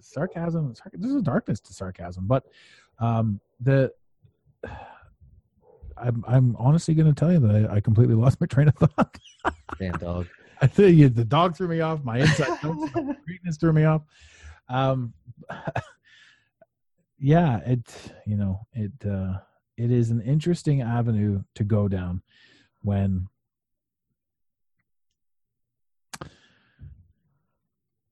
sarcasm 0.00 0.72
there's 0.94 1.14
a 1.16 1.22
darkness 1.22 1.58
to 1.60 1.72
sarcasm 1.72 2.26
but 2.26 2.44
um 3.00 3.40
the 3.60 3.92
i'm 6.00 6.24
i'm 6.26 6.56
honestly 6.58 6.94
going 6.94 7.12
to 7.12 7.18
tell 7.18 7.32
you 7.32 7.38
that 7.40 7.70
I, 7.70 7.76
I, 7.76 7.80
completely 7.80 8.14
lost 8.14 8.40
my 8.40 8.46
train 8.46 8.68
of 8.68 8.74
thought. 8.74 9.18
Damn 9.78 9.92
dog. 9.92 10.26
I 10.62 10.66
tell 10.66 10.88
you 10.88 11.08
the 11.08 11.24
dog 11.24 11.56
threw 11.56 11.68
me 11.68 11.80
off 11.80 12.04
my 12.04 12.18
inside 12.18 12.60
greatness 13.26 13.56
threw 13.58 13.72
me 13.72 13.84
off. 13.84 14.02
Um 14.68 15.14
yeah, 17.18 17.58
it 17.58 18.12
you 18.26 18.36
know 18.36 18.60
it 18.72 18.92
uh, 19.06 19.38
it 19.76 19.90
is 19.90 20.10
an 20.10 20.20
interesting 20.22 20.82
avenue 20.82 21.42
to 21.54 21.64
go 21.64 21.88
down 21.88 22.22
when 22.82 23.28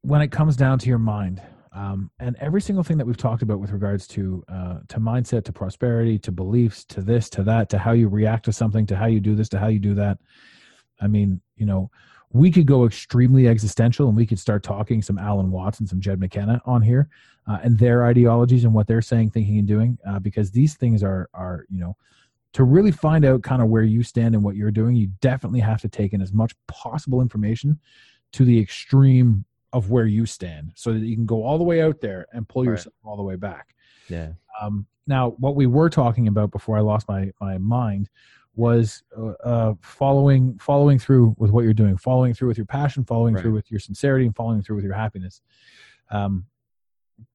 when 0.02 0.22
it 0.22 0.32
comes 0.32 0.56
down 0.56 0.78
to 0.78 0.88
your 0.88 0.98
mind. 0.98 1.42
Um, 1.72 2.10
and 2.18 2.36
every 2.40 2.60
single 2.60 2.84
thing 2.84 2.98
that 2.98 3.06
we've 3.06 3.16
talked 3.16 3.42
about 3.42 3.60
with 3.60 3.70
regards 3.70 4.06
to 4.08 4.44
uh, 4.48 4.78
to 4.88 4.98
mindset, 4.98 5.44
to 5.44 5.52
prosperity, 5.52 6.18
to 6.20 6.32
beliefs, 6.32 6.84
to 6.86 7.00
this, 7.00 7.28
to 7.30 7.42
that, 7.44 7.68
to 7.70 7.78
how 7.78 7.92
you 7.92 8.08
react 8.08 8.44
to 8.46 8.52
something, 8.52 8.86
to 8.86 8.96
how 8.96 9.06
you 9.06 9.20
do 9.20 9.34
this, 9.34 9.48
to 9.50 9.58
how 9.58 9.68
you 9.68 9.78
do 9.78 9.94
that. 9.94 10.18
I 11.00 11.06
mean, 11.06 11.40
you 11.56 11.66
know, 11.66 11.90
we 12.32 12.50
could 12.50 12.66
go 12.66 12.84
extremely 12.84 13.48
existential 13.48 14.08
and 14.08 14.16
we 14.16 14.26
could 14.26 14.38
start 14.38 14.62
talking 14.62 15.02
some 15.02 15.18
Alan 15.18 15.50
Watts 15.50 15.80
and 15.80 15.88
some 15.88 16.00
Jed 16.00 16.20
McKenna 16.20 16.60
on 16.66 16.82
here 16.82 17.08
uh, 17.46 17.58
and 17.62 17.78
their 17.78 18.04
ideologies 18.04 18.64
and 18.64 18.74
what 18.74 18.86
they're 18.86 19.02
saying, 19.02 19.30
thinking, 19.30 19.58
and 19.58 19.68
doing, 19.68 19.98
uh, 20.06 20.18
because 20.18 20.50
these 20.50 20.74
things 20.74 21.02
are 21.02 21.28
are 21.34 21.66
you 21.70 21.80
know 21.80 21.96
to 22.54 22.64
really 22.64 22.90
find 22.90 23.24
out 23.24 23.42
kind 23.42 23.62
of 23.62 23.68
where 23.68 23.82
you 23.82 24.02
stand 24.02 24.34
and 24.34 24.42
what 24.42 24.56
you're 24.56 24.70
doing, 24.70 24.96
you 24.96 25.08
definitely 25.20 25.60
have 25.60 25.80
to 25.82 25.88
take 25.88 26.12
in 26.12 26.22
as 26.22 26.32
much 26.32 26.54
possible 26.66 27.20
information 27.20 27.78
to 28.32 28.44
the 28.44 28.58
extreme 28.58 29.44
of 29.72 29.90
where 29.90 30.06
you 30.06 30.26
stand, 30.26 30.72
so 30.74 30.92
that 30.92 31.00
you 31.00 31.16
can 31.16 31.26
go 31.26 31.44
all 31.44 31.58
the 31.58 31.64
way 31.64 31.82
out 31.82 32.00
there 32.00 32.26
and 32.32 32.48
pull 32.48 32.64
right. 32.64 32.72
yourself 32.72 32.94
all 33.04 33.16
the 33.16 33.22
way 33.22 33.36
back. 33.36 33.74
Yeah. 34.08 34.32
Um, 34.60 34.86
now, 35.06 35.30
what 35.38 35.56
we 35.56 35.66
were 35.66 35.90
talking 35.90 36.28
about 36.28 36.50
before 36.50 36.76
I 36.76 36.80
lost 36.80 37.08
my 37.08 37.32
my 37.40 37.58
mind 37.58 38.10
was 38.54 39.04
uh, 39.16 39.32
uh, 39.44 39.74
following 39.80 40.58
following 40.58 40.98
through 40.98 41.34
with 41.38 41.50
what 41.50 41.64
you're 41.64 41.72
doing, 41.72 41.96
following 41.96 42.34
through 42.34 42.48
with 42.48 42.58
your 42.58 42.66
passion, 42.66 43.04
following 43.04 43.34
right. 43.34 43.42
through 43.42 43.52
with 43.52 43.70
your 43.70 43.80
sincerity, 43.80 44.26
and 44.26 44.34
following 44.34 44.62
through 44.62 44.76
with 44.76 44.84
your 44.84 44.94
happiness. 44.94 45.40
Um, 46.10 46.46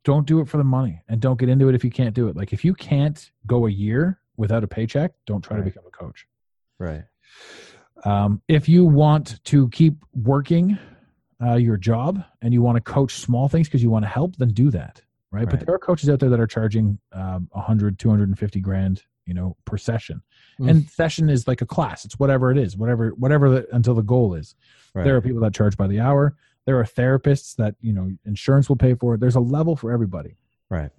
don't 0.03 0.25
do 0.25 0.39
it 0.39 0.47
for 0.47 0.57
the 0.57 0.63
money, 0.63 1.01
and 1.07 1.21
don't 1.21 1.39
get 1.39 1.49
into 1.49 1.69
it 1.69 1.75
if 1.75 1.83
you 1.83 1.91
can't 1.91 2.13
do 2.13 2.27
it. 2.27 2.35
Like 2.35 2.53
if 2.53 2.65
you 2.65 2.73
can't 2.73 3.31
go 3.47 3.67
a 3.67 3.71
year 3.71 4.19
without 4.37 4.63
a 4.63 4.67
paycheck, 4.67 5.13
don't 5.25 5.41
try 5.41 5.57
right. 5.57 5.63
to 5.63 5.69
become 5.69 5.85
a 5.87 5.91
coach. 5.91 6.27
Right. 6.77 7.03
Um, 8.03 8.41
if 8.47 8.67
you 8.67 8.85
want 8.85 9.43
to 9.45 9.69
keep 9.69 9.95
working 10.13 10.77
uh, 11.43 11.55
your 11.55 11.77
job 11.77 12.23
and 12.41 12.53
you 12.53 12.61
want 12.61 12.75
to 12.75 12.81
coach 12.81 13.15
small 13.15 13.47
things 13.49 13.67
because 13.67 13.83
you 13.83 13.89
want 13.89 14.03
to 14.03 14.09
help, 14.09 14.35
then 14.37 14.49
do 14.49 14.71
that. 14.71 15.01
Right? 15.31 15.41
right? 15.41 15.49
But 15.49 15.65
there 15.65 15.73
are 15.73 15.79
coaches 15.79 16.09
out 16.09 16.19
there 16.19 16.29
that 16.29 16.39
are 16.39 16.47
charging 16.47 16.99
um, 17.11 17.49
100, 17.51 17.99
250 17.99 18.59
grand 18.59 19.03
you 19.25 19.33
know 19.33 19.55
per 19.65 19.77
session 19.77 20.21
mm. 20.59 20.69
and 20.69 20.89
session 20.89 21.29
is 21.29 21.47
like 21.47 21.61
a 21.61 21.65
class 21.65 22.05
it's 22.05 22.19
whatever 22.19 22.51
it 22.51 22.57
is 22.57 22.75
whatever 22.75 23.09
whatever 23.11 23.49
the, 23.49 23.67
until 23.73 23.93
the 23.93 24.01
goal 24.01 24.33
is 24.33 24.55
right. 24.93 25.03
there 25.03 25.15
are 25.15 25.21
people 25.21 25.41
that 25.41 25.53
charge 25.53 25.77
by 25.77 25.87
the 25.87 25.99
hour 25.99 26.35
there 26.65 26.79
are 26.79 26.83
therapists 26.83 27.55
that 27.55 27.75
you 27.81 27.93
know 27.93 28.11
insurance 28.25 28.69
will 28.69 28.75
pay 28.75 28.93
for 28.93 29.17
there's 29.17 29.35
a 29.35 29.39
level 29.39 29.75
for 29.75 29.91
everybody 29.91 30.35
right 30.69 30.91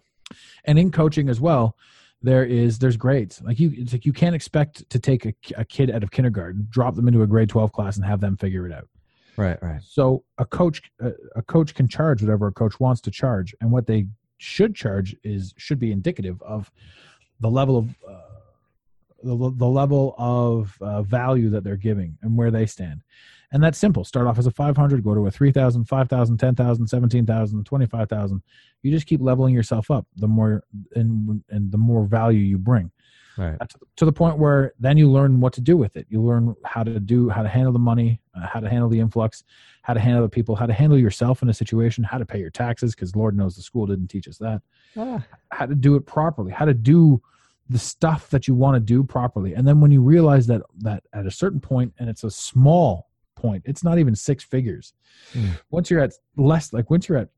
and 0.64 0.78
in 0.78 0.90
coaching 0.90 1.28
as 1.28 1.40
well 1.40 1.76
there 2.22 2.44
is 2.44 2.78
there's 2.78 2.96
grades 2.96 3.42
like 3.42 3.60
you 3.60 3.72
it's 3.76 3.92
like 3.92 4.06
you 4.06 4.12
can't 4.12 4.34
expect 4.34 4.88
to 4.88 4.98
take 4.98 5.26
a, 5.26 5.34
a 5.56 5.64
kid 5.64 5.90
out 5.90 6.02
of 6.02 6.10
kindergarten 6.10 6.66
drop 6.70 6.94
them 6.94 7.06
into 7.06 7.22
a 7.22 7.26
grade 7.26 7.48
12 7.48 7.72
class 7.72 7.96
and 7.96 8.04
have 8.04 8.20
them 8.20 8.36
figure 8.36 8.66
it 8.66 8.72
out 8.72 8.88
right 9.36 9.62
right. 9.62 9.80
So 9.82 10.24
a 10.38 10.44
coach 10.44 10.82
a, 11.00 11.12
a 11.36 11.42
coach 11.42 11.74
can 11.74 11.88
charge 11.88 12.22
whatever 12.22 12.46
a 12.46 12.52
coach 12.52 12.78
wants 12.80 13.00
to 13.02 13.10
charge 13.10 13.54
and 13.60 13.70
what 13.70 13.86
they 13.86 14.06
should 14.38 14.74
charge 14.74 15.16
is 15.24 15.54
should 15.56 15.78
be 15.78 15.92
indicative 15.92 16.40
of 16.42 16.70
the 17.40 17.50
level 17.50 17.76
of 17.76 17.88
uh, 18.08 18.20
the, 19.22 19.52
the 19.56 19.66
level 19.66 20.14
of 20.18 20.76
uh, 20.80 21.02
value 21.02 21.48
that 21.50 21.64
they're 21.64 21.76
giving 21.76 22.16
and 22.22 22.36
where 22.36 22.50
they 22.50 22.66
stand. 22.66 23.00
And 23.52 23.62
that's 23.62 23.78
simple. 23.78 24.04
Start 24.04 24.26
off 24.26 24.38
as 24.38 24.46
a 24.46 24.50
500 24.50 25.02
go 25.02 25.14
to 25.14 25.26
a 25.26 25.30
3000 25.30 25.84
5000 25.84 26.38
10000 26.38 26.86
17000 26.86 27.64
25000 27.64 28.42
you 28.82 28.90
just 28.90 29.06
keep 29.06 29.20
leveling 29.20 29.54
yourself 29.54 29.90
up 29.90 30.06
the 30.16 30.28
more 30.28 30.62
and 30.94 31.42
and 31.48 31.72
the 31.72 31.78
more 31.78 32.04
value 32.04 32.40
you 32.40 32.58
bring 32.58 32.90
Right. 33.36 33.56
Uh, 33.60 33.64
to, 33.66 33.78
to 33.96 34.04
the 34.04 34.12
point 34.12 34.38
where 34.38 34.74
then 34.78 34.96
you 34.96 35.10
learn 35.10 35.40
what 35.40 35.52
to 35.54 35.60
do 35.60 35.76
with 35.76 35.96
it. 35.96 36.06
You 36.08 36.22
learn 36.22 36.54
how 36.64 36.84
to 36.84 37.00
do, 37.00 37.28
how 37.28 37.42
to 37.42 37.48
handle 37.48 37.72
the 37.72 37.78
money, 37.80 38.20
uh, 38.36 38.46
how 38.46 38.60
to 38.60 38.68
handle 38.68 38.88
the 38.88 39.00
influx, 39.00 39.42
how 39.82 39.92
to 39.94 40.00
handle 40.00 40.22
the 40.22 40.28
people, 40.28 40.54
how 40.54 40.66
to 40.66 40.72
handle 40.72 40.98
yourself 40.98 41.42
in 41.42 41.48
a 41.48 41.54
situation, 41.54 42.04
how 42.04 42.18
to 42.18 42.24
pay 42.26 42.38
your 42.38 42.50
taxes, 42.50 42.94
because 42.94 43.16
Lord 43.16 43.36
knows 43.36 43.56
the 43.56 43.62
school 43.62 43.86
didn't 43.86 44.08
teach 44.08 44.28
us 44.28 44.38
that. 44.38 44.62
Ah, 44.96 45.24
How 45.50 45.66
to 45.66 45.74
do 45.74 45.96
it 45.96 46.06
properly, 46.06 46.52
how 46.52 46.64
to 46.64 46.74
do 46.74 47.20
the 47.68 47.78
stuff 47.78 48.30
that 48.30 48.46
you 48.46 48.54
want 48.54 48.76
to 48.76 48.80
do 48.80 49.02
properly. 49.02 49.54
And 49.54 49.66
then 49.66 49.80
when 49.80 49.90
you 49.90 50.00
realize 50.02 50.46
that 50.48 50.62
that 50.80 51.02
at 51.12 51.26
a 51.26 51.30
certain 51.30 51.60
point, 51.60 51.92
and 51.98 52.08
it's 52.08 52.22
a 52.22 52.30
small 52.30 53.08
point, 53.36 53.62
it's 53.66 53.82
not 53.82 53.98
even 53.98 54.14
six 54.14 54.44
figures. 54.44 54.92
Mm. 55.32 55.58
Once 55.70 55.90
you're 55.90 56.00
at 56.00 56.12
less, 56.36 56.72
like 56.72 56.90
once 56.90 57.08
you're 57.08 57.18
at 57.18 57.30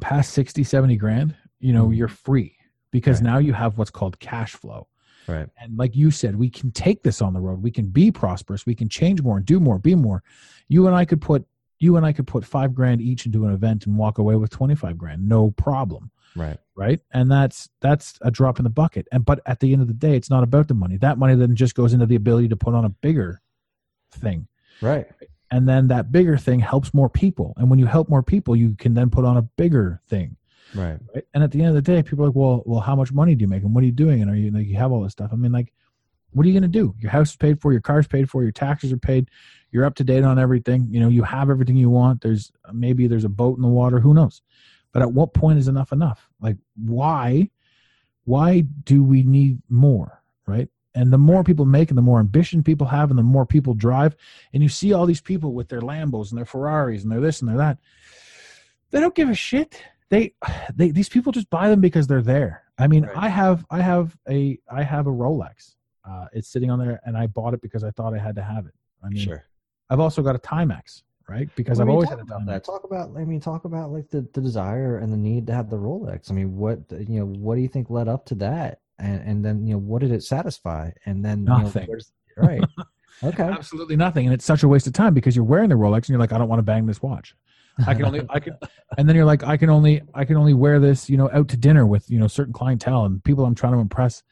past 0.00 0.32
60, 0.34 0.64
70 0.64 0.96
grand, 0.96 1.34
you 1.60 1.72
know, 1.72 1.86
Mm. 1.88 1.96
you're 1.96 2.08
free 2.08 2.56
because 2.94 3.20
Right. 3.20 3.30
now 3.32 3.38
you 3.38 3.52
have 3.52 3.76
what's 3.76 3.90
called 3.90 4.20
cash 4.20 4.52
flow. 4.52 4.86
right. 5.26 5.48
And 5.60 5.76
like 5.76 5.96
you 5.96 6.10
said, 6.12 6.36
we 6.36 6.48
can 6.48 6.70
take 6.70 7.02
this 7.02 7.20
on 7.20 7.32
the 7.32 7.40
road. 7.40 7.60
We 7.62 7.70
can 7.72 7.86
be 7.88 8.12
prosperous. 8.12 8.66
We 8.66 8.74
can 8.76 8.88
change 8.88 9.20
more 9.22 9.36
and 9.38 9.44
do 9.44 9.58
more, 9.58 9.78
be 9.80 9.94
more. 9.96 10.22
You 10.68 10.86
and 10.86 10.94
I 10.94 11.04
could 11.04 11.20
put 11.20 11.44
you 11.80 11.96
and 11.96 12.06
I 12.06 12.12
could 12.12 12.26
put 12.28 12.44
five 12.44 12.72
grand 12.72 13.00
each 13.00 13.26
into 13.26 13.44
an 13.46 13.52
event 13.52 13.84
and 13.86 13.98
walk 13.98 14.18
away 14.18 14.36
with 14.36 14.50
twenty 14.50 14.74
five 14.76 14.96
grand, 14.96 15.28
no 15.28 15.50
problem, 15.50 16.10
Right. 16.36 16.58
right? 16.76 17.00
And 17.10 17.30
that's 17.32 17.68
that's 17.80 18.16
a 18.22 18.30
drop 18.30 18.60
in 18.60 18.64
the 18.64 18.70
bucket. 18.70 19.08
And 19.10 19.24
but 19.24 19.40
at 19.44 19.58
the 19.60 19.72
end 19.72 19.82
of 19.82 19.88
the 19.88 19.94
day, 20.06 20.14
it's 20.16 20.30
not 20.30 20.44
about 20.44 20.68
the 20.68 20.74
money. 20.74 20.98
That 20.98 21.18
money 21.18 21.34
then 21.34 21.56
just 21.56 21.74
goes 21.74 21.92
into 21.94 22.06
the 22.06 22.14
ability 22.16 22.48
to 22.48 22.56
put 22.56 22.74
on 22.74 22.84
a 22.84 22.90
bigger 22.90 23.40
thing, 24.12 24.46
Right. 24.80 25.06
and 25.50 25.66
then 25.68 25.88
that 25.88 26.12
bigger 26.12 26.36
thing 26.38 26.60
helps 26.60 26.94
more 26.94 27.08
people. 27.08 27.54
And 27.56 27.68
when 27.70 27.78
you 27.80 27.86
help 27.86 28.08
more 28.08 28.22
people, 28.22 28.54
you 28.54 28.74
can 28.76 28.94
then 28.94 29.10
put 29.10 29.24
on 29.24 29.36
a 29.36 29.42
bigger 29.42 30.00
thing 30.06 30.36
Right. 30.74 30.98
right? 31.14 31.24
And 31.34 31.44
at 31.44 31.50
the 31.50 31.60
end 31.60 31.68
of 31.68 31.74
the 31.74 31.82
day, 31.82 32.02
people 32.02 32.24
are 32.24 32.28
like, 32.28 32.36
well, 32.36 32.62
well, 32.66 32.80
how 32.80 32.96
much 32.96 33.12
money 33.12 33.34
do 33.34 33.42
you 33.42 33.48
make, 33.48 33.62
and 33.62 33.74
what 33.74 33.82
are 33.82 33.86
you 33.86 33.92
doing, 33.92 34.22
and 34.22 34.30
are 34.30 34.36
you 34.36 34.50
like 34.50 34.66
you 34.66 34.76
have 34.76 34.92
all 34.92 35.02
this 35.02 35.12
stuff? 35.12 35.30
I 35.32 35.36
mean, 35.36 35.52
like, 35.52 35.72
what 36.32 36.44
are 36.44 36.48
you 36.48 36.52
going 36.58 36.70
to 36.70 36.78
do? 36.78 36.94
Your 36.98 37.10
house 37.10 37.30
is 37.30 37.36
paid 37.36 37.60
for, 37.60 37.72
your 37.72 37.80
car's 37.80 38.08
paid 38.08 38.28
for, 38.28 38.42
your 38.42 38.52
taxes 38.52 38.92
are 38.92 38.98
paid, 38.98 39.30
you're 39.70 39.84
up 39.84 39.94
to 39.96 40.04
date 40.04 40.24
on 40.24 40.38
everything. 40.38 40.88
You 40.90 41.00
know, 41.00 41.08
you 41.08 41.22
have 41.22 41.48
everything 41.48 41.76
you 41.76 41.90
want. 41.90 42.22
There's 42.22 42.50
maybe 42.72 43.06
there's 43.06 43.24
a 43.24 43.28
boat 43.28 43.56
in 43.56 43.62
the 43.62 43.68
water, 43.68 44.00
who 44.00 44.14
knows? 44.14 44.42
But 44.92 45.02
at 45.02 45.12
what 45.12 45.32
point 45.32 45.58
is 45.58 45.68
enough 45.68 45.92
enough? 45.92 46.28
Like, 46.40 46.56
why, 46.76 47.50
why 48.24 48.60
do 48.60 49.02
we 49.02 49.22
need 49.22 49.60
more, 49.68 50.22
right? 50.46 50.68
And 50.94 51.12
the 51.12 51.18
more 51.18 51.42
people 51.42 51.64
make, 51.64 51.90
and 51.90 51.98
the 51.98 52.02
more 52.02 52.20
ambition 52.20 52.62
people 52.62 52.86
have, 52.86 53.10
and 53.10 53.18
the 53.18 53.24
more 53.24 53.46
people 53.46 53.74
drive, 53.74 54.16
and 54.52 54.62
you 54.62 54.68
see 54.68 54.92
all 54.92 55.06
these 55.06 55.20
people 55.20 55.52
with 55.52 55.68
their 55.68 55.80
Lambos 55.80 56.30
and 56.30 56.38
their 56.38 56.44
Ferraris 56.44 57.02
and 57.02 57.10
their 57.10 57.20
this 57.20 57.40
and 57.40 57.48
their 57.48 57.56
that. 57.58 57.78
They 58.90 59.00
don't 59.00 59.14
give 59.14 59.28
a 59.28 59.34
shit 59.34 59.82
they 60.10 60.32
they 60.74 60.90
these 60.90 61.08
people 61.08 61.32
just 61.32 61.48
buy 61.50 61.68
them 61.68 61.80
because 61.80 62.06
they're 62.06 62.22
there 62.22 62.62
i 62.78 62.86
mean 62.86 63.04
Right. 63.04 63.16
i 63.16 63.28
have 63.28 63.64
i 63.70 63.80
have 63.80 64.16
a 64.28 64.58
i 64.70 64.82
have 64.82 65.06
a 65.06 65.10
rolex 65.10 65.76
uh 66.08 66.26
it's 66.32 66.48
sitting 66.48 66.70
on 66.70 66.78
there 66.78 67.00
and 67.04 67.16
i 67.16 67.26
bought 67.26 67.54
it 67.54 67.60
because 67.62 67.82
i 67.84 67.90
thought 67.90 68.14
i 68.14 68.18
had 68.18 68.36
to 68.36 68.42
have 68.42 68.66
it 68.66 68.74
i 69.04 69.08
mean 69.08 69.22
Sure. 69.24 69.44
i've 69.90 70.00
also 70.00 70.22
got 70.22 70.34
a 70.36 70.38
timex 70.38 71.02
right 71.28 71.48
because 71.56 71.78
Well, 71.78 71.86
i've 71.88 71.90
always 71.94 72.08
talk 72.10 72.18
had 72.18 72.28
a 72.28 72.30
about 72.34 72.42
timex 72.42 72.46
that. 72.46 72.64
Talk 72.64 72.84
about. 72.84 73.16
I 73.16 73.24
mean, 73.24 73.40
talk 73.40 73.64
about 73.64 73.90
like 73.92 74.10
the, 74.10 74.28
the 74.34 74.40
desire 74.42 74.98
and 74.98 75.10
the 75.12 75.16
need 75.16 75.46
to 75.46 75.54
have 75.54 75.70
the 75.70 75.76
Rolex. 75.78 76.30
I 76.30 76.34
mean, 76.34 76.54
what 76.58 76.80
you 76.90 77.20
know, 77.20 77.24
what 77.24 77.54
do 77.56 77.62
you 77.62 77.68
think 77.68 77.88
led 77.88 78.08
up 78.08 78.26
to 78.26 78.34
that? 78.36 78.80
And 78.98 79.22
and 79.28 79.42
then 79.44 79.66
you 79.66 79.72
know, 79.72 79.78
what 79.78 80.02
did 80.02 80.12
it 80.12 80.22
satisfy? 80.22 80.90
And 81.06 81.24
then 81.24 81.38
you 81.40 81.46
know, 81.46 81.58
Nothing. 81.62 81.88
right. 82.36 82.62
Okay. 83.22 83.44
absolutely 83.44 83.94
nothing 83.96 84.26
and 84.26 84.34
it's 84.34 84.44
such 84.44 84.64
a 84.64 84.68
waste 84.68 84.88
of 84.88 84.92
time 84.92 85.14
because 85.14 85.36
you're 85.36 85.44
wearing 85.44 85.68
the 85.68 85.76
rolex 85.76 85.98
and 85.98 86.08
you're 86.10 86.18
like 86.18 86.32
i 86.32 86.36
don't 86.38 86.48
want 86.48 86.58
to 86.58 86.64
bang 86.64 86.84
this 86.84 87.00
watch 87.00 87.36
i 87.86 87.94
can 87.94 88.04
only 88.04 88.20
i 88.30 88.38
can 88.38 88.56
and 88.98 89.08
then 89.08 89.16
you're 89.16 89.24
like 89.24 89.42
i 89.44 89.56
can 89.56 89.68
only 89.70 90.00
i 90.14 90.24
can 90.24 90.36
only 90.36 90.54
wear 90.54 90.78
this 90.78 91.10
you 91.10 91.16
know 91.16 91.28
out 91.32 91.48
to 91.48 91.56
dinner 91.56 91.86
with 91.86 92.08
you 92.10 92.18
know 92.18 92.26
certain 92.28 92.52
clientele 92.52 93.04
and 93.04 93.22
people 93.24 93.44
i'm 93.44 93.54
trying 93.54 93.72
to 93.72 93.78
impress 93.78 94.22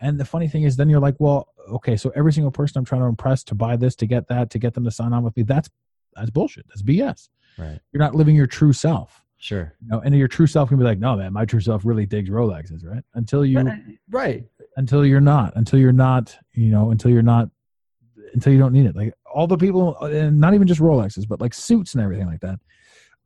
and 0.00 0.18
the 0.18 0.24
funny 0.24 0.48
thing 0.48 0.62
is 0.62 0.76
then 0.76 0.88
you're 0.88 1.00
like 1.00 1.16
well 1.18 1.48
okay 1.68 1.96
so 1.96 2.10
every 2.14 2.32
single 2.32 2.50
person 2.52 2.78
i'm 2.78 2.84
trying 2.84 3.00
to 3.00 3.06
impress 3.06 3.42
to 3.42 3.54
buy 3.54 3.76
this 3.76 3.94
to 3.96 4.06
get 4.06 4.28
that 4.28 4.50
to 4.50 4.58
get 4.58 4.74
them 4.74 4.84
to 4.84 4.90
sign 4.90 5.12
on 5.12 5.22
with 5.24 5.36
me 5.36 5.42
that's 5.42 5.68
that's 6.14 6.30
bullshit 6.30 6.66
that's 6.68 6.82
bs 6.82 7.28
right. 7.58 7.80
you're 7.92 8.00
not 8.02 8.14
living 8.14 8.36
your 8.36 8.46
true 8.46 8.72
self 8.72 9.20
Sure. 9.36 9.74
you 9.82 9.88
know 9.88 10.00
and 10.00 10.14
your 10.14 10.28
true 10.28 10.46
self 10.46 10.68
can 10.70 10.78
be 10.78 10.84
like 10.84 10.98
no 10.98 11.16
man 11.16 11.32
my 11.32 11.44
true 11.44 11.60
self 11.60 11.84
really 11.84 12.06
digs 12.06 12.30
rolexes 12.30 12.86
right 12.86 13.02
until 13.14 13.44
you 13.44 13.58
Right. 14.08 14.44
until 14.76 15.04
you're 15.04 15.20
not 15.20 15.52
until 15.56 15.78
you're 15.78 15.92
not 15.92 16.34
you 16.52 16.70
know 16.70 16.90
until 16.92 17.10
you're 17.10 17.22
not 17.22 17.50
until 18.32 18.52
you 18.52 18.58
don't 18.58 18.72
need 18.72 18.86
it 18.86 18.96
like 18.96 19.12
all 19.32 19.46
the 19.46 19.56
people 19.56 19.96
and 20.04 20.40
not 20.40 20.54
even 20.54 20.66
just 20.66 20.80
rolexes 20.80 21.28
but 21.28 21.40
like 21.40 21.52
suits 21.52 21.94
and 21.94 22.02
everything 22.02 22.26
like 22.26 22.40
that 22.40 22.58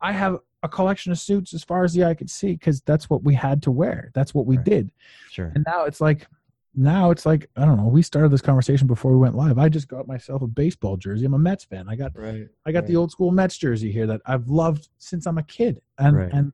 i 0.01 0.13
have 0.13 0.39
a 0.63 0.69
collection 0.69 1.13
of 1.13 1.19
suits 1.19 1.55
as 1.55 1.63
far 1.63 1.85
as 1.85 1.93
the 1.95 2.05
eye 2.05 2.15
could 2.15 2.31
see 2.31 2.53
because 2.53 2.81
that's 2.83 3.09
what 3.09 3.23
we 3.23 3.35
had 3.35 3.63
to 3.63 3.71
wear 3.71 4.11
that's 4.15 4.35
what 4.35 4.47
we 4.47 4.57
Right. 4.57 4.65
did 4.67 4.91
Sure. 5.31 5.53
and 5.55 5.65
now 5.67 5.85
it's 5.85 6.01
like 6.01 6.27
now 6.75 7.11
it's 7.11 7.25
like 7.27 7.49
i 7.57 7.65
don't 7.65 7.77
know 7.77 7.89
we 7.89 8.03
started 8.03 8.31
this 8.31 8.43
conversation 8.43 8.87
before 8.87 9.13
we 9.13 9.19
went 9.19 9.35
live 9.35 9.59
i 9.59 9.69
just 9.69 9.89
got 9.89 10.07
myself 10.07 10.43
a 10.43 10.47
baseball 10.47 10.97
jersey 10.97 11.25
i'm 11.27 11.35
a 11.35 11.39
mets 11.39 11.65
fan 11.65 11.89
i 11.89 11.97
got 11.97 12.13
Right. 12.17 12.49
i 12.67 12.73
got 12.73 12.87
the 12.87 12.97
old 12.97 13.11
school 13.11 13.31
mets 13.31 13.57
jersey 13.57 13.91
here 13.91 14.07
that 14.07 14.21
i've 14.27 14.49
loved 14.49 14.89
since 14.99 15.27
i'm 15.27 15.39
a 15.39 15.43
kid 15.43 15.81
and 15.99 16.17
Right. 16.17 16.33
and 16.33 16.53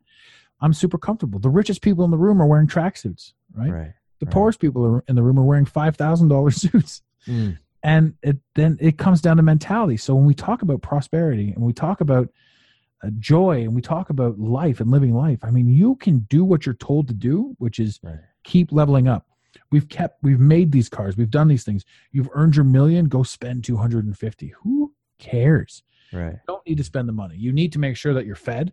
i'm 0.61 0.73
super 0.73 0.99
comfortable 0.99 1.39
the 1.41 1.51
richest 1.51 1.83
people 1.83 2.05
in 2.05 2.11
the 2.11 2.17
room 2.19 2.41
are 2.41 2.47
wearing 2.47 2.67
tracksuits 2.69 3.33
right 3.55 3.73
Right. 3.73 3.93
the 4.21 4.27
Right. 4.27 4.33
poorest 4.33 4.61
people 4.61 5.03
in 5.09 5.15
the 5.17 5.23
room 5.23 5.39
are 5.39 5.45
wearing 5.45 5.65
five 5.67 5.97
thousand 5.97 6.29
dollars 6.29 6.57
suits, 6.61 7.03
Mm, 7.27 7.57
and 7.83 8.15
it 8.23 8.37
then 8.55 8.77
it 8.81 8.99
comes 8.99 9.23
down 9.23 9.39
to 9.39 9.43
mentality. 9.43 9.97
So 9.97 10.15
when 10.15 10.27
we 10.27 10.35
talk 10.35 10.61
about 10.61 10.83
prosperity 10.83 11.53
and 11.53 11.65
we 11.65 11.73
talk 11.73 12.03
about 12.03 12.29
joy 13.11 13.63
and 13.63 13.75
we 13.75 13.83
talk 13.83 14.11
about 14.11 14.39
life 14.39 14.81
and 14.81 14.91
living 14.91 15.15
life, 15.15 15.39
I 15.43 15.51
mean, 15.51 15.69
you 15.69 15.97
can 15.97 16.21
do 16.31 16.45
what 16.45 16.67
you're 16.67 16.75
told 16.75 17.09
to 17.09 17.15
do, 17.15 17.55
which 17.59 17.79
is 17.79 18.01
Right. 18.03 18.19
keep 18.43 18.73
leveling 18.73 19.09
up. 19.09 19.27
We've 19.71 19.89
kept, 19.89 20.23
we've 20.23 20.41
made 20.41 20.73
these 20.73 20.89
cars, 20.89 21.17
we've 21.17 21.31
done 21.31 21.49
these 21.49 21.65
things. 21.65 21.85
You've 22.13 22.29
earned 22.33 22.57
your 22.57 22.65
million, 22.65 23.07
go 23.07 23.23
spend 23.23 23.65
two 23.65 23.77
hundred 23.77 24.05
and 24.05 24.17
fifty. 24.17 24.55
Who 24.63 24.93
cares? 25.19 25.83
Right. 26.13 26.33
You 26.33 26.39
don't 26.47 26.67
need 26.67 26.79
to 26.79 26.85
spend 26.85 27.09
the 27.09 27.13
money. 27.13 27.37
You 27.37 27.53
need 27.53 27.73
to 27.73 27.79
make 27.79 27.97
sure 27.97 28.15
that 28.15 28.27
you're 28.27 28.37
fed. 28.37 28.73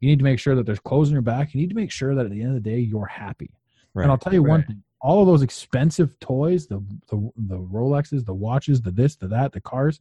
You 0.00 0.08
need 0.08 0.18
to 0.18 0.24
make 0.24 0.38
sure 0.38 0.54
that 0.54 0.64
there's 0.64 0.78
clothes 0.78 1.08
on 1.08 1.12
your 1.12 1.22
back. 1.22 1.54
You 1.54 1.60
need 1.60 1.70
to 1.70 1.76
make 1.76 1.90
sure 1.90 2.14
that 2.14 2.24
at 2.24 2.30
the 2.30 2.40
end 2.40 2.56
of 2.56 2.62
the 2.62 2.70
day 2.70 2.78
you're 2.78 3.06
happy. 3.06 3.50
Right. 3.94 4.04
And 4.04 4.12
I'll 4.12 4.18
tell 4.18 4.32
you 4.32 4.42
one 4.42 4.62
thing: 4.64 4.82
all 5.00 5.20
of 5.20 5.26
those 5.26 5.42
expensive 5.42 6.18
toys, 6.20 6.66
the, 6.66 6.82
the 7.10 7.30
the 7.36 7.58
Rolexes, 7.58 8.24
the 8.24 8.34
watches, 8.34 8.80
the 8.82 8.90
this, 8.90 9.16
the 9.16 9.28
that, 9.28 9.52
the 9.52 9.60
cars, 9.60 10.00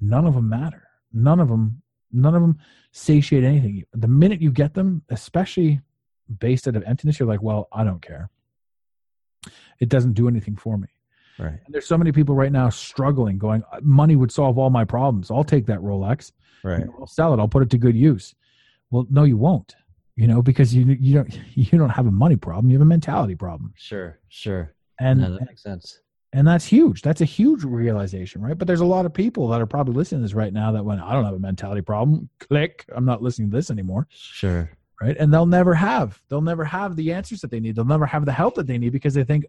none 0.00 0.26
of 0.26 0.34
them 0.34 0.48
matter. 0.48 0.88
None 1.12 1.38
of 1.38 1.48
them, 1.48 1.80
none 2.14 2.34
of 2.34 2.40
them 2.42 2.58
satiate 2.92 3.44
anything. 3.44 3.84
The 3.92 4.08
minute 4.08 4.40
you 4.40 4.50
get 4.50 4.74
them, 4.74 5.02
especially 5.10 5.80
based 6.38 6.66
out 6.68 6.76
of 6.76 6.82
emptiness, 6.84 7.18
you're 7.18 7.28
like, 7.28 7.42
well, 7.42 7.68
I 7.72 7.84
don't 7.84 8.00
care. 8.00 8.30
It 9.80 9.88
doesn't 9.88 10.14
do 10.14 10.28
anything 10.28 10.56
for 10.56 10.78
me. 10.78 10.88
Right. 11.38 11.58
And 11.66 11.74
there's 11.74 11.86
so 11.86 11.98
many 11.98 12.12
people 12.12 12.34
right 12.34 12.52
now 12.52 12.70
struggling, 12.70 13.38
going, 13.38 13.62
money 13.82 14.16
would 14.16 14.30
solve 14.30 14.56
all 14.56 14.70
my 14.70 14.84
problems. 14.84 15.30
I'll 15.30 15.44
take 15.44 15.66
that 15.66 15.80
Rolex. 15.80 16.32
Right. 16.62 16.84
I'll 16.98 17.06
sell 17.06 17.34
it. 17.34 17.40
I'll 17.40 17.48
put 17.48 17.62
it 17.62 17.70
to 17.70 17.78
good 17.78 17.96
use. 17.96 18.34
Well, 18.90 19.06
no, 19.10 19.24
you 19.24 19.36
won't. 19.36 19.74
You 20.16 20.28
know, 20.28 20.42
because 20.42 20.72
you 20.72 20.84
you 21.00 21.14
don't 21.14 21.38
you 21.54 21.76
don't 21.76 21.90
have 21.90 22.06
a 22.06 22.10
money 22.12 22.36
problem. 22.36 22.70
You 22.70 22.76
have 22.78 22.82
a 22.82 22.88
mentality 22.88 23.34
problem, 23.34 23.74
Sure. 23.76 24.20
Sure. 24.28 24.72
and 25.00 25.20
no, 25.20 25.32
that 25.32 25.46
makes 25.48 25.62
sense. 25.64 26.00
And 26.34 26.46
that's 26.46 26.64
huge. 26.66 27.00
That's 27.02 27.20
a 27.20 27.24
huge 27.24 27.62
realization, 27.64 28.42
right? 28.42 28.58
But 28.58 28.66
there's 28.66 28.80
a 28.80 28.84
lot 28.84 29.06
of 29.06 29.14
people 29.14 29.48
that 29.48 29.60
are 29.60 29.66
probably 29.66 29.94
listening 29.94 30.20
to 30.20 30.22
this 30.26 30.34
right 30.34 30.52
now 30.52 30.72
that 30.72 30.84
went, 30.84 31.00
I 31.00 31.12
don't 31.12 31.24
have 31.24 31.34
a 31.34 31.38
mentality 31.38 31.80
problem. 31.80 32.28
Click. 32.40 32.84
I'm 32.94 33.04
not 33.04 33.22
listening 33.22 33.50
to 33.50 33.56
this 33.56 33.70
anymore, 33.70 34.06
Sure. 34.10 34.68
right? 35.00 35.16
And 35.18 35.32
they'll 35.32 35.46
never 35.46 35.74
have. 35.74 36.20
They'll 36.28 36.40
never 36.42 36.64
have 36.64 36.96
the 36.96 37.12
answers 37.12 37.40
that 37.40 37.50
they 37.50 37.60
need. 37.60 37.76
They'll 37.76 37.84
never 37.84 38.04
have 38.06 38.24
the 38.26 38.32
help 38.32 38.56
that 38.56 38.66
they 38.66 38.78
need 38.78 38.90
because 38.92 39.14
they 39.14 39.24
think, 39.24 39.44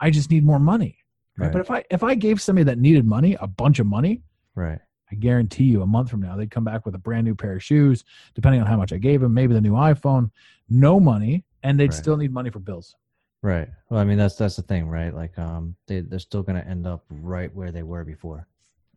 I 0.00 0.10
just 0.10 0.30
need 0.30 0.44
more 0.44 0.58
money. 0.60 0.98
Right? 1.38 1.46
Right. 1.46 1.52
But 1.52 1.60
if 1.62 1.70
I 1.70 1.84
if 1.90 2.02
I 2.02 2.14
gave 2.14 2.40
somebody 2.42 2.64
that 2.64 2.78
needed 2.78 3.04
money, 3.06 3.36
a 3.40 3.46
bunch 3.46 3.78
of 3.78 3.86
money, 3.86 4.22
Right. 4.54 4.80
I 5.10 5.14
guarantee 5.14 5.64
you 5.64 5.80
a 5.82 5.86
month 5.86 6.10
from 6.10 6.20
now, 6.20 6.36
they'd 6.36 6.50
come 6.50 6.64
back 6.64 6.84
with 6.84 6.94
a 6.94 6.98
brand 6.98 7.24
new 7.24 7.34
pair 7.34 7.54
of 7.54 7.62
shoes, 7.62 8.04
depending 8.34 8.60
on 8.60 8.66
how 8.66 8.76
much 8.76 8.92
I 8.92 8.98
gave 8.98 9.20
them, 9.22 9.32
maybe 9.32 9.54
the 9.54 9.60
new 9.62 9.72
iPhone, 9.72 10.30
no 10.68 11.00
money, 11.00 11.44
and 11.62 11.80
they'd 11.80 11.84
Right. 11.90 11.94
still 11.94 12.16
need 12.18 12.32
money 12.32 12.50
for 12.50 12.58
bills. 12.58 12.94
Right. 13.42 13.68
Well, 13.88 14.00
I 14.00 14.04
mean, 14.04 14.18
that's 14.18 14.34
that's 14.36 14.56
the 14.56 14.62
thing, 14.62 14.88
right? 14.88 15.14
Like, 15.14 15.38
um, 15.38 15.76
they 15.86 16.00
they're 16.00 16.18
still 16.18 16.42
going 16.42 16.60
to 16.60 16.68
end 16.68 16.86
up 16.86 17.04
right 17.08 17.54
where 17.54 17.70
they 17.70 17.82
were 17.84 18.04
before. 18.04 18.48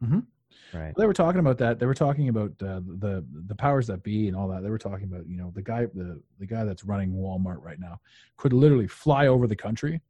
Mhm. 0.03 0.25
Right. 0.73 0.93
They 0.97 1.05
were 1.05 1.13
talking 1.13 1.39
about 1.39 1.57
that. 1.59 1.79
They 1.79 1.85
were 1.85 1.93
talking 1.93 2.29
about 2.29 2.51
uh, 2.61 2.81
the 2.99 3.23
the 3.47 3.55
powers 3.55 3.87
that 3.87 4.03
be 4.03 4.27
and 4.27 4.35
all 4.35 4.47
that. 4.49 4.63
They 4.63 4.69
were 4.69 4.77
talking 4.79 5.05
about 5.05 5.27
you 5.27 5.37
know 5.37 5.51
the 5.53 5.61
guy 5.61 5.85
the 5.93 6.19
the 6.39 6.45
guy 6.45 6.63
that's 6.63 6.83
running 6.83 7.13
Walmart 7.13 7.61
right 7.63 7.79
now 7.79 7.99
could 8.37 8.51
literally 8.53 8.87
fly 8.87 9.27
over 9.27 9.47
the 9.47 9.55
country 9.55 10.01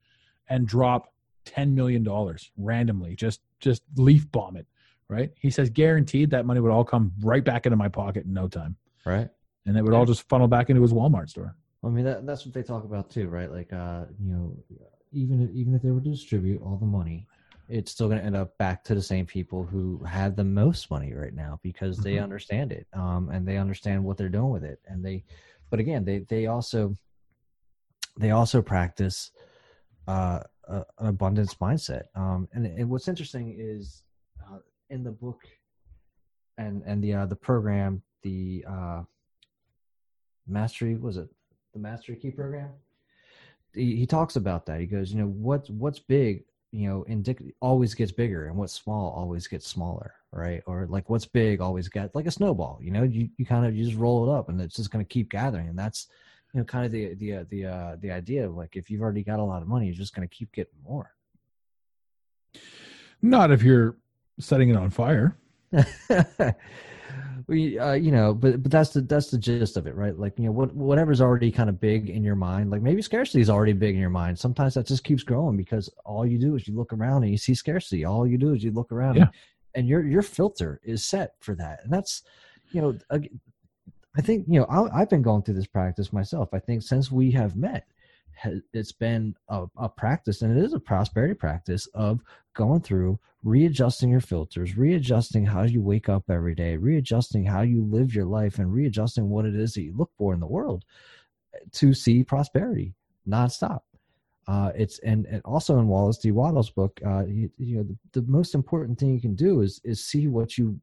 and 0.50 0.66
drop 0.68 1.14
ten 1.46 1.76
million 1.76 2.04
dollars 2.04 2.52
randomly, 2.58 3.16
just 3.16 3.42
just 3.60 3.84
leaf 3.98 4.32
bomb 4.32 4.56
it. 4.56 4.66
Right? 5.10 5.32
He 5.40 5.50
says 5.50 5.70
guaranteed 5.70 6.30
that 6.30 6.46
money 6.46 6.62
would 6.62 6.72
all 6.72 6.86
come 6.86 7.12
right 7.20 7.44
back 7.44 7.66
into 7.66 7.76
my 7.76 7.90
pocket 7.90 8.24
in 8.26 8.34
no 8.34 8.48
time, 8.48 8.78
Right. 9.06 9.30
and 9.66 9.76
it 9.78 9.84
would 9.84 9.94
all 9.94 10.06
just 10.06 10.28
funnel 10.30 10.48
back 10.48 10.70
into 10.70 10.82
his 10.82 10.94
Walmart 10.94 11.30
store. 11.30 11.54
I 11.84 11.90
mean, 11.90 12.06
that 12.06 12.26
that's 12.26 12.46
what 12.46 12.54
they 12.54 12.64
talk 12.64 12.84
about 12.84 13.10
too, 13.10 13.28
right? 13.28 13.52
Like, 13.52 13.74
uh, 13.74 14.06
you 14.20 14.32
know, 14.34 14.56
even 15.12 15.42
if, 15.42 15.50
even 15.52 15.74
if 15.74 15.82
they 15.82 15.92
were 15.92 16.02
to 16.02 16.10
distribute 16.10 16.62
all 16.62 16.78
the 16.78 16.86
money, 16.86 17.28
it's 17.68 17.92
still 17.92 18.08
going 18.08 18.20
to 18.20 18.26
end 18.26 18.36
up 18.36 18.58
back 18.58 18.84
to 18.84 18.96
the 18.96 19.02
same 19.02 19.26
people 19.26 19.64
who 19.64 20.04
had 20.04 20.36
the 20.36 20.44
most 20.44 20.92
money 20.92 21.14
right 21.14 21.34
now 21.34 21.60
because 21.64 21.98
they 22.00 22.14
Mhm. 22.16 22.24
understand 22.24 22.72
it, 22.72 22.88
um, 22.94 23.30
and 23.30 23.48
they 23.48 23.58
understand 23.58 24.04
what 24.04 24.18
they're 24.18 24.30
doing 24.30 24.52
with 24.52 24.64
it, 24.64 24.80
and 24.86 25.04
they, 25.04 25.24
but 25.70 25.80
again, 25.80 26.04
they 26.06 26.20
they 26.20 26.48
also 26.48 26.96
they 28.18 28.32
also 28.32 28.62
practice 28.62 29.32
uh, 30.08 30.42
a, 30.68 30.86
an 31.00 31.08
abundance 31.08 31.56
mindset. 31.56 32.04
Um, 32.14 32.48
and, 32.54 32.66
and 32.66 32.90
what's 32.90 33.08
interesting 33.08 33.56
is 33.58 34.04
uh, 34.46 34.60
in 34.90 35.04
the 35.04 35.12
book 35.12 35.42
and 36.58 36.84
and 36.86 37.04
the 37.04 37.14
uh, 37.14 37.26
the 37.26 37.36
program, 37.36 38.04
the 38.22 38.66
uh, 38.68 39.04
mastery 40.46 40.96
was 40.96 41.18
it 41.18 41.30
the 41.74 41.80
mastery 41.80 42.16
key 42.16 42.32
program? 42.32 42.70
He, 43.74 43.96
he 43.96 44.06
talks 44.06 44.36
about 44.36 44.66
that. 44.66 44.80
He 44.80 44.86
goes, 44.86 45.12
you 45.12 45.20
know, 45.20 45.28
what's 45.28 45.70
what's 45.70 46.00
big, 46.00 46.44
you 46.72 46.90
know, 46.90 47.06
indic- 47.10 47.54
always 47.62 47.94
gets 47.94 48.12
bigger, 48.12 48.48
and 48.48 48.58
what's 48.58 48.74
small 48.74 49.12
always 49.12 49.48
gets 49.48 49.68
smaller, 49.68 50.14
right? 50.32 50.62
Or 50.66 50.88
like 50.88 51.10
what's 51.10 51.26
big 51.26 51.62
always 51.62 51.88
gets 51.88 52.16
like 52.16 52.28
a 52.28 52.32
snowball. 52.32 52.80
You 52.82 52.92
know, 52.92 53.04
you 53.04 53.30
you 53.38 53.46
kind 53.46 53.66
of 53.66 53.76
you 53.76 53.86
just 53.86 53.98
roll 53.98 54.30
it 54.30 54.34
up, 54.34 54.50
and 54.50 54.60
it's 54.60 54.76
just 54.76 54.92
going 54.92 55.06
to 55.06 55.10
keep 55.10 55.30
gathering, 55.30 55.70
and 55.70 55.80
that's 55.80 56.08
you 56.54 56.60
know 56.60 56.66
kind 56.66 56.86
of 56.86 56.92
the 56.92 57.14
the 57.16 57.34
uh, 57.34 57.46
the 57.50 57.66
uh, 57.66 57.96
the 58.00 58.12
idea 58.12 58.46
of 58.46 58.56
like 58.56 58.76
if 58.76 58.90
you've 58.90 59.02
already 59.02 59.24
got 59.24 59.40
a 59.40 59.44
lot 59.44 59.62
of 59.62 59.68
money, 59.68 59.86
you're 59.86 59.96
just 59.96 60.16
going 60.16 60.28
to 60.28 60.36
keep 60.36 60.52
getting 60.52 60.74
more. 60.88 61.14
Not 63.22 63.52
if 63.52 63.64
you're 63.64 63.98
setting 64.40 64.70
it 64.70 64.76
on 64.76 64.90
fire. 64.90 65.38
we 67.48 67.80
uh, 67.80 67.94
you 67.94 68.12
know 68.12 68.34
but 68.34 68.62
but 68.64 68.72
that's 68.72 68.92
the 68.92 69.02
that's 69.02 69.32
the 69.32 69.38
gist 69.38 69.78
of 69.78 69.88
it 69.88 69.96
right? 69.96 70.18
Like 70.18 70.38
you 70.38 70.46
know 70.46 70.52
what 70.52 70.74
whatever's 70.76 71.22
already 71.22 71.52
kind 71.52 71.70
of 71.70 71.80
big 71.80 72.10
in 72.10 72.24
your 72.24 72.36
mind 72.36 72.72
like 72.72 72.82
maybe 72.82 73.02
scarcity 73.02 73.42
is 73.42 73.50
already 73.50 73.74
big 73.74 73.96
in 73.96 74.02
your 74.02 74.10
mind. 74.10 74.38
Sometimes 74.38 74.74
that 74.74 74.88
just 74.88 75.04
keeps 75.04 75.24
growing 75.24 75.58
because 75.58 75.89
all 76.06 76.26
you 76.26 76.38
do 76.38 76.56
is 76.56 76.68
you 76.68 76.76
look 76.76 76.94
around 76.94 77.24
and 77.24 77.32
you 77.32 77.38
see 77.38 77.54
scarcity. 77.56 78.06
All 78.06 78.28
you 78.28 78.38
do 78.38 78.54
is 78.54 78.64
you 78.64 78.72
look 78.72 78.92
around 78.92 79.16
Yeah. 79.16 79.24
and, 79.24 79.32
and 79.76 79.88
your 79.88 80.06
your 80.06 80.22
filter 80.22 80.80
is 80.84 81.06
set 81.06 81.36
for 81.39 81.56
that. 81.56 81.80
And 81.84 81.92
that's 81.94 82.24
you 82.72 82.82
know 82.82 82.98
i 84.18 84.22
think 84.22 84.46
you 84.48 84.60
know 84.60 84.66
I, 84.66 85.02
i've 85.02 85.10
been 85.10 85.22
going 85.22 85.42
through 85.44 85.56
this 85.56 85.68
practice 85.68 86.12
myself. 86.12 86.50
I 86.54 86.60
think 86.60 86.84
since 86.84 87.12
we 87.12 87.32
have 87.32 87.56
met 87.56 87.86
it's 88.74 88.92
been 88.92 89.36
a, 89.50 89.66
a 89.78 89.89
practice 89.89 90.42
and 90.42 90.58
it 90.58 90.64
is 90.64 90.74
a 90.74 90.80
prosperity 90.80 91.34
practice 91.34 91.88
of 91.94 92.22
going 92.54 92.82
through 92.82 93.20
readjusting 93.44 94.10
your 94.10 94.22
filters 94.22 94.78
readjusting 94.78 95.46
how 95.46 95.64
you 95.64 95.82
wake 95.82 96.10
up 96.10 96.24
every 96.30 96.56
day 96.56 96.78
readjusting 96.78 97.46
how 97.46 97.62
you 97.62 97.84
live 97.86 98.14
your 98.14 98.26
life 98.26 98.60
and 98.60 98.74
readjusting 98.74 99.30
what 99.30 99.46
it 99.46 99.56
is 99.56 99.74
that 99.74 99.84
you 99.84 99.94
look 99.96 100.12
for 100.18 100.34
in 100.34 100.39
the 100.39 100.48
world 100.48 100.84
to 101.72 101.94
see 101.94 102.24
prosperity 102.24 102.94
nonstop 103.28 103.82
uh, 104.48 104.72
it's 104.76 105.00
and, 105.00 105.26
and 105.28 105.42
also 105.46 105.80
in 105.80 105.88
Wallace 105.88 106.18
D. 106.18 106.32
Wattles' 106.32 106.72
book, 106.72 107.00
uh, 107.06 107.26
you, 107.26 107.50
you 107.58 107.78
know, 107.78 107.84
the, 107.84 108.22
the 108.22 108.28
most 108.28 108.56
important 108.56 109.00
thing 109.00 109.14
you 109.14 109.22
can 109.22 109.36
do 109.36 109.62
is 109.62 109.80
is 109.84 110.04
see 110.04 110.28
what 110.28 110.58
you 110.58 110.80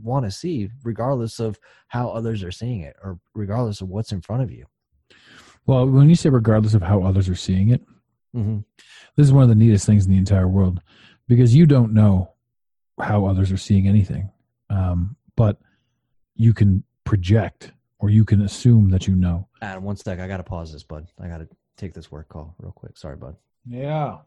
want 0.00 0.24
to 0.24 0.30
see, 0.30 0.70
regardless 0.84 1.40
of 1.40 1.58
how 1.88 2.08
others 2.08 2.42
are 2.42 2.52
seeing 2.52 2.82
it, 2.82 2.96
or 3.02 3.18
regardless 3.34 3.80
of 3.80 3.88
what's 3.88 4.12
in 4.12 4.20
front 4.20 4.42
of 4.42 4.50
you. 4.50 4.64
Well, 5.68 5.86
when 5.86 6.08
you 6.08 6.16
say 6.16 6.30
regardless 6.30 6.72
of 6.74 6.80
how 6.82 7.02
others 7.04 7.28
are 7.28 7.34
seeing 7.36 7.68
it, 7.68 7.82
Mm-hmm. 8.36 8.58
this 9.16 9.26
is 9.26 9.32
one 9.32 9.42
of 9.42 9.48
the 9.48 9.54
neatest 9.54 9.86
things 9.86 10.04
in 10.04 10.12
the 10.12 10.18
entire 10.18 10.46
world 10.46 10.82
because 11.28 11.54
you 11.54 11.64
don't 11.64 11.94
know 11.94 12.32
how 13.00 13.24
others 13.24 13.50
are 13.50 13.56
seeing 13.56 13.88
anything, 13.88 14.30
um, 14.68 15.16
but 15.34 15.56
you 16.34 16.52
can 16.52 16.84
project 17.04 17.72
or 18.00 18.10
you 18.10 18.24
can 18.26 18.42
assume 18.42 18.90
that 18.90 19.06
you 19.06 19.16
know. 19.16 19.48
Adam, 19.62 19.82
one 19.82 19.96
sec, 19.96 20.20
I 20.20 20.28
gotta 20.28 20.42
pause 20.42 20.72
this, 20.74 20.82
bud. 20.84 21.06
I 21.18 21.26
gotta 21.26 21.48
take 21.78 21.94
this 21.94 22.10
work 22.12 22.28
call 22.28 22.54
real 22.58 22.70
quick. 22.72 22.96
Sorry, 22.98 23.16
bud. 23.16 23.36
Yeah. 23.66 24.18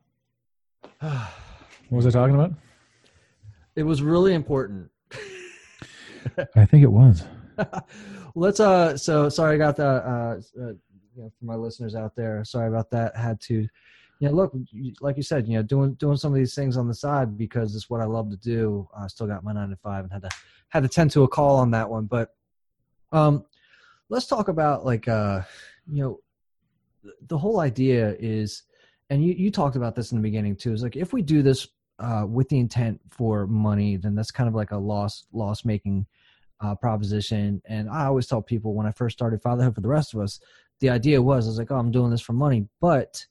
What 1.02 1.98
was 1.98 2.08
I 2.08 2.12
talking 2.12 2.36
about? 2.36 2.54
it 3.76 3.84
was 3.84 4.02
really 4.02 4.34
important. 4.34 4.90
I 6.56 6.66
think 6.66 6.84
it 6.84 6.92
was. 6.92 7.24
let's 8.36 8.60
uh 8.62 8.96
so 8.98 9.28
sorry 9.30 9.56
i 9.56 9.58
got 9.58 9.76
the 9.76 9.86
uh, 9.86 10.42
uh 10.60 10.74
you 11.22 11.28
know 11.28 11.32
for 11.38 11.46
my 11.46 11.56
listeners 11.56 11.96
out 11.96 12.16
there 12.16 12.44
sorry 12.44 12.68
about 12.68 12.90
that 12.90 13.16
had 13.16 13.40
to 13.40 13.68
you 14.20 14.30
know 14.30 14.32
look 14.32 14.54
like 15.02 15.18
you 15.18 15.24
said 15.24 15.48
you 15.48 15.56
know 15.56 15.64
doing 15.64 15.94
doing 15.96 16.18
some 16.18 16.32
of 16.32 16.38
these 16.38 16.56
things 16.56 16.78
on 16.78 16.88
the 16.88 16.94
side 16.94 17.38
because 17.38 17.76
it's 17.76 17.90
what 17.90 18.02
i 18.02 18.06
love 18.06 18.30
to 18.30 18.38
do 18.38 18.88
i 18.98 19.08
still 19.08 19.28
got 19.28 19.44
my 19.44 19.54
nine 19.54 19.70
to 19.70 19.76
five 19.76 20.04
and 20.04 20.12
had 20.12 20.22
to 20.24 20.30
had 20.70 20.84
to 20.84 20.90
tend 20.90 21.12
to 21.12 21.24
a 21.24 21.28
call 21.28 21.58
on 21.58 21.72
that 21.72 21.90
one 21.90 22.06
but 22.06 22.36
um 23.12 23.46
let's 24.10 24.26
talk 24.26 24.48
about 24.48 24.86
like 24.86 25.08
uh 25.08 25.42
you 25.92 26.04
know 26.04 26.20
the 27.28 27.38
whole 27.38 27.60
idea 27.60 28.16
is 28.20 28.64
and 29.10 29.24
you 29.24 29.34
you 29.34 29.52
talked 29.52 29.76
about 29.76 29.96
this 29.96 30.12
in 30.12 30.18
the 30.18 30.22
beginning 30.22 30.56
too 30.56 30.74
is 30.74 30.84
like 30.84 30.96
if 30.96 31.14
we 31.14 31.22
do 31.22 31.42
this 31.42 31.68
uh 32.00 32.26
with 32.28 32.50
the 32.50 32.58
intent 32.58 33.00
for 33.10 33.46
money 33.46 33.96
then 33.96 34.16
that's 34.16 34.32
kind 34.32 34.48
of 34.48 34.56
like 34.56 34.72
a 34.72 34.78
loss 34.78 35.26
loss 35.34 35.66
making 35.66 36.06
uh, 36.62 36.76
proposition. 36.76 37.62
And 37.66 37.90
I 37.90 38.06
always 38.06 38.28
tell 38.28 38.42
people 38.42 38.74
when 38.74 38.86
I 38.86 38.92
first 38.92 39.18
started 39.18 39.42
Fatherhood 39.42 39.76
for 39.76 39.82
the 39.82 39.88
rest 39.88 40.14
of 40.14 40.22
us, 40.22 40.40
the 40.82 40.90
idea 40.90 41.22
was 41.22 41.46
I 41.46 41.50
was 41.50 41.58
like, 41.60 41.72
oh, 41.72 41.78
I'm 41.78 41.92
doing 41.92 42.12
this 42.12 42.22
for 42.22 42.34
money. 42.34 42.68
But 42.82 43.26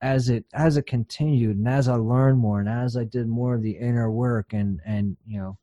as 0.00 0.28
it 0.28 0.44
as 0.54 0.76
it 0.76 0.86
continued 0.86 1.56
and 1.56 1.66
as 1.66 1.88
I 1.88 1.94
learned 1.94 2.38
more 2.38 2.60
and 2.60 2.68
as 2.68 2.96
I 2.96 3.02
did 3.02 3.26
more 3.26 3.56
of 3.56 3.62
the 3.62 3.72
inner 3.72 4.12
work 4.12 4.52
and 4.52 4.80
and 4.86 5.16
you 5.26 5.40
know 5.40 5.58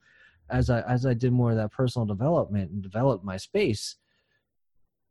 as 0.50 0.70
I 0.70 0.82
as 0.82 1.06
I 1.06 1.14
did 1.14 1.32
more 1.32 1.52
of 1.52 1.58
that 1.58 1.72
personal 1.72 2.06
development 2.06 2.72
and 2.72 2.82
developed 2.82 3.24
my 3.24 3.38
space, 3.38 3.96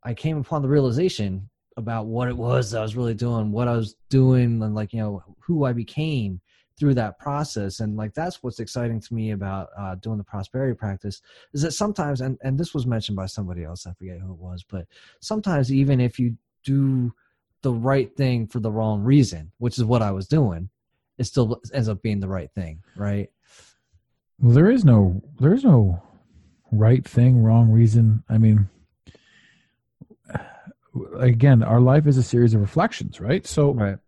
I 0.03 0.15
came 0.15 0.39
upon 0.39 0.63
the 0.63 0.69
realization 0.69 1.49
about 1.77 2.07
what 2.07 2.29
it 2.29 2.37
was 2.37 2.75
I 2.75 2.83
was 2.83 2.97
really 2.97 3.15
doing, 3.15 3.51
what 3.51 3.69
I 3.69 3.77
was 3.77 3.97
doing, 4.11 4.63
and 4.63 4.75
like 4.75 4.93
you 4.93 5.01
know 5.01 5.23
who 5.41 5.65
I 5.65 5.73
became 5.73 6.41
through 6.79 6.95
that 6.95 7.19
process. 7.19 7.81
And 7.81 7.97
like 7.97 8.15
that's 8.15 8.43
what's 8.43 8.61
exciting 8.61 9.01
to 9.01 9.15
me 9.15 9.31
about 9.31 9.69
uh, 9.79 9.95
doing 9.97 10.19
the 10.19 10.25
prosperity 10.25 10.75
practice 10.75 11.23
is 11.53 11.63
that 11.63 11.73
sometimes, 11.73 12.21
and 12.21 12.39
and 12.43 12.59
this 12.59 12.75
was 12.75 12.87
mentioned 12.87 13.17
by 13.17 13.27
somebody 13.27 13.65
else, 13.65 13.87
I 13.87 13.93
forget 13.93 14.19
who 14.19 14.33
it 14.33 14.39
was, 14.39 14.65
but 14.65 14.87
sometimes 15.21 15.73
even 15.73 16.01
if 16.01 16.19
you 16.19 16.37
do 16.65 17.15
the 17.63 17.73
right 17.73 18.15
thing 18.17 18.47
for 18.47 18.61
the 18.61 18.71
wrong 18.71 19.03
reason, 19.03 19.53
which 19.59 19.79
is 19.79 19.85
what 19.85 20.03
I 20.03 20.11
was 20.11 20.27
doing, 20.27 20.69
it 21.19 21.25
still 21.25 21.61
ends 21.73 21.89
up 21.89 22.03
being 22.03 22.21
the 22.21 22.29
right 22.29 22.51
thing, 22.55 22.83
right? 22.97 23.31
Well, 24.41 24.55
there 24.55 24.71
is 24.71 24.85
no 24.85 25.23
there 25.39 25.55
is 25.55 25.65
no 25.65 26.03
right 26.73 27.07
thing, 27.07 27.43
wrong 27.43 27.71
reason. 27.71 28.25
I 28.29 28.39
mean, 28.39 28.69
again, 31.19 31.63
our 31.63 31.81
life 31.81 32.07
is 32.07 32.19
a 32.19 32.23
series 32.23 32.55
of 32.55 32.61
reflections, 32.61 33.21
right? 33.21 33.47
So, 33.47 33.73
Right. 33.73 33.99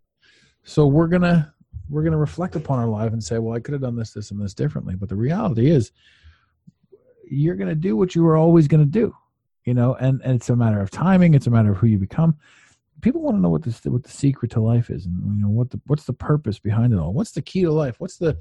so 0.64 0.87
we're 0.87 1.07
gonna 1.09 1.55
we're 1.89 2.03
gonna 2.03 2.16
reflect 2.16 2.57
upon 2.57 2.78
our 2.78 2.89
life 2.89 3.12
and 3.12 3.22
say, 3.22 3.39
well, 3.39 3.57
I 3.57 3.61
could 3.61 3.72
have 3.72 3.82
done 3.82 3.97
this, 3.97 4.12
this, 4.12 4.30
and 4.30 4.41
this 4.41 4.55
differently. 4.55 4.95
But 4.95 5.09
the 5.09 5.16
reality 5.16 5.70
is, 5.70 5.93
you're 7.28 7.57
gonna 7.57 7.74
do 7.74 7.97
what 7.97 8.14
you 8.14 8.22
were 8.22 8.37
always 8.37 8.68
gonna 8.68 8.84
do, 8.84 9.14
you 9.64 9.74
know. 9.74 9.95
And 9.95 10.20
and 10.22 10.37
it's 10.37 10.51
a 10.51 10.57
matter 10.57 10.80
of 10.80 10.91
timing. 10.91 11.34
It's 11.34 11.47
a 11.47 11.51
matter 11.51 11.72
of 11.72 11.78
who 11.78 11.87
you 11.87 11.99
become. 11.99 12.37
People 13.03 13.20
want 13.20 13.37
to 13.37 13.41
know 13.41 13.51
what 13.51 13.62
the 13.62 13.91
what 13.91 14.05
the 14.05 14.11
secret 14.11 14.51
to 14.53 14.61
life 14.61 14.91
is, 14.91 15.07
and 15.07 15.37
you 15.37 15.43
know 15.43 15.49
what 15.49 15.70
the 15.70 15.80
what's 15.87 16.05
the 16.05 16.12
purpose 16.12 16.59
behind 16.59 16.93
it 16.93 16.99
all. 16.99 17.12
What's 17.12 17.32
the 17.32 17.43
key 17.43 17.62
to 17.62 17.72
life? 17.72 17.97
What's 17.99 18.16
the 18.16 18.39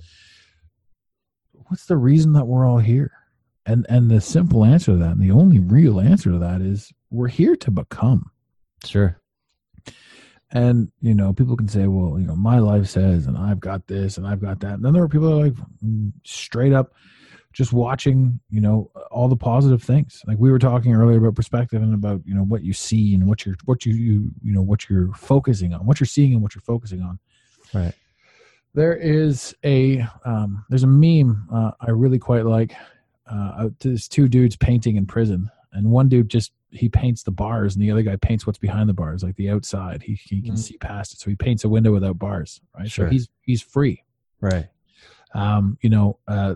what's 1.68 1.86
the 1.86 1.98
reason 1.98 2.34
that 2.34 2.46
we're 2.46 2.66
all 2.66 2.80
here? 2.80 3.12
And 3.66 3.86
and 3.90 4.10
the 4.10 4.22
simple 4.22 4.64
answer 4.64 4.92
to 4.92 4.98
that, 4.98 5.12
and 5.12 5.22
the 5.22 5.32
only 5.32 5.60
real 5.60 6.00
answer 6.00 6.32
to 6.32 6.40
that 6.40 6.62
is 6.62 6.92
we're 7.10 7.28
here 7.28 7.56
to 7.58 7.72
become. 7.72 8.32
Sure. 8.84 9.20
And 10.56 10.90
you 11.02 11.14
know, 11.14 11.34
people 11.34 11.58
can 11.58 11.68
say, 11.68 11.86
"Well, 11.88 12.18
you 12.18 12.26
know, 12.26 12.36
my 12.36 12.60
life 12.60 12.88
says, 12.88 13.28
and 13.28 13.38
I've 13.38 13.60
got 13.60 13.88
this, 13.88 14.18
and 14.18 14.26
I've 14.26 14.40
got 14.40 14.62
that." 14.62 14.76
And 14.76 14.86
then 14.86 14.94
there 14.94 15.04
are 15.04 15.10
people 15.10 15.28
that 15.28 15.36
are 15.36 15.44
like 15.44 15.56
mm, 15.84 16.14
straight 16.24 16.72
up, 16.72 16.94
just 17.52 17.74
watching, 17.74 18.40
you 18.50 18.62
know, 18.62 18.90
all 19.12 19.28
the 19.28 19.36
positive 19.36 19.84
things. 19.84 20.22
Like 20.26 20.38
we 20.40 20.50
were 20.50 20.58
talking 20.58 20.96
earlier 20.96 21.18
about 21.18 21.36
perspective 21.36 21.82
and 21.82 21.94
about 21.94 22.22
you 22.26 22.34
know 22.34 22.44
what 22.44 22.64
you 22.64 22.72
see 22.72 23.14
and 23.14 23.28
what 23.28 23.46
you're 23.46 23.56
what 23.66 23.86
you 23.86 23.96
you 23.96 24.32
you 24.42 24.54
know 24.54 24.62
what 24.62 24.90
you're 24.90 25.12
focusing 25.14 25.74
on, 25.74 25.86
what 25.86 26.00
you're 26.00 26.08
seeing 26.08 26.32
and 26.32 26.42
what 26.42 26.56
you're 26.56 26.62
focusing 26.62 27.02
on. 27.02 27.20
Right. 27.74 27.94
There 28.74 28.96
is 28.96 29.54
a 29.66 30.08
um, 30.24 30.64
there's 30.70 30.84
a 30.84 30.88
meme 30.88 31.50
uh, 31.54 31.72
I 31.82 31.92
really 31.92 32.20
quite 32.20 32.46
like. 32.46 32.74
Uh, 33.30 33.70
there's 33.80 34.08
two 34.08 34.30
dudes 34.30 34.56
painting 34.56 34.96
in 34.96 35.06
prison, 35.06 35.52
and 35.74 35.92
one 35.92 36.08
dude 36.08 36.30
just 36.30 36.54
he 36.76 36.90
paints 36.90 37.24
the 37.24 37.32
bars, 37.32 37.76
and 37.76 37.84
the 37.84 37.92
other 37.92 38.02
guy 38.04 38.16
paints 38.18 38.46
what's 38.46 38.60
behind 38.60 38.90
the 38.90 38.94
bars, 38.94 39.24
like 39.24 39.36
the 39.36 39.50
outside. 39.50 40.02
He 40.04 40.14
he 40.16 40.42
can 40.42 40.56
Mhm. 40.56 40.60
see 40.60 40.78
past 40.78 41.14
it, 41.14 41.20
so 41.20 41.30
he 41.30 41.36
paints 41.36 41.64
a 41.64 41.70
window 41.70 41.92
without 41.92 42.20
bars, 42.20 42.62
right? 42.78 42.90
Sure. 42.90 43.08
So 43.08 43.12
he's 43.12 43.30
he's 43.42 43.62
free. 43.62 44.04
Right. 44.42 44.68
Um, 45.34 45.78
you 45.82 45.90
know, 45.90 46.20
uh, 46.28 46.56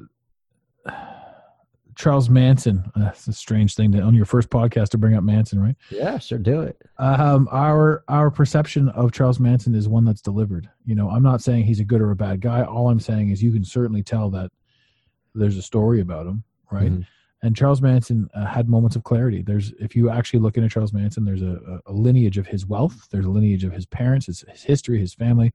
Charles 1.96 2.30
Manson. 2.30 2.90
Uh, 2.96 3.08
it's 3.08 3.28
a 3.28 3.34
strange 3.34 3.76
thing 3.76 3.92
to 3.92 4.00
on 4.02 4.14
your 4.16 4.24
first 4.26 4.50
podcast 4.50 4.90
to 4.90 4.98
bring 4.98 5.16
up 5.16 5.24
Manson, 5.24 5.60
right? 5.60 5.76
Yeah, 5.92 6.18
sure. 6.18 6.38
Do 6.40 6.62
it. 6.62 6.82
um, 6.98 7.50
our 7.52 8.04
our 8.08 8.32
perception 8.32 8.88
of 8.90 9.12
Charles 9.12 9.40
Manson 9.40 9.76
is 9.76 9.88
one 9.90 10.06
that's 10.06 10.22
delivered. 10.22 10.70
You 10.86 10.96
know, 10.96 11.10
I'm 11.10 11.24
not 11.24 11.42
saying 11.42 11.66
he's 11.66 11.82
a 11.82 11.84
good 11.86 12.00
or 12.02 12.12
a 12.12 12.16
bad 12.16 12.40
guy. 12.40 12.64
All 12.64 12.90
I'm 12.90 13.02
saying 13.02 13.32
is 13.32 13.44
you 13.44 13.52
can 13.52 13.66
certainly 13.66 14.02
tell 14.04 14.30
that 14.32 14.52
there's 15.36 15.58
a 15.58 15.62
story 15.62 16.00
about 16.00 16.26
him, 16.26 16.44
right? 16.72 16.92
Mhm. 16.92 17.06
And 17.42 17.56
Charles 17.56 17.82
Manson 17.82 18.30
uh, 18.34 18.46
had 18.46 18.68
moments 18.68 18.96
of 18.96 19.04
clarity. 19.04 19.42
There's, 19.42 19.72
if 19.80 19.96
you 19.96 20.10
actually 20.10 20.40
look 20.42 20.58
into 20.58 20.70
Charles 20.70 20.92
Manson, 20.92 21.24
there's 21.24 21.42
a, 21.42 21.80
a 21.86 21.92
lineage 21.92 22.38
of 22.38 22.48
his 22.48 22.66
wealth. 22.66 23.08
There's 23.12 23.26
a 23.26 23.30
lineage 23.30 23.64
of 23.64 23.72
his 23.72 23.86
parents, 23.86 24.26
his, 24.26 24.44
his 24.50 24.64
history, 24.64 25.00
his 25.00 25.14
family. 25.14 25.54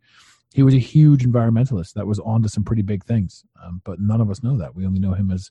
He 0.55 0.63
was 0.63 0.75
a 0.75 0.79
huge 0.79 1.27
environmentalist 1.27 1.93
that 1.95 2.07
was 2.07 2.19
onto 2.21 2.49
some 2.49 2.65
pretty 2.65 2.83
big 2.83 3.05
things, 3.05 3.45
um, 3.63 3.83
but 3.85 4.01
none 4.01 4.21
of 4.21 4.31
us 4.31 4.43
know 4.43 4.57
that. 4.59 4.75
We 4.75 4.87
only 4.87 5.01
know 5.01 5.13
him 5.13 5.31
as 5.31 5.51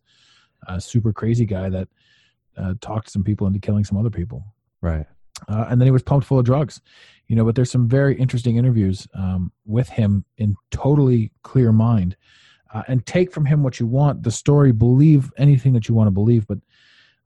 a 0.67 0.81
super 0.81 1.13
crazy 1.13 1.45
guy 1.45 1.69
that 1.69 1.87
uh, 2.57 2.73
talked 2.81 3.11
some 3.11 3.23
people 3.23 3.45
into 3.45 3.59
killing 3.59 3.83
some 3.83 3.97
other 3.97 4.09
people. 4.09 4.45
Right. 4.81 5.05
uh, 5.47 5.65
and 5.69 5.79
then 5.79 5.87
he 5.87 5.91
was 5.91 6.03
pumped 6.03 6.27
full 6.27 6.39
of 6.39 6.45
drugs 6.45 6.81
you 7.27 7.35
know 7.35 7.45
but 7.45 7.55
there's 7.55 7.71
some 7.71 7.87
very 7.87 8.15
interesting 8.17 8.57
interviews 8.57 9.07
um, 9.15 9.51
with 9.65 9.89
him 9.89 10.25
in 10.37 10.55
totally 10.71 11.31
clear 11.43 11.71
mind 11.71 12.15
uh, 12.73 12.83
and 12.87 13.05
take 13.05 13.31
from 13.31 13.45
him 13.45 13.63
what 13.63 13.79
you 13.79 13.87
want 13.87 14.23
the 14.23 14.31
story 14.31 14.71
believe 14.71 15.31
anything 15.37 15.73
that 15.73 15.87
you 15.87 15.95
want 15.95 16.07
to 16.07 16.11
believe 16.11 16.45
but 16.47 16.57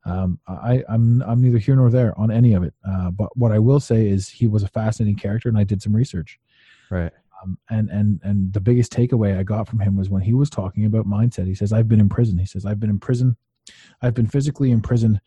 um, 0.08 0.38
I, 0.46 0.82
I'm 0.88 1.22
I'm 1.22 1.42
neither 1.42 1.58
here 1.58 1.76
nor 1.76 1.90
there 1.90 2.18
on 2.18 2.30
any 2.30 2.54
of 2.54 2.62
it. 2.62 2.72
Uh, 2.88 3.10
but 3.10 3.36
what 3.36 3.52
I 3.52 3.58
will 3.58 3.80
say 3.80 4.08
is 4.08 4.28
he 4.28 4.46
was 4.46 4.62
a 4.62 4.68
fascinating 4.68 5.16
character, 5.16 5.48
and 5.48 5.58
I 5.58 5.64
did 5.64 5.82
some 5.82 5.94
research. 5.94 6.38
Right. 6.90 7.12
Um, 7.42 7.58
and 7.68 7.90
and 7.90 8.20
and 8.22 8.52
the 8.52 8.60
biggest 8.60 8.92
takeaway 8.92 9.38
I 9.38 9.42
got 9.42 9.68
from 9.68 9.80
him 9.80 9.96
was 9.96 10.08
when 10.08 10.22
he 10.22 10.34
was 10.34 10.50
talking 10.50 10.86
about 10.86 11.06
mindset. 11.06 11.46
He 11.46 11.54
says, 11.54 11.72
"I've 11.72 11.88
been 11.88 12.00
in 12.00 12.08
prison." 12.08 12.38
He 12.38 12.46
says, 12.46 12.64
"I've 12.64 12.80
been 12.80 12.90
in 12.90 12.98
prison. 12.98 13.36
I've 14.00 14.14
been 14.14 14.26
physically 14.26 14.70
in 14.70 14.80
prison 14.80 15.20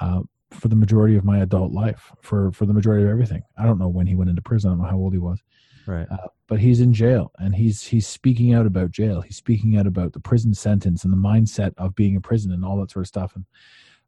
uh, 0.00 0.20
for 0.50 0.68
the 0.68 0.76
majority 0.76 1.16
of 1.16 1.24
my 1.24 1.40
adult 1.40 1.72
life, 1.72 2.12
for 2.22 2.52
for 2.52 2.64
the 2.64 2.72
majority 2.72 3.04
of 3.04 3.10
everything. 3.10 3.42
I 3.58 3.64
don't 3.64 3.78
know 3.78 3.88
when 3.88 4.06
he 4.06 4.14
went 4.14 4.30
into 4.30 4.42
prison. 4.42 4.70
I 4.70 4.72
don't 4.74 4.82
know 4.82 4.88
how 4.88 4.98
old 4.98 5.14
he 5.14 5.18
was, 5.18 5.42
Right. 5.86 6.06
uh, 6.10 6.28
but 6.46 6.60
he's 6.60 6.80
in 6.80 6.92
jail, 6.92 7.32
and 7.38 7.54
he's 7.54 7.82
he's 7.82 8.06
speaking 8.06 8.54
out 8.54 8.66
about 8.66 8.90
jail. 8.90 9.20
He's 9.20 9.36
speaking 9.36 9.76
out 9.76 9.86
about 9.86 10.12
the 10.12 10.20
prison 10.20 10.54
sentence 10.54 11.04
and 11.04 11.12
the 11.12 11.16
mindset 11.16 11.72
of 11.78 11.94
being 11.94 12.14
in 12.14 12.22
prison 12.22 12.52
and 12.52 12.64
all 12.64 12.78
that 12.80 12.90
sort 12.90 13.04
of 13.04 13.08
stuff. 13.08 13.34
And 13.34 13.44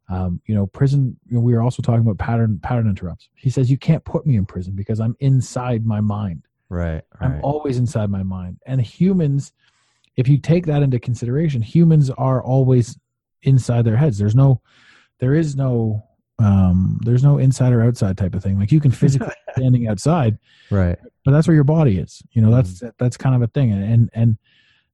um, 0.09 0.41
you 0.45 0.53
know, 0.53 0.67
prison. 0.67 1.17
You 1.27 1.35
know, 1.35 1.41
we 1.41 1.53
were 1.53 1.61
also 1.61 1.81
talking 1.81 2.01
about 2.01 2.17
pattern 2.19 2.59
pattern 2.61 2.87
interrupts. 2.87 3.29
He 3.35 3.49
says 3.49 3.71
you 3.71 3.77
can't 3.77 4.05
put 4.05 4.25
me 4.25 4.35
in 4.35 4.45
prison 4.45 4.73
because 4.75 4.99
I'm 4.99 5.15
inside 5.19 5.85
my 5.85 6.01
mind. 6.01 6.43
Right. 6.69 7.03
I'm 7.21 7.39
always 7.43 7.77
inside 7.77 8.09
my 8.09 8.23
mind. 8.23 8.59
And 8.65 8.81
humans, 8.81 9.53
if 10.15 10.27
you 10.27 10.37
take 10.37 10.65
that 10.65 10.81
into 10.81 10.99
consideration, 10.99 11.61
humans 11.61 12.09
are 12.09 12.43
always 12.43 12.97
inside 13.43 13.83
their 13.83 13.97
heads. 13.97 14.17
There's 14.17 14.35
no, 14.35 14.61
there 15.19 15.33
is 15.33 15.55
no, 15.55 16.04
um, 16.39 16.99
there's 17.03 17.23
no 17.23 17.37
inside 17.37 17.71
or 17.73 17.81
outside 17.81 18.17
type 18.17 18.35
of 18.35 18.43
thing. 18.43 18.59
Like 18.59 18.71
you 18.71 18.79
can 18.79 18.91
physically 18.91 19.29
standing 19.55 19.87
outside, 19.87 20.37
right. 20.69 20.97
but 21.23 21.31
that's 21.31 21.47
where 21.47 21.55
your 21.55 21.63
body 21.63 21.97
is. 21.97 22.21
You 22.31 22.41
know, 22.41 22.51
that's 22.51 22.83
that's 22.97 23.17
kind 23.17 23.35
of 23.35 23.41
a 23.41 23.47
thing. 23.47 23.71
And 23.71 23.83
and 23.83 24.09
and 24.13 24.37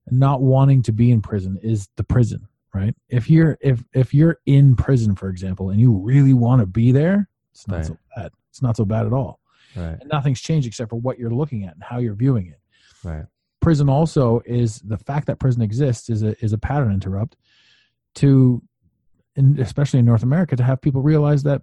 not 0.10 0.42
wanting 0.42 0.82
to 0.84 0.92
be 0.92 1.12
in 1.12 1.22
prison 1.22 1.58
is 1.64 1.88
the 1.96 2.04
prison, 2.04 2.48
right? 2.74 2.96
If 3.10 3.30
you're 3.30 3.58
if 3.62 3.84
if 3.94 4.14
you're 4.14 4.40
in 4.46 4.76
prison, 4.76 5.16
for 5.16 5.30
example, 5.30 5.70
and 5.72 5.80
you 5.80 5.92
really 5.98 6.34
want 6.34 6.60
to 6.62 6.66
be 6.68 6.92
there, 6.92 7.28
it's 7.52 7.68
not 7.68 7.78
Right. 7.78 7.86
so 7.86 7.98
bad. 8.16 8.32
It's 8.50 8.62
not 8.62 8.78
so 8.78 8.86
bad 8.86 9.06
at 9.08 9.14
all. 9.14 9.40
Right. 9.76 9.98
And 10.00 10.10
nothing's 10.12 10.42
changed 10.42 10.68
except 10.68 10.90
for 10.90 10.98
what 11.00 11.18
you're 11.18 11.32
looking 11.32 11.64
at 11.64 11.74
and 11.76 11.84
how 11.84 12.00
you're 12.00 12.14
viewing 12.16 12.48
it 12.48 12.60
Right. 13.04 13.26
prison 13.62 13.90
also 13.90 14.42
is 14.46 14.80
the 14.82 14.98
fact 14.98 15.28
that 15.28 15.40
prison 15.40 15.62
exists 15.62 16.10
is 16.10 16.22
a 16.24 16.36
is 16.44 16.52
a 16.54 16.58
pattern 16.58 16.92
interrupt 16.92 17.36
to 18.16 18.62
in, 19.36 19.60
especially 19.60 20.00
in 20.00 20.06
North 20.06 20.24
America 20.24 20.56
to 20.56 20.64
have 20.64 20.82
people 20.82 21.02
realize 21.02 21.44
that 21.44 21.62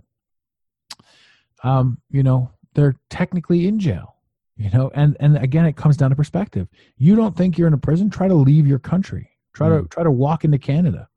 um 1.65 1.99
you 2.11 2.23
know 2.23 2.51
they're 2.75 2.95
technically 3.11 3.67
in 3.67 3.79
jail 3.79 4.15
you 4.59 4.71
know? 4.71 4.91
And 4.93 5.17
and 5.21 5.39
again 5.39 5.65
it 5.65 5.77
comes 5.77 5.97
down 5.97 6.11
to 6.11 6.17
perspective. 6.17 6.69
You 6.97 7.15
don't 7.15 7.37
think 7.37 7.57
you're 7.57 7.69
in 7.69 7.75
a 7.75 7.79
prison? 7.79 8.11
Try 8.11 8.29
to 8.29 8.35
leave 8.35 8.67
your 8.67 8.81
country. 8.81 9.31
Try 9.55 9.69
to 9.69 9.87
try 9.89 10.03
to 10.03 10.11
walk 10.11 10.45
into 10.45 10.59
Canada. 10.59 11.09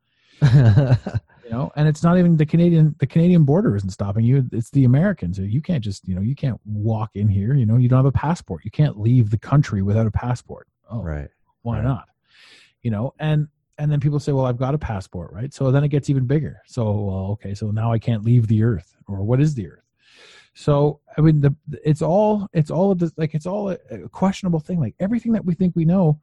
You 1.43 1.57
know? 1.57 1.71
And 1.75 1.85
it's 1.85 2.01
not 2.01 2.17
even 2.17 2.37
the 2.37 2.45
Canadian 2.45 2.95
the 2.99 3.07
Canadian 3.07 3.43
border 3.43 3.75
isn't 3.75 3.89
stopping 3.89 4.23
you. 4.23 4.47
It's 4.53 4.69
the 4.69 4.85
Americans. 4.85 5.37
You 5.37 5.59
can't 5.61 5.83
just 5.83 6.07
you 6.07 6.15
know 6.15 6.21
you 6.21 6.33
can't 6.35 6.61
walk 6.63 7.09
in 7.15 7.27
here 7.27 7.53
you 7.55 7.65
know? 7.65 7.75
You 7.75 7.89
don't 7.89 7.97
have 7.97 8.05
a 8.05 8.11
passport. 8.11 8.63
You 8.63 8.71
can't 8.71 8.97
leave 8.97 9.31
the 9.31 9.37
country 9.37 9.81
without 9.81 10.07
a 10.07 10.11
passport. 10.11 10.67
Oh 10.89 11.01
right. 11.01 11.27
why 11.63 11.77
Right. 11.77 11.83
not? 11.83 12.07
You 12.83 12.91
know? 12.91 13.13
And 13.19 13.49
and 13.77 13.91
then 13.91 13.99
people 13.99 14.19
say 14.19 14.31
well 14.31 14.45
i've 14.45 14.57
got 14.57 14.75
a 14.75 14.77
passport 14.77 15.31
right? 15.33 15.53
So 15.53 15.71
then 15.71 15.83
it 15.83 15.89
gets 15.89 16.09
even 16.09 16.25
bigger. 16.25 16.61
So 16.65 16.83
well 16.91 17.25
okay 17.33 17.53
so 17.53 17.71
now 17.71 17.91
i 17.91 17.99
can't 17.99 18.23
leave 18.23 18.47
the 18.47 18.63
earth 18.63 18.95
or 19.07 19.23
what 19.23 19.41
is 19.41 19.55
the 19.55 19.67
earth? 19.67 19.83
So 20.53 20.99
i 21.17 21.21
mean 21.21 21.41
the 21.41 21.55
it's 21.83 22.01
all 22.01 22.47
it's 22.53 22.71
all 22.71 22.91
of 22.91 22.99
this 22.99 23.11
like 23.17 23.33
it's 23.33 23.45
all 23.45 23.69
a, 23.69 23.77
a 23.89 24.09
questionable 24.09 24.59
thing. 24.59 24.79
Like 24.79 24.95
everything 24.99 25.33
that 25.33 25.45
we 25.45 25.53
think 25.53 25.75
we 25.75 25.85
know 25.85 26.19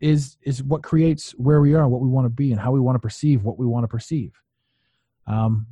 is 0.00 0.36
is 0.42 0.62
what 0.62 0.82
creates 0.82 1.32
where 1.32 1.60
we 1.60 1.74
are 1.74 1.88
what 1.88 2.00
we 2.00 2.08
want 2.08 2.24
to 2.24 2.30
be 2.30 2.52
and 2.52 2.60
how 2.60 2.70
we 2.70 2.80
want 2.80 2.94
to 2.96 3.00
perceive 3.00 3.42
what 3.44 3.58
we 3.58 3.66
want 3.66 3.84
to 3.84 3.88
perceive. 3.88 4.40
Um 5.26 5.66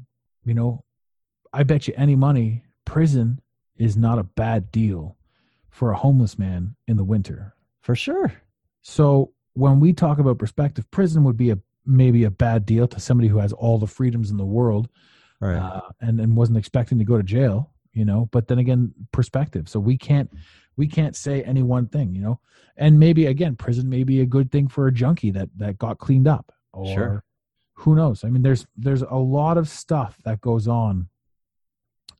you 0.45 0.55
know 0.55 0.85
i 1.53 1.63
bet 1.63 1.89
you 1.89 1.95
any 1.97 2.17
money 2.17 2.63
prison 2.85 3.41
is 3.77 3.97
not 3.97 4.19
a 4.19 4.23
bad 4.23 4.71
deal 4.71 5.17
for 5.69 5.91
a 5.91 5.97
homeless 5.97 6.39
man 6.39 6.75
in 6.87 6.97
the 6.97 7.05
winter. 7.05 7.55
For 7.83 7.95
sure. 7.95 8.33
so 8.81 9.33
when 9.57 9.81
we 9.81 9.93
talk 9.93 10.19
about 10.19 10.39
perspective, 10.39 10.91
prison 10.91 11.25
would 11.25 11.37
be 11.37 11.51
a 11.51 11.59
maybe 11.85 12.25
a 12.25 12.31
bad 12.31 12.67
deal 12.67 12.87
to 12.89 13.01
somebody 13.01 13.29
who 13.29 13.39
has 13.39 13.53
all 13.53 13.79
the 13.79 13.87
freedoms 13.87 14.31
in 14.31 14.37
the 14.37 14.45
world 14.45 14.89
Right. 15.41 15.57
uh, 15.57 15.83
and 16.01 16.21
and 16.21 16.37
wasn't 16.37 16.59
expecting 16.59 16.99
to 16.99 17.05
go 17.05 17.17
to 17.17 17.23
jail, 17.23 17.73
you 17.93 18.05
know. 18.05 18.29
But 18.33 18.49
then 18.49 18.59
again, 18.59 18.93
perspective. 19.13 19.69
So 19.69 19.79
we 19.81 19.97
can't 19.99 20.31
we 20.77 20.87
can't 20.87 21.15
say 21.17 21.43
any 21.43 21.63
one 21.63 21.87
thing, 21.89 22.15
you 22.15 22.23
know. 22.23 22.41
And 22.77 22.99
maybe 22.99 23.27
again, 23.27 23.57
prison 23.57 23.89
may 23.89 24.03
be 24.05 24.21
a 24.21 24.27
good 24.27 24.51
thing 24.53 24.69
for 24.69 24.87
a 24.87 24.93
junkie 24.93 25.31
that 25.33 25.49
that 25.57 25.79
got 25.79 25.99
cleaned 25.99 26.27
up, 26.29 26.53
or 26.73 26.87
Sure. 26.95 27.25
who 27.75 27.95
knows? 27.95 28.25
I 28.25 28.29
mean, 28.31 28.43
there's 28.43 28.67
there's 28.77 29.03
a 29.03 29.15
lot 29.17 29.57
of 29.59 29.69
stuff 29.69 30.19
that 30.25 30.41
goes 30.41 30.67
on 30.69 31.09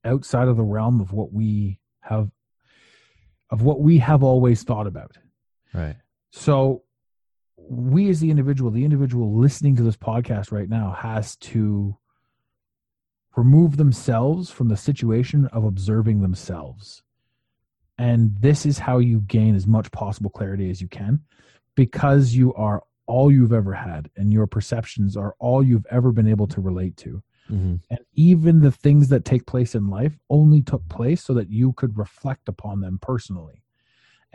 outside 0.05 0.49
of 0.49 0.57
the 0.57 0.62
realm 0.64 1.01
of 1.01 1.12
what 1.12 1.32
we 1.32 1.80
have 2.01 2.30
of 3.51 3.62
what 3.62 3.80
we 3.80 3.99
have 3.99 4.22
always 4.22 4.62
thought 4.62 4.87
about. 4.87 5.16
right. 5.74 5.97
So 6.30 6.82
we 7.68 8.08
as 8.08 8.20
the 8.20 8.30
individual, 8.30 8.70
the 8.70 8.84
individual 8.84 9.38
listening 9.38 9.76
to 9.76 9.82
this 9.82 9.96
podcast 9.96 10.52
right 10.52 10.68
now 10.68 10.96
has 10.98 11.36
to 11.36 11.96
remove 13.36 13.76
themselves 13.76 14.50
from 14.50 14.68
the 14.68 14.76
situation 14.76 15.46
of 15.52 15.64
observing 15.64 16.22
themselves. 16.22 17.02
And 17.98 18.36
this 18.40 18.66
is 18.66 18.78
how 18.78 18.98
you 18.98 19.20
gain 19.20 19.54
as 19.54 19.66
much 19.66 19.90
possible 19.90 20.30
clarity 20.30 20.70
as 20.70 20.80
you 20.80 20.88
can 20.88 21.20
because 21.74 22.34
you 22.34 22.54
are 22.54 22.82
all 23.06 23.30
you've 23.30 23.52
ever 23.52 23.72
had 23.72 24.10
and 24.16 24.32
your 24.32 24.46
perceptions 24.46 25.16
are 25.16 25.34
all 25.38 25.62
you've 25.62 25.86
ever 25.90 26.12
been 26.12 26.26
able 26.26 26.46
to 26.48 26.60
relate 26.60 26.96
to. 26.98 27.22
hmm 27.48 27.76
And 27.90 28.00
even 28.14 28.60
the 28.60 28.72
things 28.72 29.08
that 29.08 29.24
take 29.24 29.46
place 29.46 29.74
in 29.74 29.88
life 29.88 30.18
only 30.28 30.62
took 30.62 30.88
place 30.88 31.22
so 31.22 31.34
that 31.34 31.50
you 31.50 31.72
could 31.72 31.96
reflect 31.96 32.48
upon 32.48 32.80
them 32.80 32.98
personally. 33.00 33.62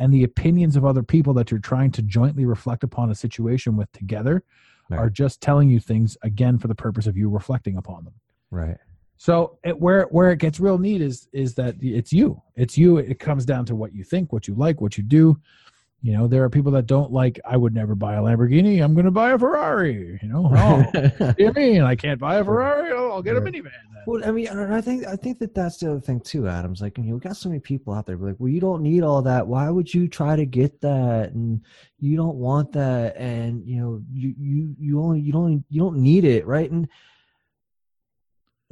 And 0.01 0.11
the 0.11 0.23
opinions 0.23 0.75
of 0.75 0.83
other 0.83 1.03
people 1.03 1.31
that 1.35 1.51
you're 1.51 1.59
trying 1.59 1.91
to 1.91 2.01
jointly 2.01 2.43
reflect 2.45 2.83
upon 2.83 3.11
a 3.11 3.15
situation 3.15 3.77
with 3.77 3.91
together 3.91 4.43
Right. 4.89 4.97
are 4.97 5.09
just 5.09 5.39
telling 5.39 5.69
you 5.69 5.79
things 5.79 6.17
again 6.21 6.57
for 6.57 6.67
the 6.67 6.75
purpose 6.75 7.07
of 7.07 7.15
you 7.15 7.29
reflecting 7.29 7.77
upon 7.77 8.03
them. 8.03 8.13
Right. 8.49 8.77
So 9.15 9.59
it, 9.63 9.79
where 9.79 10.03
where 10.05 10.31
it 10.31 10.39
gets 10.39 10.59
real 10.59 10.79
neat 10.79 10.99
is 11.01 11.29
is 11.31 11.53
that 11.55 11.75
it's 11.79 12.11
you. 12.11 12.41
It's 12.55 12.77
you. 12.77 12.97
It 12.97 13.19
comes 13.19 13.45
down 13.45 13.65
to 13.67 13.75
what 13.75 13.93
you 13.93 14.03
think, 14.03 14.33
what 14.33 14.47
you 14.49 14.55
like, 14.55 14.81
what 14.81 14.97
you 14.97 15.03
do. 15.03 15.39
You 16.03 16.13
know, 16.13 16.27
there 16.27 16.43
are 16.43 16.49
people 16.49 16.71
that 16.71 16.87
don't 16.87 17.11
like. 17.11 17.39
I 17.45 17.57
would 17.57 17.75
never 17.75 17.93
buy 17.93 18.15
a 18.15 18.21
Lamborghini. 18.21 18.83
I'm 18.83 18.95
going 18.95 19.05
to 19.05 19.11
buy 19.11 19.31
a 19.31 19.37
Ferrari. 19.37 20.19
You 20.21 20.29
know, 20.29 20.51
oh, 20.51 20.83
what 21.17 21.37
do 21.37 21.43
you 21.43 21.53
mean? 21.53 21.83
I 21.83 21.95
can't 21.95 22.19
buy 22.19 22.37
a 22.37 22.43
Ferrari. 22.43 22.89
Oh, 22.91 23.11
I'll 23.11 23.21
get 23.21 23.37
a 23.37 23.41
minivan. 23.41 23.65
Then. 23.65 24.03
Well, 24.07 24.25
I 24.25 24.31
mean, 24.31 24.47
and 24.47 24.73
I 24.73 24.81
think 24.81 25.05
I 25.05 25.15
think 25.15 25.37
that 25.39 25.53
that's 25.53 25.77
the 25.77 25.91
other 25.91 25.99
thing 25.99 26.19
too, 26.19 26.47
Adams. 26.47 26.81
Like, 26.81 26.97
you 26.97 27.03
know, 27.03 27.13
we 27.13 27.19
got 27.19 27.37
so 27.37 27.49
many 27.49 27.59
people 27.59 27.93
out 27.93 28.07
there 28.07 28.17
like, 28.17 28.37
"Well, 28.39 28.49
you 28.49 28.59
don't 28.59 28.81
need 28.81 29.03
all 29.03 29.21
that. 29.21 29.45
Why 29.45 29.69
would 29.69 29.93
you 29.93 30.07
try 30.07 30.35
to 30.35 30.45
get 30.45 30.81
that? 30.81 31.33
And 31.33 31.61
you 31.99 32.17
don't 32.17 32.37
want 32.37 32.71
that. 32.71 33.15
And 33.15 33.63
you 33.67 33.79
know, 33.79 34.01
you 34.11 34.33
you 34.39 34.75
you 34.79 35.01
only 35.01 35.19
you 35.19 35.31
don't 35.31 35.63
you 35.69 35.81
don't 35.81 35.97
need 35.97 36.25
it, 36.25 36.47
right?" 36.47 36.71
And 36.71 36.87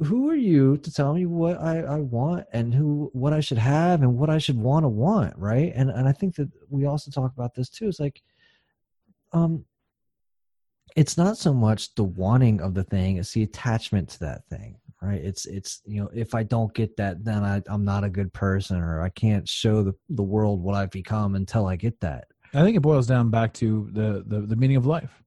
who 0.02 0.30
are 0.30 0.36
you 0.36 0.78
to 0.78 0.92
tell 0.92 1.12
me 1.12 1.26
what 1.26 1.60
I, 1.60 1.80
I 1.80 1.96
want 1.96 2.46
and 2.52 2.74
who 2.74 3.10
what 3.12 3.32
I 3.32 3.40
should 3.40 3.58
have 3.58 4.02
and 4.02 4.16
what 4.16 4.30
I 4.30 4.38
should 4.38 4.58
want 4.58 4.84
to 4.84 4.88
want, 4.88 5.36
right? 5.36 5.72
And 5.74 5.90
and 5.90 6.08
I 6.08 6.12
think 6.12 6.36
that 6.36 6.48
we 6.68 6.86
also 6.86 7.10
talk 7.10 7.32
about 7.32 7.54
this 7.54 7.68
too. 7.68 7.88
It's 7.88 8.00
like, 8.00 8.22
um, 9.32 9.64
it's 10.96 11.18
not 11.18 11.36
so 11.36 11.52
much 11.52 11.94
the 11.94 12.04
wanting 12.04 12.62
of 12.62 12.72
the 12.74 12.84
thing; 12.84 13.18
it's 13.18 13.32
the 13.32 13.42
attachment 13.42 14.08
to 14.10 14.20
that 14.20 14.46
thing, 14.48 14.76
right? 15.02 15.20
It's 15.20 15.44
it's 15.44 15.82
you 15.84 16.02
know, 16.02 16.10
if 16.14 16.34
I 16.34 16.44
don't 16.44 16.72
get 16.74 16.96
that, 16.96 17.22
then 17.22 17.44
I, 17.44 17.62
I'm 17.66 17.84
not 17.84 18.04
a 18.04 18.10
good 18.10 18.32
person, 18.32 18.78
or 18.78 19.02
I 19.02 19.10
can't 19.10 19.46
show 19.46 19.82
the 19.82 19.94
the 20.08 20.22
world 20.22 20.62
what 20.62 20.74
I've 20.74 20.90
become 20.90 21.34
until 21.34 21.66
I 21.66 21.76
get 21.76 22.00
that. 22.00 22.24
I 22.54 22.62
think 22.62 22.76
it 22.76 22.80
boils 22.80 23.06
down 23.06 23.30
back 23.30 23.52
to 23.54 23.90
the, 23.92 24.24
the 24.26 24.46
the 24.46 24.56
meaning 24.56 24.76
of 24.78 24.86
life. 24.86 25.22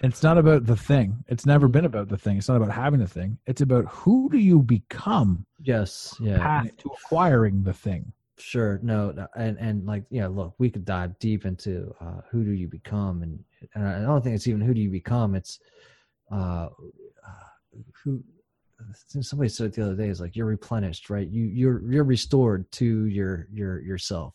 It's 0.00 0.22
not 0.22 0.36
about 0.36 0.66
the 0.66 0.76
thing. 0.76 1.24
It's 1.28 1.46
never 1.46 1.68
been 1.68 1.86
about 1.86 2.08
the 2.08 2.18
thing. 2.18 2.36
It's 2.36 2.48
not 2.48 2.58
about 2.58 2.70
having 2.70 3.00
the 3.00 3.08
thing. 3.08 3.38
It's 3.46 3.62
about 3.62 3.86
who 3.86 4.28
do 4.30 4.38
you 4.38 4.60
become 4.60 5.46
Yes, 5.62 6.14
yeah, 6.20 6.38
path 6.38 6.76
to 6.78 6.90
acquiring 6.90 7.62
the 7.62 7.72
thing. 7.72 8.12
Sure. 8.38 8.78
No, 8.82 9.26
and 9.34 9.56
and 9.58 9.86
like 9.86 10.04
yeah, 10.10 10.26
look, 10.26 10.54
we 10.58 10.70
could 10.70 10.84
dive 10.84 11.18
deep 11.18 11.46
into 11.46 11.94
uh, 12.00 12.20
who 12.30 12.44
do 12.44 12.50
you 12.50 12.68
become, 12.68 13.22
and 13.22 13.42
and 13.74 13.86
I 13.86 14.02
don't 14.02 14.22
think 14.22 14.36
it's 14.36 14.46
even 14.46 14.60
who 14.60 14.74
do 14.74 14.80
you 14.80 14.90
become. 14.90 15.34
It's 15.34 15.58
uh, 16.30 16.68
uh, 17.26 17.46
who. 18.04 18.22
Somebody 19.22 19.48
said 19.48 19.68
it 19.68 19.72
the 19.72 19.84
other 19.84 19.94
day 19.94 20.10
is 20.10 20.20
like 20.20 20.36
you're 20.36 20.44
replenished, 20.44 21.08
right? 21.08 21.26
You 21.26 21.44
you're 21.44 21.90
you're 21.90 22.04
restored 22.04 22.70
to 22.72 23.06
your 23.06 23.48
your 23.50 23.80
yourself. 23.80 24.34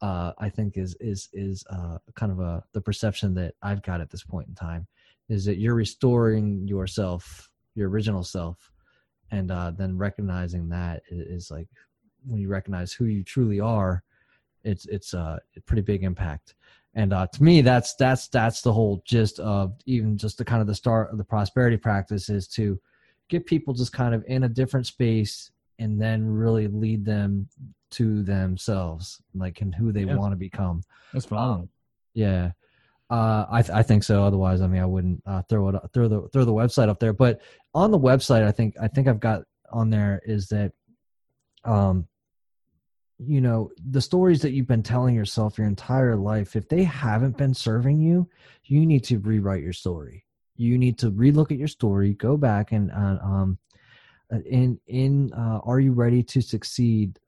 Uh, 0.00 0.32
I 0.38 0.48
think 0.48 0.76
is 0.76 0.96
is 1.00 1.28
is 1.32 1.64
uh, 1.70 1.98
kind 2.14 2.30
of 2.30 2.40
a 2.40 2.62
the 2.72 2.80
perception 2.80 3.34
that 3.34 3.54
I've 3.62 3.82
got 3.82 4.00
at 4.00 4.10
this 4.10 4.22
point 4.22 4.48
in 4.48 4.54
time 4.54 4.86
is 5.28 5.44
that 5.44 5.58
you're 5.58 5.74
restoring 5.74 6.66
yourself, 6.66 7.50
your 7.74 7.88
original 7.90 8.24
self, 8.24 8.70
and 9.30 9.50
uh, 9.50 9.70
then 9.72 9.98
recognizing 9.98 10.68
that 10.70 11.02
is, 11.10 11.50
like 11.50 11.68
when 12.26 12.40
you 12.40 12.48
recognize 12.48 12.92
who 12.92 13.06
you 13.06 13.22
truly 13.22 13.60
are, 13.60 14.02
it's 14.64 14.86
it's 14.86 15.14
uh, 15.14 15.38
a 15.56 15.60
pretty 15.62 15.82
big 15.82 16.02
impact. 16.02 16.54
And 16.94 17.12
uh, 17.12 17.26
to 17.26 17.42
me, 17.42 17.60
that's 17.60 17.94
that's 17.94 18.28
that's 18.28 18.62
the 18.62 18.72
whole 18.72 19.02
gist 19.04 19.38
of 19.40 19.74
even 19.86 20.16
just 20.16 20.38
the 20.38 20.44
kind 20.44 20.60
of 20.60 20.66
the 20.66 20.74
start 20.74 21.10
of 21.10 21.18
the 21.18 21.24
prosperity 21.24 21.76
practice 21.76 22.28
is 22.28 22.48
to 22.48 22.80
get 23.28 23.46
people 23.46 23.74
just 23.74 23.92
kind 23.92 24.14
of 24.14 24.24
in 24.26 24.44
a 24.44 24.48
different 24.48 24.86
space 24.86 25.50
and 25.78 26.00
then 26.00 26.26
really 26.26 26.66
lead 26.66 27.04
them 27.04 27.46
to 27.92 28.22
themselves, 28.22 29.20
like 29.34 29.60
and 29.60 29.74
who 29.74 29.92
they 29.92 30.04
Yeah. 30.04 30.16
want 30.16 30.32
to 30.32 30.36
become. 30.36 30.82
That's 31.12 31.26
phenomenal. 31.26 31.68
Yeah, 32.14 32.52
uh, 33.10 33.46
I 33.50 33.62
th- 33.62 33.76
I 33.76 33.82
think 33.82 34.02
so. 34.04 34.24
Otherwise, 34.24 34.60
I 34.60 34.66
mean, 34.66 34.82
I 34.82 34.86
wouldn't 34.86 35.22
uh, 35.26 35.42
throw 35.48 35.68
it 35.68 35.76
throw 35.92 36.08
the 36.08 36.28
throw 36.32 36.44
the 36.44 36.52
website 36.52 36.88
up 36.88 36.98
there. 37.00 37.12
But 37.12 37.40
on 37.74 37.90
the 37.90 37.98
website, 37.98 38.42
I 38.42 38.52
think 38.52 38.74
I 38.80 38.88
think 38.88 39.08
I've 39.08 39.20
got 39.20 39.42
on 39.70 39.90
there 39.90 40.20
is 40.24 40.48
that, 40.48 40.72
um, 41.64 42.06
you 43.18 43.40
know, 43.40 43.70
the 43.90 44.00
stories 44.00 44.40
that 44.42 44.52
you've 44.52 44.66
been 44.66 44.82
telling 44.82 45.14
yourself 45.14 45.58
your 45.58 45.66
entire 45.66 46.16
life, 46.16 46.56
if 46.56 46.68
they 46.68 46.84
haven't 46.84 47.36
been 47.36 47.52
serving 47.54 48.00
you, 48.00 48.28
you 48.64 48.86
need 48.86 49.04
to 49.04 49.18
rewrite 49.18 49.62
your 49.62 49.72
story. 49.72 50.24
You 50.56 50.78
need 50.78 50.98
to 50.98 51.10
relook 51.10 51.52
at 51.52 51.58
your 51.58 51.68
story, 51.68 52.14
go 52.14 52.36
back 52.36 52.72
and 52.72 52.90
uh, 52.90 53.18
um, 53.22 53.58
uh, 54.32 54.38
in 54.46 54.80
in 54.86 55.32
uh, 55.32 55.60
Are 55.64 55.80
You 55.80 55.92
Ready 55.92 56.22
to 56.24 56.40
Succeed 56.40 57.18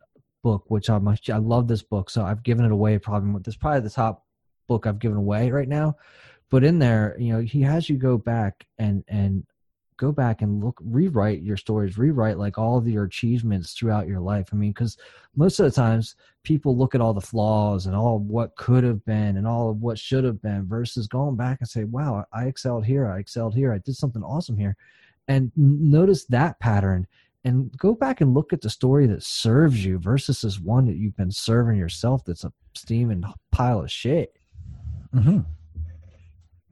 book, 0.43 0.65
which 0.69 0.91
I'm 0.91 1.07
I 1.09 1.17
love 1.37 1.69
this 1.69 1.83
book, 1.83 2.11
so 2.11 2.23
I've 2.23 2.43
given 2.43 2.65
it 2.65 2.73
away. 2.73 2.99
Probably 2.99 3.41
this 3.43 3.57
probably 3.57 3.81
the 3.81 3.91
top 3.91 4.27
book 4.67 4.87
I've 4.87 4.99
given 4.99 5.19
away 5.19 5.51
right 5.51 5.69
now. 5.69 5.97
But 6.51 6.65
in 6.65 6.79
there, 6.79 7.17
you 7.19 7.33
know, 7.33 7.41
he 7.41 7.63
has 7.63 7.89
you 7.89 7.97
go 7.97 8.19
back 8.19 8.67
and 8.79 9.05
and 9.09 9.45
go 10.01 10.11
back 10.11 10.41
and 10.41 10.65
look, 10.65 10.81
rewrite 10.83 11.43
your 11.43 11.59
stories, 11.59 11.99
rewrite 11.99 12.39
like 12.39 12.57
all 12.57 12.79
of 12.79 12.89
your 12.89 13.05
achievements 13.05 13.75
throughout 13.75 14.09
your 14.09 14.19
life. 14.19 14.49
I 14.51 14.57
mean, 14.57 14.71
because 14.71 14.97
most 15.37 15.61
of 15.61 15.67
the 15.67 15.71
times 15.71 16.17
people 16.43 16.75
look 16.75 16.95
at 16.95 17.03
all 17.03 17.13
the 17.13 17.21
flaws 17.21 17.85
and 17.85 17.95
all 17.95 18.19
what 18.19 18.57
could 18.57 18.83
have 18.83 19.05
been 19.05 19.37
and 19.37 19.47
all 19.47 19.69
of 19.69 19.83
what 19.83 19.99
should 19.99 20.25
have 20.25 20.41
been 20.41 20.67
versus 20.67 21.07
going 21.07 21.37
back 21.37 21.59
and 21.61 21.69
say, 21.69 21.85
wow, 21.85 22.25
I 22.33 22.47
excelled 22.47 22.87
here, 22.87 23.09
I 23.09 23.19
excelled 23.19 23.55
here, 23.55 23.75
I 23.75 23.79
did 23.79 23.95
something 23.95 24.23
awesome 24.23 24.57
here. 24.57 24.75
And 25.29 25.53
notice 25.55 26.25
that 26.27 26.59
pattern 26.61 27.07
and 27.45 27.77
go 27.79 27.95
back 27.95 28.21
and 28.21 28.35
look 28.35 28.53
at 28.53 28.61
the 28.61 28.71
story 28.71 29.07
that 29.07 29.23
serves 29.23 29.85
you 29.85 29.99
versus 29.99 30.43
this 30.43 30.59
one 30.59 30.87
that 30.87 30.97
you've 30.97 31.17
been 31.17 31.31
serving 31.31 31.77
yourself 31.77 32.25
that's 32.25 32.45
a 32.45 32.53
steaming 32.75 33.25
pile 33.51 33.81
of 33.81 33.91
shit. 33.91 34.37
hmm 35.13 35.41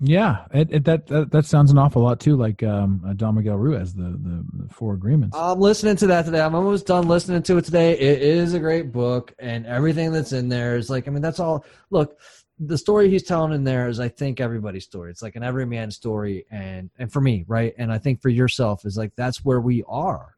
Yeah, 0.00 0.44
it, 0.52 0.68
it, 0.70 0.84
that, 0.84 1.08
that 1.08 1.32
that 1.32 1.44
sounds 1.44 1.72
an 1.72 1.78
awful 1.78 2.02
lot 2.02 2.20
too, 2.20 2.36
like 2.36 2.62
um, 2.62 3.02
uh, 3.04 3.14
Don 3.14 3.34
Miguel 3.34 3.56
Ruiz, 3.56 3.94
the, 3.94 4.02
the 4.02 4.44
the 4.52 4.68
Four 4.72 4.94
Agreements. 4.94 5.36
I'm 5.36 5.58
listening 5.58 5.96
to 5.96 6.06
that 6.08 6.24
today. 6.24 6.40
I'm 6.40 6.54
almost 6.54 6.86
done 6.86 7.08
listening 7.08 7.42
to 7.42 7.56
it 7.56 7.64
today. 7.64 7.98
It 7.98 8.22
is 8.22 8.54
a 8.54 8.60
great 8.60 8.92
book, 8.92 9.34
and 9.40 9.66
everything 9.66 10.12
that's 10.12 10.32
in 10.32 10.48
there 10.48 10.76
is 10.76 10.88
like, 10.88 11.08
I 11.08 11.10
mean, 11.10 11.22
that's 11.22 11.40
all. 11.40 11.64
Look, 11.90 12.18
the 12.60 12.78
story 12.78 13.10
he's 13.10 13.24
telling 13.24 13.52
in 13.52 13.64
there 13.64 13.88
is, 13.88 13.98
I 13.98 14.08
think, 14.08 14.40
everybody's 14.40 14.84
story. 14.84 15.10
It's 15.10 15.22
like 15.22 15.34
an 15.34 15.42
everyman 15.42 15.90
story, 15.90 16.46
and 16.50 16.90
and 16.98 17.12
for 17.12 17.20
me, 17.20 17.44
right, 17.48 17.74
and 17.76 17.92
I 17.92 17.98
think 17.98 18.22
for 18.22 18.28
yourself 18.28 18.84
is 18.84 18.96
like 18.96 19.16
that's 19.16 19.44
where 19.44 19.60
we 19.60 19.82
are. 19.88 20.36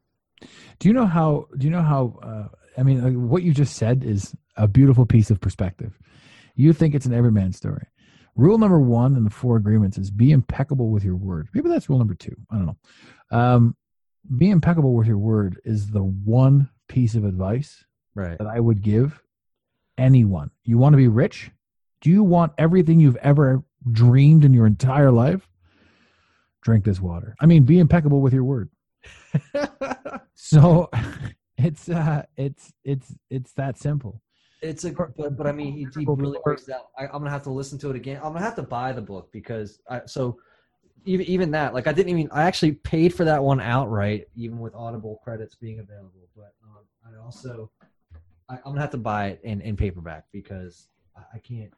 Do 0.79 0.89
you 0.89 0.95
know 0.95 1.07
how? 1.07 1.47
Do 1.57 1.67
you 1.67 1.71
know 1.71 1.83
how? 1.83 2.19
Uh, 2.23 2.49
I 2.79 2.83
mean, 2.83 3.03
like, 3.03 3.15
what 3.15 3.43
you 3.43 3.53
just 3.53 3.77
said 3.77 4.05
is 4.05 4.35
a 4.57 4.67
beautiful 4.69 5.07
piece 5.07 5.31
of 5.31 5.41
perspective. 5.41 5.99
You 6.55 6.73
think 6.73 6.95
it's 6.95 7.07
an 7.07 7.15
everyman 7.15 7.53
story. 7.53 7.87
Rule 8.37 8.59
number 8.59 8.79
one 8.81 9.17
in 9.17 9.25
the 9.25 9.31
four 9.31 9.57
agreements 9.57 9.99
is 9.99 10.11
be 10.11 10.31
impeccable 10.31 10.91
with 10.91 11.05
your 11.05 11.17
word. 11.17 11.49
Maybe 11.53 11.69
that's 11.69 11.89
rule 11.89 11.99
number 11.99 12.15
two. 12.15 12.37
I 12.51 12.57
don't 12.57 12.67
know. 12.67 12.77
Um, 13.37 13.77
be 14.37 14.51
impeccable 14.51 14.95
with 14.95 15.07
your 15.07 15.19
word 15.19 15.61
is 15.65 15.91
the 15.91 16.03
one 16.03 16.69
piece 16.89 17.15
of 17.15 17.25
advice 17.25 17.85
Right. 18.15 18.39
that 18.39 18.47
I 18.47 18.61
would 18.61 18.83
give 18.83 19.23
anyone. 19.99 20.51
You 20.65 20.79
want 20.79 20.93
to 20.93 20.99
be 20.99 21.09
rich? 21.09 21.51
Do 22.01 22.11
you 22.11 22.23
want 22.23 22.53
everything 22.57 23.01
you've 23.01 23.17
ever 23.17 23.63
dreamed 23.91 24.45
in 24.45 24.53
your 24.55 24.67
entire 24.67 25.11
life? 25.11 25.49
Drink 26.63 26.85
this 26.85 27.01
water. 27.01 27.35
I 27.41 27.47
mean, 27.47 27.65
be 27.65 27.79
impeccable 27.79 28.21
with 28.21 28.33
your 28.33 28.45
word. 28.45 28.71
So 30.43 30.89
it's 31.59 31.89
uh 31.91 32.23
it's 32.37 32.73
it's 32.83 33.15
it's 33.29 33.53
that 33.53 33.79
simple. 33.79 34.23
It's 34.63 34.85
a, 34.85 34.93
but, 34.93 35.37
but 35.37 35.47
I 35.47 35.53
mean, 35.53 35.73
he, 35.73 35.87
he 36.01 36.07
really 36.07 36.39
breaks 36.45 36.69
it 36.69 36.75
out. 36.75 36.89
I, 36.99 37.05
I'm 37.05 37.13
gonna 37.13 37.31
have 37.31 37.43
to 37.45 37.51
listen 37.51 37.79
to 37.79 37.91
it 37.91 37.97
again. 37.97 38.17
I'm 38.17 38.33
gonna 38.33 38.45
have 38.45 38.57
to 38.57 38.63
buy 38.63 38.93
the 38.93 39.03
book 39.03 39.31
because 39.33 39.81
I 39.89 40.03
so 40.07 40.39
even 41.05 41.27
even 41.27 41.51
that 41.53 41.75
like 41.75 41.87
I 41.87 41.93
didn't 41.93 42.19
even 42.19 42.31
I 42.33 42.45
actually 42.45 42.73
paid 42.73 43.15
for 43.15 43.25
that 43.25 43.43
one 43.43 43.61
outright, 43.61 44.29
even 44.35 44.59
with 44.59 44.75
Audible 44.75 45.21
credits 45.23 45.55
being 45.55 45.79
available. 45.79 46.29
But 46.35 46.55
um, 46.65 46.85
I 47.07 47.23
also 47.23 47.71
I, 48.49 48.55
I'm 48.57 48.73
gonna 48.73 48.81
have 48.81 48.91
to 48.91 48.99
buy 48.99 49.29
it 49.29 49.41
in, 49.45 49.61
in 49.61 49.77
paperback 49.77 50.25
because 50.33 50.89
I, 51.17 51.23
I 51.35 51.39
can't. 51.39 51.73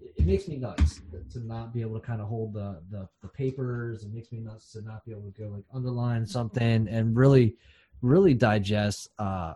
It, 0.00 0.26
makes 0.26 0.46
me 0.46 0.56
nuts 0.56 1.00
to 1.32 1.40
not 1.40 1.72
be 1.72 1.80
able 1.80 1.98
to 1.98 2.06
kind 2.06 2.20
of 2.20 2.28
hold 2.28 2.52
the, 2.52 2.80
the 2.90 3.08
the 3.22 3.28
papers. 3.28 4.04
It 4.04 4.12
makes 4.12 4.30
me 4.30 4.40
nuts 4.40 4.72
to 4.72 4.82
not 4.82 5.04
be 5.04 5.12
able 5.12 5.22
to 5.22 5.40
go 5.40 5.48
like 5.48 5.64
underline 5.72 6.26
something 6.26 6.88
and 6.88 7.16
really 7.16 7.56
really 8.02 8.34
digest. 8.34 9.08
Uh, 9.18 9.54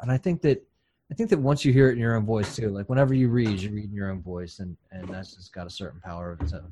and 0.00 0.10
I 0.10 0.18
think 0.18 0.42
that 0.42 0.62
I 1.10 1.14
think 1.14 1.30
that 1.30 1.38
once 1.38 1.64
you 1.64 1.72
hear 1.72 1.88
it 1.88 1.92
in 1.92 1.98
your 1.98 2.16
own 2.16 2.26
voice 2.26 2.54
too, 2.54 2.68
like 2.68 2.88
whenever 2.88 3.14
you 3.14 3.28
read, 3.28 3.60
you 3.60 3.70
read 3.70 3.84
in 3.84 3.94
your 3.94 4.10
own 4.10 4.20
voice, 4.22 4.58
and 4.58 4.76
and 4.90 5.08
that's 5.08 5.34
just 5.36 5.52
got 5.52 5.66
a 5.66 5.70
certain 5.70 6.00
power 6.00 6.32
of 6.32 6.40
its 6.40 6.52
own. 6.52 6.70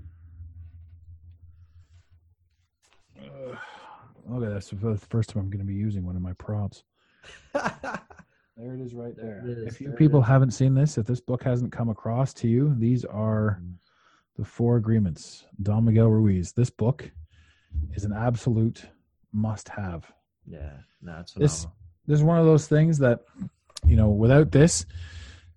Okay, 4.32 4.52
that's 4.52 4.70
the 4.70 4.98
first 5.08 5.30
time 5.30 5.42
I'm 5.42 5.50
going 5.50 5.60
to 5.60 5.64
be 5.64 5.74
using 5.74 6.04
one 6.04 6.16
of 6.16 6.22
my 6.22 6.32
props. 6.34 6.82
There 8.56 8.74
it 8.74 8.80
is, 8.80 8.94
right 8.94 9.14
there. 9.16 9.42
There 9.44 9.64
is, 9.66 9.74
If 9.74 9.80
you 9.80 9.88
there 9.88 9.96
people 9.96 10.22
haven't 10.22 10.52
seen 10.52 10.74
this, 10.74 10.96
if 10.96 11.06
this 11.06 11.20
book 11.20 11.42
hasn't 11.42 11.72
come 11.72 11.90
across 11.90 12.32
to 12.34 12.48
you, 12.48 12.74
these 12.78 13.04
are 13.04 13.60
the 14.36 14.44
four 14.44 14.76
agreements. 14.76 15.44
Don 15.62 15.84
Miguel 15.84 16.08
Ruiz. 16.08 16.52
This 16.52 16.70
book 16.70 17.10
is 17.94 18.04
an 18.04 18.12
absolute 18.12 18.84
must-have. 19.32 20.10
Yeah, 20.46 20.72
no, 21.02 21.18
it's 21.20 21.34
This- 21.34 21.66
This 22.06 22.20
is 22.20 22.24
one 22.24 22.38
of 22.38 22.46
those 22.46 22.68
things 22.68 22.98
that, 22.98 23.24
you 23.84 23.96
know, 23.96 24.10
without 24.10 24.52
this, 24.52 24.86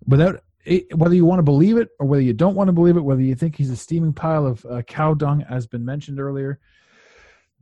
without 0.06 0.42
it, 0.64 0.94
whether 0.98 1.14
you 1.14 1.24
want 1.24 1.38
to 1.38 1.44
believe 1.44 1.76
it 1.78 1.90
or 2.00 2.06
whether 2.06 2.22
you 2.22 2.32
don't 2.34 2.56
want 2.56 2.66
to 2.68 2.72
believe 2.72 2.96
it, 2.96 3.00
whether 3.04 3.22
you 3.22 3.36
think 3.36 3.54
he's 3.54 3.70
a 3.70 3.76
steaming 3.76 4.12
pile 4.12 4.46
of 4.46 4.66
uh, 4.66 4.82
cow 4.82 5.14
dung, 5.14 5.42
as 5.48 5.66
been 5.68 5.84
mentioned 5.84 6.18
earlier, 6.18 6.58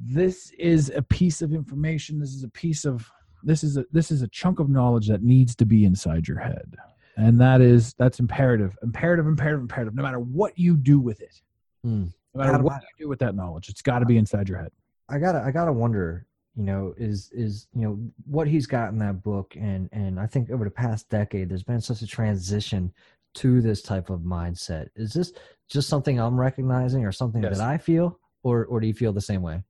this 0.00 0.50
is 0.58 0.90
a 0.94 1.02
piece 1.02 1.42
of 1.42 1.52
information. 1.52 2.18
This 2.18 2.32
is 2.34 2.44
a 2.44 2.48
piece 2.48 2.84
of 2.86 3.10
this 3.42 3.62
is 3.64 3.76
a 3.76 3.84
this 3.92 4.10
is 4.10 4.22
a 4.22 4.28
chunk 4.28 4.58
of 4.60 4.68
knowledge 4.68 5.08
that 5.08 5.22
needs 5.22 5.54
to 5.56 5.66
be 5.66 5.84
inside 5.84 6.26
your 6.28 6.38
head, 6.38 6.76
and 7.16 7.40
that 7.40 7.60
is 7.60 7.94
that's 7.94 8.20
imperative, 8.20 8.76
imperative, 8.82 9.26
imperative, 9.26 9.60
imperative. 9.60 9.94
No 9.94 10.02
matter 10.02 10.18
what 10.20 10.58
you 10.58 10.76
do 10.76 10.98
with 10.98 11.20
it, 11.20 11.40
Hmm. 11.84 12.04
no 12.34 12.38
matter 12.40 12.52
Adam, 12.54 12.64
what 12.66 12.82
you 12.82 13.04
do 13.04 13.08
with 13.08 13.18
that 13.20 13.34
knowledge, 13.34 13.68
it's 13.68 13.82
got 13.82 14.00
to 14.00 14.06
be 14.06 14.16
inside 14.18 14.48
your 14.48 14.58
head. 14.58 14.70
I 15.08 15.18
gotta 15.18 15.40
I 15.42 15.50
gotta 15.50 15.72
wonder, 15.72 16.26
you 16.56 16.64
know, 16.64 16.94
is 16.98 17.30
is 17.32 17.66
you 17.74 17.82
know 17.82 17.98
what 18.26 18.46
he's 18.48 18.66
got 18.66 18.90
in 18.92 18.98
that 18.98 19.22
book, 19.22 19.54
and 19.58 19.88
and 19.92 20.18
I 20.20 20.26
think 20.26 20.50
over 20.50 20.64
the 20.64 20.70
past 20.70 21.08
decade, 21.08 21.48
there's 21.48 21.62
been 21.64 21.80
such 21.80 22.02
a 22.02 22.06
transition 22.06 22.92
to 23.34 23.60
this 23.60 23.82
type 23.82 24.10
of 24.10 24.20
mindset. 24.20 24.88
Is 24.96 25.12
this 25.12 25.32
just 25.68 25.88
something 25.88 26.18
I'm 26.18 26.38
recognizing, 26.40 27.04
or 27.04 27.12
something 27.12 27.42
Yes. 27.42 27.58
that 27.58 27.66
I 27.66 27.78
feel, 27.78 28.18
or 28.42 28.64
or 28.66 28.80
do 28.80 28.86
you 28.86 28.94
feel 28.94 29.12
the 29.12 29.20
same 29.20 29.42
way? 29.42 29.62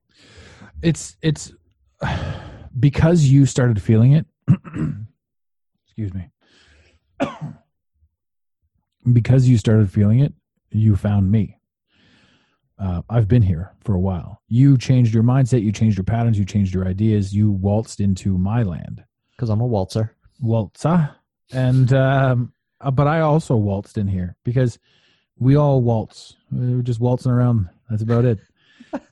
it's 0.82 1.16
it's 1.22 1.52
because 2.78 3.24
you 3.24 3.46
started 3.46 3.80
feeling 3.80 4.12
it 4.12 4.26
excuse 5.86 6.12
me 6.14 6.30
because 9.12 9.48
you 9.48 9.58
started 9.58 9.90
feeling 9.90 10.20
it 10.20 10.32
you 10.70 10.96
found 10.96 11.30
me. 11.30 11.56
Uh, 12.78 13.02
i've 13.10 13.26
been 13.26 13.42
here 13.42 13.72
for 13.80 13.94
a 13.94 14.00
while. 14.00 14.40
You 14.48 14.78
changed 14.78 15.12
your 15.12 15.24
mindset 15.24 15.62
you 15.62 15.72
changed 15.72 15.96
your 15.96 16.04
patterns 16.04 16.38
you 16.38 16.44
changed 16.44 16.74
your 16.74 16.86
ideas 16.86 17.34
you 17.34 17.50
waltzed 17.50 18.00
into 18.00 18.38
my 18.38 18.62
land. 18.62 19.04
Because 19.32 19.50
I'm 19.50 19.60
a 19.60 19.66
waltzer. 19.66 20.14
waltza. 20.42 21.14
And 21.52 21.92
um, 21.92 22.52
uh, 22.80 22.90
but 22.90 23.06
i 23.06 23.20
also 23.20 23.56
waltzed 23.56 23.98
in 23.98 24.06
here 24.06 24.36
because 24.44 24.78
we 25.38 25.56
all 25.56 25.80
waltz. 25.80 26.36
We 26.50 26.74
are 26.74 26.82
just 26.82 27.00
waltzing 27.00 27.32
around. 27.32 27.68
That's 27.88 28.02
about 28.02 28.24
it 28.24 28.38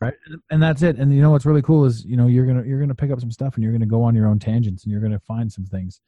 right? 0.00 0.14
And 0.50 0.62
that's 0.62 0.82
it. 0.82 0.96
And 0.96 1.14
you 1.14 1.22
know 1.22 1.30
what's 1.30 1.46
really 1.46 1.62
cool 1.62 1.84
is 1.84 2.04
you 2.04 2.16
know 2.16 2.26
you're 2.26 2.46
gonna 2.46 2.64
you're 2.64 2.80
gonna 2.80 2.94
pick 2.94 3.10
up 3.10 3.20
some 3.20 3.30
stuff 3.30 3.54
and 3.54 3.64
you're 3.64 3.72
gonna 3.72 3.86
go 3.86 4.02
on 4.02 4.14
your 4.14 4.26
own 4.26 4.38
tangents 4.38 4.84
and 4.84 4.92
you're 4.92 5.00
gonna 5.00 5.18
find 5.18 5.52
some 5.52 5.64
things 5.66 6.00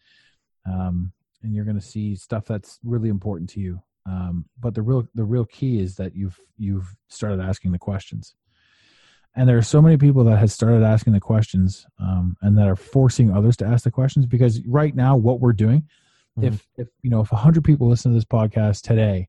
um 0.67 1.13
and 1.43 1.55
you're 1.55 1.65
gonna 1.65 1.81
see 1.81 2.15
stuff 2.15 2.45
that's 2.45 2.79
really 2.85 3.09
important 3.09 3.51
to 3.51 3.61
you. 3.61 3.81
Um 4.07 4.47
but 4.59 4.75
the 4.75 4.83
real 4.83 5.09
the 5.15 5.25
real 5.25 5.45
key 5.45 5.81
is 5.81 5.97
that 5.97 6.15
you've 6.15 6.39
you've 6.57 6.97
started 7.09 7.41
asking 7.41 7.73
the 7.73 7.79
questions. 7.79 8.35
And 9.37 9.49
there 9.49 9.59
are 9.59 9.63
so 9.63 9.81
many 9.81 9.97
people 9.97 10.25
that 10.25 10.39
has 10.39 10.53
started 10.53 10.83
asking 10.83 11.13
the 11.13 11.21
questions 11.21 11.87
um, 12.01 12.37
and 12.43 12.59
that 12.59 12.67
are 12.67 12.75
forcing 12.75 13.31
others 13.31 13.57
to 13.59 13.67
ask 13.67 13.85
the 13.85 13.91
questions 13.91 14.27
because 14.27 14.67
right 14.67 14.93
now 14.97 15.17
what 15.17 15.39
we're 15.39 15.53
doing 15.53 15.87
if 16.43 16.67
if 16.77 16.89
you 17.03 17.11
know 17.11 17.21
if 17.21 17.33
100 17.33 17.65
people 17.65 17.89
listen 17.89 18.13
to 18.13 18.15
this 18.15 18.25
podcast 18.25 18.83
today 18.83 19.29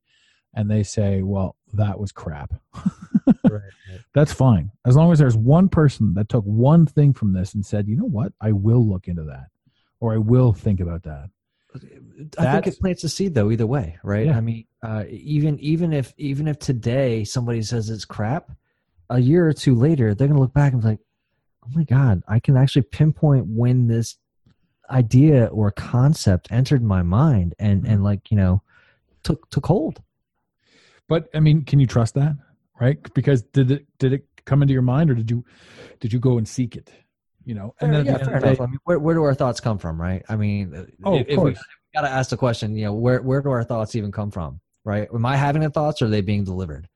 and 0.54 0.70
they 0.70 0.84
say 0.84 1.22
well 1.22 1.56
that 1.74 2.00
was 2.00 2.12
crap 2.12 2.54
Right, 3.64 3.94
right. 3.94 4.02
That's 4.14 4.34
fine. 4.34 4.72
As 4.86 4.96
long 4.96 5.12
as 5.12 5.20
there's 5.20 5.38
one 5.38 5.70
person 5.70 6.14
that 6.16 6.30
took 6.30 6.44
one 6.44 6.86
thing 6.86 7.14
from 7.14 7.34
this 7.34 7.54
and 7.54 7.66
said, 7.66 7.88
you 7.88 7.96
know 7.96 8.06
what, 8.08 8.34
I 8.42 8.52
will 8.52 8.88
look 8.88 9.08
into 9.08 9.24
that 9.24 9.48
or 10.00 10.14
I 10.14 10.18
will 10.18 10.54
think 10.54 10.80
about 10.80 11.04
that. 11.04 11.30
I 12.38 12.54
think 12.54 12.68
it 12.68 12.80
plants 12.80 13.04
a 13.04 13.10
seed 13.10 13.36
though 13.36 13.52
either 13.52 13.68
way, 13.68 13.98
right? 14.04 14.26
Yeah. 14.26 14.38
I 14.38 14.42
mean, 14.42 14.66
uh, 14.82 15.04
even 15.08 15.60
even 15.60 15.94
if 15.94 16.14
even 16.18 16.48
if 16.48 16.58
today 16.58 17.24
somebody 17.24 17.62
says 17.62 17.90
it's 17.90 18.06
crap, 18.06 18.52
a 19.10 19.20
year 19.20 19.48
or 19.48 19.54
two 19.54 19.76
later 19.76 20.16
they're 20.16 20.28
gonna 20.28 20.40
look 20.40 20.54
back 20.54 20.74
and 20.74 20.82
be 20.82 20.88
like, 20.88 21.00
"Oh 21.64 21.70
my 21.76 21.84
god, 21.84 22.24
I 22.28 22.40
can 22.40 22.58
actually 22.58 22.84
pinpoint 22.84 23.46
when 23.48 23.88
this 23.88 24.18
idea 24.90 25.46
or 25.46 25.70
concept 25.70 26.52
entered 26.52 26.82
my 26.82 27.04
mind 27.04 27.54
and 27.60 27.88
and 27.88 28.04
like 28.04 28.32
you 28.32 28.38
know 28.38 28.64
took 29.22 29.48
took 29.52 29.68
hold." 29.68 30.02
But 31.08 31.30
I 31.36 31.40
mean, 31.40 31.66
can 31.66 31.80
you 31.80 31.88
trust 31.88 32.16
that? 32.16 32.36
Right? 32.80 32.98
Because 33.14 33.42
did 33.44 33.72
it 33.72 33.86
did 34.00 34.14
it 34.14 34.26
come 34.46 34.62
into 34.62 34.74
your 34.74 34.82
mind 34.82 35.10
or 35.12 35.14
did 35.16 35.30
you 35.30 35.44
did 36.00 36.14
you 36.14 36.20
go 36.20 36.38
and 36.38 36.48
seek 36.48 36.76
it? 36.76 36.90
You 37.46 37.56
know, 37.56 37.74
and 37.82 37.94
then 37.94 38.06
yeah, 38.06 38.18
the 38.18 38.26
fair 38.26 38.38
enough. 38.38 38.58
day- 38.58 38.64
I 38.64 38.68
mean, 38.68 38.80
where, 38.84 39.00
where 39.00 39.16
do 39.16 39.24
our 39.24 39.34
thoughts 39.34 39.60
come 39.60 39.78
from, 39.80 40.00
right? 40.00 40.24
I 40.30 40.36
mean, 40.36 40.76
uh, 40.76 40.86
Oh, 41.04 41.16
if, 41.16 41.22
of 41.22 41.28
if 41.30 41.38
we 41.38 41.52
course. 41.54 41.64
got 41.96 42.02
to 42.02 42.10
ask 42.10 42.30
the 42.30 42.38
question, 42.38 42.76
you 42.76 42.86
know, 42.86 42.94
where 42.94 43.22
where 43.22 43.42
do 43.42 43.50
our 43.50 43.64
thoughts 43.64 43.96
even 43.96 44.12
come 44.12 44.30
from, 44.32 44.60
right? 44.86 45.08
Am 45.14 45.26
I 45.26 45.36
having 45.36 45.62
the 45.64 45.70
thoughts, 45.70 46.02
or 46.02 46.06
are 46.06 46.10
they 46.10 46.22
being 46.22 46.44
delivered? 46.44 46.88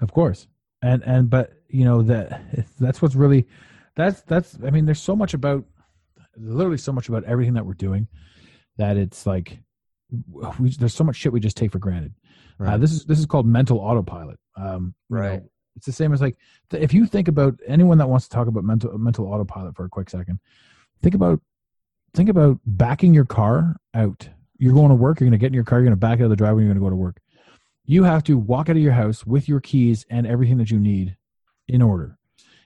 Of 0.00 0.12
course. 0.12 0.46
And 0.82 1.02
and 1.04 1.28
but 1.30 1.52
you 1.68 1.84
know 1.84 2.02
that 2.02 2.42
that's 2.78 3.00
what's 3.02 3.14
really 3.16 3.46
that's 3.96 4.20
that's 4.22 4.56
I 4.64 4.70
mean 4.70 4.84
there's 4.84 5.00
so 5.02 5.16
much 5.16 5.34
about 5.34 5.64
literally 6.36 6.78
so 6.78 6.92
much 6.92 7.08
about 7.08 7.24
everything 7.24 7.54
that 7.54 7.66
we're 7.66 7.74
doing 7.74 8.06
that 8.76 8.96
it's 8.96 9.26
like 9.26 9.58
we 10.58 10.70
there's 10.70 10.94
so 10.94 11.02
much 11.04 11.16
shit 11.16 11.32
we 11.32 11.40
just 11.40 11.56
take 11.56 11.72
for 11.72 11.78
granted. 11.80 12.14
Uh, 12.60 12.76
this 12.76 12.92
is 12.92 13.04
this 13.04 13.18
is 13.18 13.26
called 13.26 13.46
mental 13.46 13.78
autopilot. 13.78 14.38
Um, 14.56 14.94
you 15.08 15.16
know, 15.16 15.22
Right. 15.22 15.42
it's 15.76 15.86
the 15.86 15.92
same 15.92 16.12
as 16.12 16.20
like 16.20 16.36
th- 16.70 16.82
if 16.82 16.92
you 16.92 17.06
think 17.06 17.28
about 17.28 17.58
anyone 17.66 17.98
that 17.98 18.08
wants 18.08 18.26
to 18.28 18.34
talk 18.34 18.48
about 18.48 18.64
mental 18.64 18.96
mental 18.98 19.26
autopilot 19.26 19.76
for 19.76 19.84
a 19.84 19.88
quick 19.88 20.10
second, 20.10 20.40
think 21.02 21.14
about 21.14 21.40
think 22.14 22.28
about 22.28 22.58
backing 22.66 23.14
your 23.14 23.24
car 23.24 23.76
out. 23.94 24.28
You're 24.58 24.74
going 24.74 24.88
to 24.88 24.94
work. 24.96 25.20
You're 25.20 25.26
going 25.28 25.38
to 25.38 25.42
get 25.42 25.48
in 25.48 25.54
your 25.54 25.62
car. 25.64 25.78
You're 25.78 25.84
going 25.84 25.92
to 25.92 25.96
back 25.96 26.18
out 26.18 26.24
of 26.24 26.30
the 26.30 26.36
driveway. 26.36 26.62
You're 26.64 26.74
going 26.74 26.82
to 26.82 26.84
go 26.84 26.90
to 26.90 26.96
work. 26.96 27.20
You 27.84 28.02
have 28.04 28.24
to 28.24 28.36
walk 28.36 28.68
out 28.68 28.76
of 28.76 28.82
your 28.82 28.92
house 28.92 29.24
with 29.24 29.48
your 29.48 29.60
keys 29.60 30.04
and 30.10 30.26
everything 30.26 30.58
that 30.58 30.70
you 30.70 30.80
need 30.80 31.16
in 31.68 31.80
order. 31.80 32.17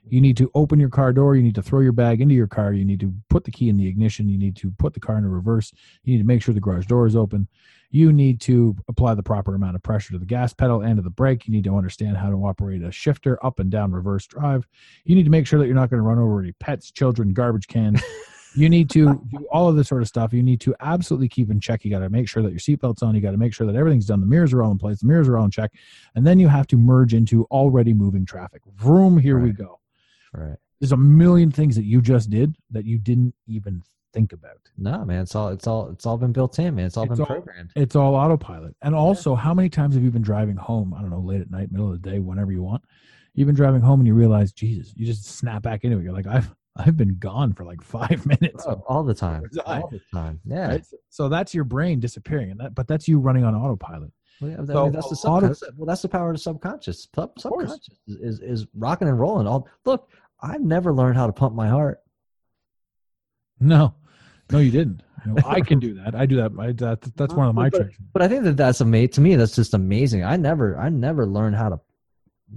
You 0.08 0.20
need 0.20 0.36
to 0.38 0.50
open 0.54 0.80
your 0.80 0.88
car 0.88 1.12
door. 1.12 1.36
You 1.36 1.42
need 1.42 1.54
to 1.54 1.62
throw 1.62 1.80
your 1.80 1.92
bag 1.92 2.20
into 2.20 2.34
your 2.34 2.46
car. 2.46 2.72
You 2.72 2.84
need 2.84 3.00
to 3.00 3.14
put 3.28 3.44
the 3.44 3.50
key 3.50 3.68
in 3.68 3.76
the 3.76 3.86
ignition. 3.86 4.28
You 4.28 4.38
need 4.38 4.56
to 4.56 4.70
put 4.72 4.94
the 4.94 5.00
car 5.00 5.16
in 5.16 5.26
reverse. 5.26 5.72
You 6.04 6.14
need 6.14 6.22
to 6.22 6.26
make 6.26 6.42
sure 6.42 6.54
the 6.54 6.60
garage 6.60 6.86
door 6.86 7.06
is 7.06 7.16
open. 7.16 7.48
You 7.90 8.12
need 8.12 8.40
to 8.42 8.74
apply 8.88 9.14
the 9.14 9.22
proper 9.22 9.54
amount 9.54 9.76
of 9.76 9.82
pressure 9.82 10.12
to 10.12 10.18
the 10.18 10.26
gas 10.26 10.54
pedal 10.54 10.80
and 10.80 10.96
to 10.96 11.02
the 11.02 11.10
brake. 11.10 11.46
You 11.46 11.52
need 11.52 11.64
to 11.64 11.76
understand 11.76 12.16
how 12.16 12.30
to 12.30 12.36
operate 12.36 12.82
a 12.82 12.90
shifter 12.90 13.44
up 13.44 13.58
and 13.58 13.70
down 13.70 13.92
reverse 13.92 14.26
drive. 14.26 14.66
You 15.04 15.14
need 15.14 15.24
to 15.24 15.30
make 15.30 15.46
sure 15.46 15.58
that 15.58 15.66
you're 15.66 15.74
not 15.74 15.90
going 15.90 16.02
to 16.02 16.08
run 16.08 16.18
over 16.18 16.40
any 16.40 16.52
pets, 16.52 16.90
children, 16.90 17.34
garbage 17.34 17.68
cans. 17.68 18.02
you 18.54 18.70
need 18.70 18.88
to 18.90 19.22
do 19.30 19.46
all 19.50 19.68
of 19.68 19.76
this 19.76 19.88
sort 19.88 20.00
of 20.00 20.08
stuff. 20.08 20.32
You 20.32 20.42
need 20.42 20.60
to 20.62 20.74
absolutely 20.80 21.28
keep 21.28 21.50
in 21.50 21.60
check. 21.60 21.84
You 21.84 21.90
got 21.90 22.00
to 22.00 22.08
make 22.08 22.28
sure 22.28 22.42
that 22.42 22.50
your 22.50 22.60
seatbelt's 22.60 23.02
on. 23.02 23.14
You 23.14 23.20
got 23.20 23.32
to 23.32 23.36
make 23.36 23.52
sure 23.52 23.66
that 23.66 23.76
everything's 23.76 24.06
done. 24.06 24.20
The 24.20 24.26
mirrors 24.26 24.54
are 24.54 24.62
all 24.62 24.72
in 24.72 24.78
place. 24.78 25.00
The 25.00 25.06
mirrors 25.06 25.28
are 25.28 25.36
all 25.36 25.44
in 25.44 25.50
check. 25.50 25.72
And 26.14 26.26
then 26.26 26.38
you 26.38 26.48
have 26.48 26.66
to 26.68 26.78
merge 26.78 27.12
into 27.12 27.44
already 27.50 27.92
moving 27.92 28.24
traffic. 28.24 28.62
Vroom, 28.74 29.18
here 29.18 29.38
we 29.38 29.52
go. 29.52 29.81
Right. 30.32 30.56
There's 30.80 30.92
a 30.92 30.96
million 30.96 31.50
things 31.50 31.76
that 31.76 31.84
you 31.84 32.00
just 32.02 32.30
did 32.30 32.56
that 32.70 32.84
you 32.84 32.98
didn't 32.98 33.34
even 33.46 33.82
think 34.12 34.32
about. 34.32 34.58
No, 34.76 35.04
man, 35.04 35.22
it's 35.22 35.34
all 35.34 35.48
it's 35.48 35.66
all 35.66 35.88
it's 35.90 36.06
all 36.06 36.18
been 36.18 36.32
built 36.32 36.58
in, 36.58 36.74
man. 36.74 36.86
It's 36.86 36.96
all 36.96 37.04
It's 37.04 37.10
been 37.12 37.20
all- 37.20 37.26
programmed. 37.26 37.70
It's 37.76 37.94
all 37.96 38.14
autopilot. 38.14 38.74
And 38.82 38.94
also, 38.94 39.34
how 39.34 39.54
many 39.54 39.68
times 39.68 39.94
have 39.94 40.02
you 40.04 40.10
been 40.10 40.22
driving 40.22 40.56
home? 40.56 40.92
I 40.94 41.00
don't 41.00 41.10
know, 41.10 41.20
late 41.20 41.40
at 41.40 41.50
night, 41.50 41.70
middle 41.70 41.92
of 41.92 42.02
the 42.02 42.10
day, 42.10 42.18
whenever 42.18 42.50
you 42.52 42.62
want. 42.62 42.82
You've 43.34 43.46
been 43.46 43.54
driving 43.56 43.80
home 43.80 44.00
and 44.00 44.06
you 44.06 44.12
realize, 44.14 44.52
Jesus, 44.52 44.92
you 44.96 45.06
just 45.06 45.24
snap 45.24 45.62
back 45.62 45.84
into 45.84 45.98
it. 45.98 46.02
You're 46.02 46.12
like, 46.12 46.26
I've 46.26 46.54
I've 46.76 46.96
been 46.96 47.16
gone 47.18 47.52
for 47.52 47.64
like 47.64 47.82
five 47.98 48.24
minutes. 48.26 48.64
Oh, 48.66 48.82
all 48.88 49.04
the 49.04 49.14
time. 49.14 49.44
All 49.66 49.88
the 49.88 50.00
time. 50.12 50.40
Yeah. 50.44 50.68
Right? 50.68 50.86
So 51.10 51.28
that's 51.28 51.54
your 51.54 51.64
brain 51.64 52.00
disappearing, 52.00 52.50
and 52.50 52.60
that, 52.60 52.74
but 52.74 52.88
that's 52.88 53.06
you 53.06 53.18
running 53.20 53.44
on 53.44 53.54
autopilot. 53.54 54.10
Well, 54.40 54.50
yeah, 54.50 54.56
I 54.56 54.60
mean, 54.84 54.92
that's 54.92 55.08
the 55.22 55.28
a 55.28 55.30
lot 55.30 55.44
of- 55.44 55.62
well, 55.76 55.86
that's 55.86 56.02
the 56.02 56.08
power 56.08 56.30
of 56.30 56.34
the 56.36 56.40
subconscious. 56.40 57.06
Sub- 57.14 57.38
subconscious 57.38 57.88
is, 58.08 58.16
is 58.16 58.40
is 58.40 58.66
rocking 58.74 59.06
and 59.08 59.18
rolling. 59.20 59.46
All 59.46 59.68
look, 59.84 60.10
I've 60.42 60.60
never 60.62 60.92
learned 60.92 61.16
how 61.16 61.26
to 61.26 61.32
pump 61.32 61.54
my 61.54 61.68
heart. 61.68 62.00
No, 63.60 63.94
no, 64.50 64.58
you 64.58 64.70
didn't. 64.70 65.02
You 65.24 65.34
know, 65.34 65.42
I 65.46 65.60
can 65.60 65.78
do 65.78 65.94
that. 65.94 66.14
I 66.16 66.26
do 66.26 66.36
that. 66.36 66.50
I, 66.58 66.72
that 66.72 67.00
that's 67.16 67.32
one 67.32 67.48
of 67.48 67.54
my 67.54 67.70
But- 67.70 67.82
tricks. 67.82 67.98
But 68.12 68.22
I 68.22 68.28
think 68.28 68.44
that 68.44 68.56
that's 68.56 68.80
amazing. 68.80 69.10
To 69.12 69.20
me, 69.20 69.36
that's 69.36 69.54
just 69.54 69.72
amazing. 69.74 70.24
I 70.24 70.36
never, 70.36 70.76
I 70.76 70.88
never 70.88 71.26
learned 71.26 71.54
how 71.56 71.68
to, 71.68 71.80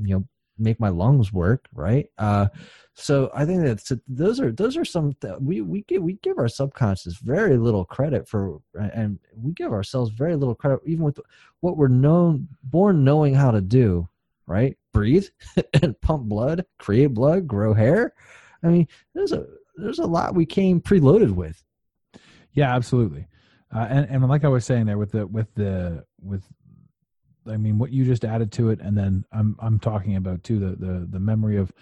you 0.01 0.15
know, 0.15 0.27
make 0.57 0.79
my 0.79 0.89
lungs 0.89 1.31
work. 1.31 1.67
Right. 1.73 2.07
Uh, 2.17 2.47
so 2.95 3.29
I 3.35 3.45
think 3.45 3.61
that 3.63 3.99
those 4.07 4.39
are 4.39 4.51
those 4.51 4.77
are 4.77 4.85
some 4.85 5.13
th- 5.21 5.35
we 5.41 5.61
we 5.61 5.81
give 5.83 6.01
we 6.01 6.13
give 6.23 6.39
our 6.39 6.47
subconscious 6.47 7.17
very 7.17 7.57
little 7.57 7.83
credit 7.85 8.27
for, 8.27 8.61
and 8.73 9.19
we 9.35 9.51
give 9.51 9.71
ourselves 9.73 10.11
very 10.11 10.35
little 10.35 10.55
credit 10.55 10.79
even 10.85 11.03
with 11.03 11.19
what 11.59 11.75
we're 11.77 11.89
known 11.89 12.47
born 12.63 13.03
knowing 13.03 13.35
how 13.35 13.51
to 13.51 13.61
do. 13.61 14.07
Right. 14.47 14.77
Breathe 14.93 15.27
and 15.81 15.99
pump 16.01 16.23
blood, 16.23 16.65
create 16.77 17.07
blood, 17.07 17.47
grow 17.47 17.73
hair. 17.73 18.13
I 18.63 18.67
mean, 18.67 18.87
there's 19.13 19.31
a 19.31 19.45
there's 19.75 19.99
a 19.99 20.05
lot 20.05 20.35
we 20.35 20.45
came 20.45 20.81
preloaded 20.81 21.31
with. 21.31 21.61
Yeah, 22.53 22.73
absolutely. 22.75 23.27
Uh, 23.73 23.87
and 23.89 24.07
and 24.09 24.27
like 24.27 24.45
I 24.45 24.49
was 24.49 24.65
saying 24.65 24.85
there 24.85 24.97
with 24.97 25.11
the 25.11 25.27
with 25.27 25.53
the 25.55 26.05
with, 26.21 26.43
I 27.47 27.57
mean 27.57 27.77
what 27.77 27.91
you 27.91 28.05
just 28.05 28.23
added 28.23 28.51
to 28.53 28.69
it, 28.69 28.79
and 28.79 28.97
then 28.97 29.25
I'm 29.31 29.55
I'm 29.59 29.79
talking 29.79 30.15
about 30.15 30.43
too 30.43 30.59
the 30.59 30.75
the 30.75 31.07
the 31.09 31.19
memory 31.19 31.57
of 31.57 31.73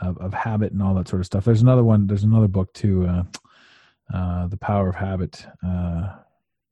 of, 0.00 0.16
of 0.18 0.32
habit 0.32 0.72
and 0.72 0.82
all 0.82 0.94
that 0.94 1.08
sort 1.08 1.20
of 1.20 1.26
stuff. 1.26 1.44
There's 1.44 1.62
another 1.62 1.84
one. 1.84 2.06
There's 2.06 2.22
another 2.24 2.48
book 2.48 2.72
too. 2.72 3.06
Uh, 3.06 3.24
uh, 4.12 4.46
the 4.48 4.56
Power 4.56 4.88
of 4.88 4.94
Habit. 4.94 5.46
Uh, 5.64 6.16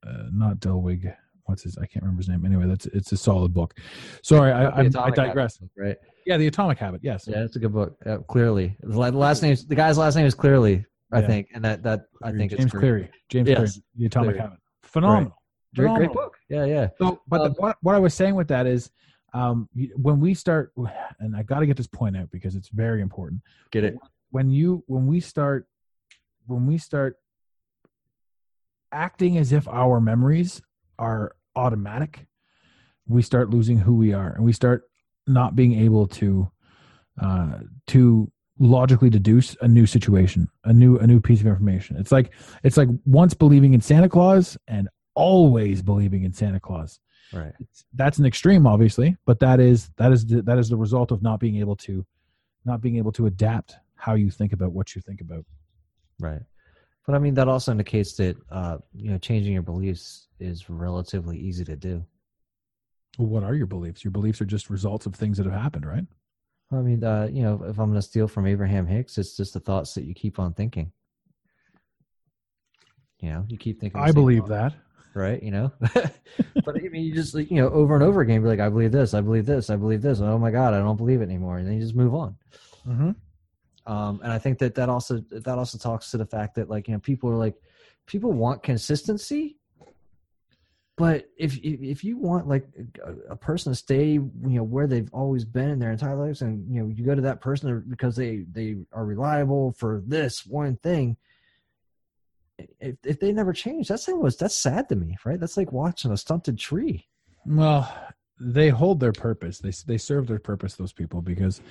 uh, 0.05 0.23
not 0.31 0.59
Delwig. 0.59 1.13
What's 1.49 1.63
his? 1.63 1.77
I 1.79 1.87
can't 1.87 2.03
remember 2.03 2.19
his 2.19 2.29
name. 2.29 2.45
Anyway, 2.45 2.67
that's 2.67 2.85
it's 2.87 3.11
a 3.11 3.17
solid 3.17 3.53
book. 3.55 3.73
Sorry, 4.21 4.51
I, 4.51 4.65
I, 4.65 4.79
I 4.81 4.87
digress. 5.09 5.57
Habits, 5.57 5.73
Right. 5.75 5.97
Yeah, 6.27 6.37
the 6.37 6.45
Atomic 6.45 6.77
Habit. 6.77 7.01
Yes. 7.03 7.27
Yeah, 7.27 7.43
it's 7.43 7.55
a 7.55 7.59
good 7.59 7.73
book. 7.73 7.97
Uh, 8.05 8.17
clearly, 8.19 8.77
the 8.81 8.95
last 8.99 9.41
name, 9.41 9.55
the 9.67 9.73
guy's 9.73 9.97
last 9.97 10.15
name 10.15 10.27
is 10.27 10.35
Clearly, 10.35 10.85
I 11.11 11.21
Yeah. 11.21 11.27
think, 11.27 11.47
and 11.55 11.65
that 11.65 11.81
that 11.83 12.01
I 12.21 12.31
think 12.31 12.51
James 12.51 12.65
it's 12.65 12.71
great. 12.71 12.79
Cleary. 12.81 13.09
James 13.29 13.49
Yes, 13.49 13.57
Cleary. 13.57 13.71
The 13.97 14.05
Atomic 14.05 14.27
Cleary. 14.27 14.39
Habit. 14.41 14.59
Phenomenal. 14.83 15.23
Great, 15.75 15.85
great 15.87 15.87
Phenomenal. 15.87 16.13
book. 16.13 16.37
Yeah, 16.49 16.65
yeah. 16.65 16.89
So, 16.99 17.19
but 17.27 17.41
Um, 17.41 17.53
the, 17.53 17.61
what, 17.61 17.77
what 17.81 17.95
I 17.95 17.99
was 17.99 18.13
saying 18.13 18.35
with 18.35 18.47
that 18.49 18.67
is, 18.67 18.91
um, 19.33 19.67
when 19.95 20.19
we 20.19 20.35
start, 20.35 20.71
and 21.19 21.35
I 21.35 21.41
got 21.41 21.61
to 21.61 21.65
get 21.65 21.77
this 21.77 21.87
point 21.87 22.15
out 22.15 22.29
because 22.29 22.55
it's 22.55 22.69
very 22.69 23.01
important. 23.01 23.41
Get 23.71 23.83
it? 23.83 23.95
When 24.29 24.51
you, 24.51 24.83
when 24.85 25.07
we 25.07 25.19
start, 25.19 25.67
when 26.45 26.67
we 26.67 26.77
start 26.77 27.15
acting 28.91 29.37
as 29.39 29.51
if 29.51 29.67
our 29.67 29.99
memories 29.99 30.61
are 30.99 31.35
automatic, 31.55 32.25
we 33.07 33.21
start 33.21 33.49
losing 33.49 33.77
who 33.77 33.95
we 33.95 34.13
are, 34.13 34.33
and 34.33 34.43
we 34.43 34.53
start 34.53 34.83
not 35.27 35.55
being 35.55 35.73
able 35.79 36.07
to, 36.07 36.49
uh, 37.21 37.59
to 37.87 38.31
logically 38.59 39.09
deduce 39.09 39.55
a 39.61 39.67
new 39.67 39.85
situation, 39.85 40.47
a 40.65 40.73
new, 40.73 40.97
a 40.97 41.07
new 41.07 41.19
piece 41.19 41.39
of 41.41 41.47
information. 41.47 41.95
It's 41.97 42.11
like, 42.11 42.31
it's 42.63 42.77
like 42.77 42.89
once 43.05 43.33
believing 43.33 43.73
in 43.73 43.81
Santa 43.81 44.09
Claus 44.09 44.57
and 44.67 44.89
always 45.15 45.81
believing 45.81 46.23
in 46.23 46.33
Santa 46.33 46.59
Claus 46.59 46.99
Right. 47.31 47.53
it's, 47.59 47.85
that's 47.93 48.17
an 48.17 48.25
extreme 48.25 48.65
obviously 48.65 49.15
but 49.25 49.39
that 49.39 49.59
is 49.59 49.91
that 49.97 50.11
is 50.11 50.25
the, 50.25 50.41
that 50.43 50.57
is 50.57 50.69
the 50.69 50.77
result 50.77 51.11
of 51.11 51.21
not 51.21 51.39
being 51.39 51.57
able 51.57 51.75
to 51.75 52.05
not 52.65 52.81
being 52.81 52.95
able 52.95 53.11
to 53.11 53.27
adapt 53.27 53.75
how 53.95 54.15
you 54.15 54.31
think 54.31 54.51
about 54.53 54.71
what 54.71 54.95
you 54.95 55.01
think 55.01 55.21
about 55.21 55.45
Right. 56.19 56.41
But 57.05 57.15
I 57.15 57.19
mean, 57.19 57.33
that 57.35 57.47
also 57.47 57.71
indicates 57.71 58.13
that 58.17 58.37
uh, 58.51 58.77
you 58.93 59.11
know 59.11 59.17
changing 59.17 59.53
your 59.53 59.63
beliefs 59.63 60.27
is 60.39 60.69
relatively 60.69 61.37
easy 61.37 61.65
to 61.65 61.75
do. 61.75 62.05
well, 63.17 63.27
what 63.27 63.43
are 63.43 63.55
your 63.55 63.67
beliefs 63.67 64.03
your 64.03 64.11
beliefs 64.11 64.41
are 64.41 64.45
just 64.45 64.69
results 64.69 65.05
of 65.05 65.15
things 65.15 65.37
that 65.37 65.45
have 65.45 65.61
happened 65.61 65.85
right 65.85 66.05
I 66.71 66.75
mean, 66.75 67.03
uh, 67.03 67.27
you 67.31 67.41
know, 67.41 67.63
if 67.63 67.79
I'm 67.79 67.89
going 67.89 67.95
to 67.95 68.01
steal 68.01 68.27
from 68.27 68.45
Abraham 68.45 68.85
Hicks, 68.85 69.17
it's 69.17 69.35
just 69.35 69.55
the 69.55 69.59
thoughts 69.59 69.95
that 69.95 70.03
you 70.03 70.13
keep 70.13 70.37
on 70.37 70.53
thinking. 70.53 70.91
You 73.21 73.29
know, 73.31 73.45
you 73.49 73.57
keep 73.57 73.81
thinking. 73.81 73.99
i 73.99 74.11
believe 74.11 74.41
thought. 74.41 74.49
that 74.49 74.75
right? 75.13 75.41
You 75.41 75.51
know, 75.51 75.71
but 75.93 76.75
I 76.75 76.89
mean, 76.89 77.03
you 77.03 77.13
just 77.13 77.35
like, 77.35 77.49
you 77.51 77.57
know 77.57 77.69
over 77.69 77.95
and 77.95 78.03
over 78.03 78.21
again, 78.21 78.41
be 78.41 78.47
like, 78.47 78.59
I 78.59 78.69
believe 78.69 78.91
this, 78.91 79.13
I 79.13 79.21
believe 79.21 79.45
this, 79.45 79.69
I 79.69 79.75
believe 79.75 80.01
this. 80.01 80.19
And, 80.19 80.29
Oh 80.29 80.37
my 80.37 80.51
god, 80.51 80.73
I 80.73 80.79
don't 80.79 80.97
believe 80.97 81.21
it 81.21 81.25
anymore, 81.25 81.57
and 81.57 81.67
then 81.67 81.75
you 81.75 81.81
just 81.81 81.95
move 81.95 82.13
on. 82.13 82.35
mm-hmm. 82.87 83.11
Um, 83.89 84.21
and 84.23 84.31
I 84.31 84.37
think 84.37 84.59
that 84.59 84.75
that 84.75 84.87
also 84.87 85.17
that 85.31 85.57
also 85.57 85.79
talks 85.79 86.11
to 86.11 86.17
the 86.17 86.25
fact 86.25 86.53
that 86.55 86.69
like 86.69 86.87
you 86.87 86.93
know 86.93 86.99
people 86.99 87.27
are 87.31 87.35
like 87.35 87.55
people 88.05 88.31
want 88.31 88.61
consistency, 88.61 89.57
but 90.95 91.27
if 91.35 91.57
if, 91.63 92.03
you 92.03 92.19
want 92.19 92.47
like 92.47 92.67
a, 93.03 93.31
a 93.31 93.35
person 93.35 93.71
to 93.71 93.75
stay 93.75 94.11
you 94.11 94.31
know 94.43 94.61
where 94.61 94.85
they've 94.85 95.09
always 95.11 95.43
been 95.43 95.69
in 95.69 95.79
their 95.79 95.91
entire 95.91 96.15
lives, 96.15 96.43
and 96.43 96.71
you 96.71 96.83
know 96.83 96.87
you 96.87 97.03
go 97.03 97.15
to 97.15 97.21
that 97.23 97.41
person 97.41 97.83
because 97.89 98.15
they 98.15 98.45
they 98.51 98.75
are 98.93 99.05
reliable 99.05 99.71
for 99.71 100.03
this 100.05 100.45
one 100.45 100.75
thing. 100.75 101.17
If, 102.79 102.97
if 103.03 103.19
they 103.19 103.31
never 103.31 103.53
change, 103.53 103.87
that's 103.87 104.07
was 104.07 104.37
that's 104.37 104.53
sad 104.53 104.87
to 104.89 104.95
me, 104.95 105.17
right? 105.25 105.39
That's 105.39 105.57
like 105.57 105.71
watching 105.71 106.11
a 106.11 106.17
stunted 106.17 106.59
tree. 106.59 107.07
well 107.43 107.91
they 108.41 108.69
hold 108.69 109.01
their 109.01 109.11
purpose 109.11 109.59
they 109.59 109.71
they 109.85 109.97
serve 109.97 110.25
their 110.25 110.39
purpose 110.39 110.75
those 110.75 110.93
people 110.93 111.21
because 111.21 111.61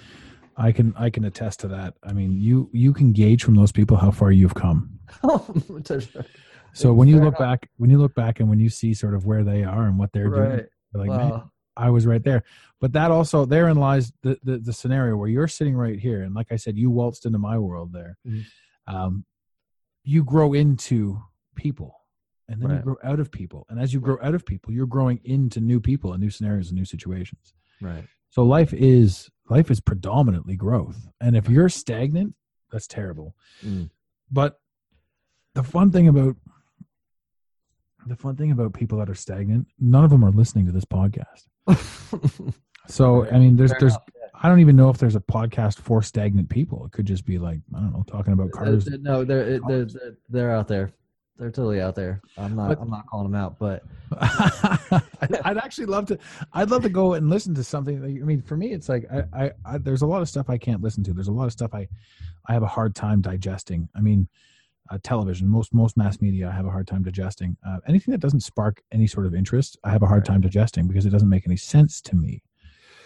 I 0.59 0.73
can 0.73 0.93
I 0.99 1.09
can 1.09 1.25
attest 1.25 1.61
to 1.61 1.69
that. 1.69 1.95
I 2.03 2.13
mean, 2.13 2.41
you 2.41 2.69
you 2.73 2.93
can 2.93 3.13
gauge 3.13 3.45
from 3.45 3.55
those 3.55 3.71
people 3.71 3.97
how 3.97 4.11
far 4.11 4.33
you've 4.33 4.55
come. 4.55 4.99
So 6.75 6.93
when 6.93 7.09
you 7.09 7.21
look 7.21 7.39
back, 7.39 7.71
when 7.77 7.91
you 7.91 7.99
look 7.99 8.15
back, 8.15 8.41
and 8.41 8.49
when 8.49 8.61
you 8.61 8.69
see 8.69 8.93
sort 8.93 9.15
of 9.15 9.25
where 9.25 9.43
they 9.43 9.65
are 9.65 9.85
and 9.85 9.99
what 9.99 10.13
they're 10.13 10.29
doing, 10.29 10.51
right. 10.51 10.67
you're 10.93 11.07
like, 11.07 11.11
man, 11.11 11.43
I 11.77 11.91
was 11.91 12.07
right 12.07 12.23
there. 12.23 12.45
But 12.81 12.93
that 12.93 13.11
also 13.11 13.45
therein 13.45 13.77
lies 13.77 14.13
the, 14.23 14.39
the 14.43 14.59
the 14.59 14.73
scenario 14.73 15.17
where 15.17 15.29
you're 15.29 15.49
sitting 15.49 15.77
right 15.77 15.99
here, 15.99 16.23
and 16.23 16.35
like 16.35 16.53
I 16.53 16.57
said, 16.57 16.77
you 16.77 16.91
waltzed 16.91 17.25
into 17.25 17.39
my 17.39 17.59
world 17.59 17.93
there. 17.93 18.19
Mhm. 18.27 18.45
Um, 18.87 19.25
you 20.05 20.25
grow 20.25 20.53
into 20.53 21.21
people, 21.55 21.95
and 22.49 22.63
then 22.63 22.71
you 22.71 22.79
grow 22.79 22.97
out 23.03 23.21
of 23.21 23.31
people, 23.31 23.67
and 23.69 23.81
as 23.81 23.95
you 23.95 24.01
grow 24.01 24.19
out 24.23 24.35
of 24.35 24.45
people, 24.45 24.73
you're 24.73 24.87
growing 24.87 25.21
into 25.25 25.61
new 25.61 25.81
people 25.81 26.13
and 26.13 26.23
new 26.23 26.31
scenarios 26.31 26.69
and 26.69 26.79
new 26.79 26.85
situations. 26.85 27.55
Right. 27.81 28.05
So 28.31 28.43
life 28.43 28.73
is 28.73 29.31
life 29.49 29.71
is 29.71 29.81
predominantly 29.81 30.57
growth, 30.57 31.09
and 31.21 31.37
if 31.37 31.49
you're 31.49 31.69
stagnant, 31.69 32.35
that's 32.71 32.87
terrible. 32.87 33.35
Mm. 33.65 33.91
But 34.31 34.61
the 35.55 35.63
fun 35.63 35.91
thing 35.91 36.09
about 36.09 36.37
the 38.07 38.17
fun 38.17 38.37
thing 38.37 38.53
about 38.53 38.75
people 38.75 38.99
that 38.99 39.11
are 39.11 39.15
stagnant, 39.15 39.67
none 39.79 40.05
of 40.05 40.11
them 40.11 40.25
are 40.25 40.31
listening 40.31 40.67
to 40.67 40.73
this 40.73 40.85
podcast. 40.85 41.49
So 42.89 43.27
I 43.31 43.39
mean, 43.39 43.57
there's 43.57 43.71
Fair 43.71 43.81
there's 43.81 43.93
enough, 43.93 44.09
I 44.35 44.49
don't 44.49 44.61
even 44.61 44.77
know 44.77 44.89
if 44.89 44.99
there's 44.99 45.17
a 45.17 45.21
podcast 45.21 45.79
for 45.79 46.03
stagnant 46.03 46.49
people. 46.49 46.85
It 46.87 46.93
could 46.93 47.07
just 47.07 47.25
be 47.25 47.39
like 47.39 47.61
I 47.75 47.81
don't 47.81 47.93
know, 47.93 48.05
talking 48.07 48.33
about 48.33 48.51
cars. 48.51 48.87
no, 48.87 49.25
they're, 49.25 49.61
they're 49.61 49.85
they're 49.85 50.17
they're 50.29 50.51
out 50.51 50.69
there. 50.69 50.93
They're 51.39 51.51
totally 51.51 51.81
out 51.81 51.95
there. 51.95 52.21
I'm 52.37 52.57
not. 52.57 52.69
But- 52.69 52.81
I'm 52.81 52.91
not 52.91 53.07
calling 53.07 53.31
them 53.31 53.41
out, 53.41 53.59
but 53.59 53.85
I'd, 54.21 55.41
I'd 55.45 55.59
actually 55.59 55.87
love 55.87 56.07
to. 56.07 56.19
I'd 56.53 56.71
love 56.71 56.83
to 56.83 56.89
go 56.89 57.15
and 57.15 57.31
listen 57.31 57.55
to 57.55 57.65
something. 57.65 58.03
Like, 58.03 58.23
I 58.23 58.25
mean, 58.25 58.43
for 58.43 58.57
me, 58.57 58.73
it's 58.73 58.89
like 58.89 59.07
I, 59.13 59.45
I, 59.45 59.51
I, 59.65 59.79
there's 59.79 60.03
a 60.03 60.07
lot 60.07 60.21
of 60.21 60.29
stuff 60.29 60.51
I 60.51 60.59
can't 60.59 60.83
listen 60.83 61.05
to. 61.05 61.13
There's 61.13 61.29
a 61.29 61.33
lot 61.33 61.45
of 61.47 61.53
stuff 61.53 61.75
I, 61.75 61.89
I 62.49 62.53
have 62.55 62.63
a 62.63 62.67
hard 62.69 62.95
time 62.97 63.21
digesting. 63.21 63.89
I 63.95 64.01
mean, 64.01 64.29
uh, 64.91 64.99
television, 65.03 65.47
most 65.49 65.73
most 65.73 65.97
mass 65.97 66.21
media, 66.21 66.49
I 66.49 66.53
have 66.53 66.67
a 66.67 66.71
hard 66.71 66.89
time 66.89 67.03
digesting. 67.05 67.57
Uh, 67.67 67.79
anything 67.87 68.13
that 68.13 68.19
doesn't 68.21 68.41
spark 68.41 68.83
any 68.91 69.07
sort 69.07 69.27
of 69.27 69.35
interest, 69.35 69.79
I 69.85 69.91
have 69.91 70.03
a 70.03 70.07
hard 70.07 70.25
time 70.25 70.41
digesting 70.41 70.89
because 70.89 71.07
it 71.07 71.11
doesn't 71.11 71.29
make 71.29 71.47
any 71.47 71.57
sense 71.57 72.01
to 72.03 72.17
me. 72.17 72.43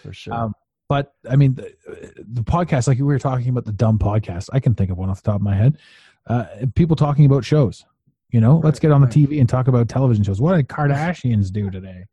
for 0.01 0.11
sure. 0.11 0.33
Um, 0.33 0.53
but 0.89 1.13
I 1.29 1.35
mean, 1.35 1.53
the, 1.55 1.73
the 2.17 2.43
podcast, 2.43 2.87
like 2.87 2.97
we 2.97 3.03
were 3.03 3.19
talking 3.19 3.49
about 3.49 3.65
the 3.65 3.71
dumb 3.71 3.99
podcast, 3.99 4.49
I 4.53 4.59
can 4.59 4.75
think 4.75 4.89
of 4.91 4.97
one 4.97 5.09
off 5.09 5.21
the 5.21 5.31
top 5.31 5.37
of 5.39 5.43
my 5.43 5.55
head. 5.55 5.77
Uh, 6.27 6.45
people 6.75 6.95
talking 6.95 7.25
about 7.25 7.43
shows. 7.45 7.85
You 8.33 8.41
know, 8.41 8.59
let's 8.63 8.79
get 8.79 8.91
on 8.91 8.99
the 8.99 9.05
right. 9.05 9.15
TV 9.15 9.39
and 9.39 9.47
talk 9.47 9.67
about 9.67 9.87
television 9.87 10.23
shows. 10.23 10.41
What 10.41 10.55
did 10.55 10.67
Kardashians 10.67 11.51
do 11.51 11.69
today? 11.69 12.03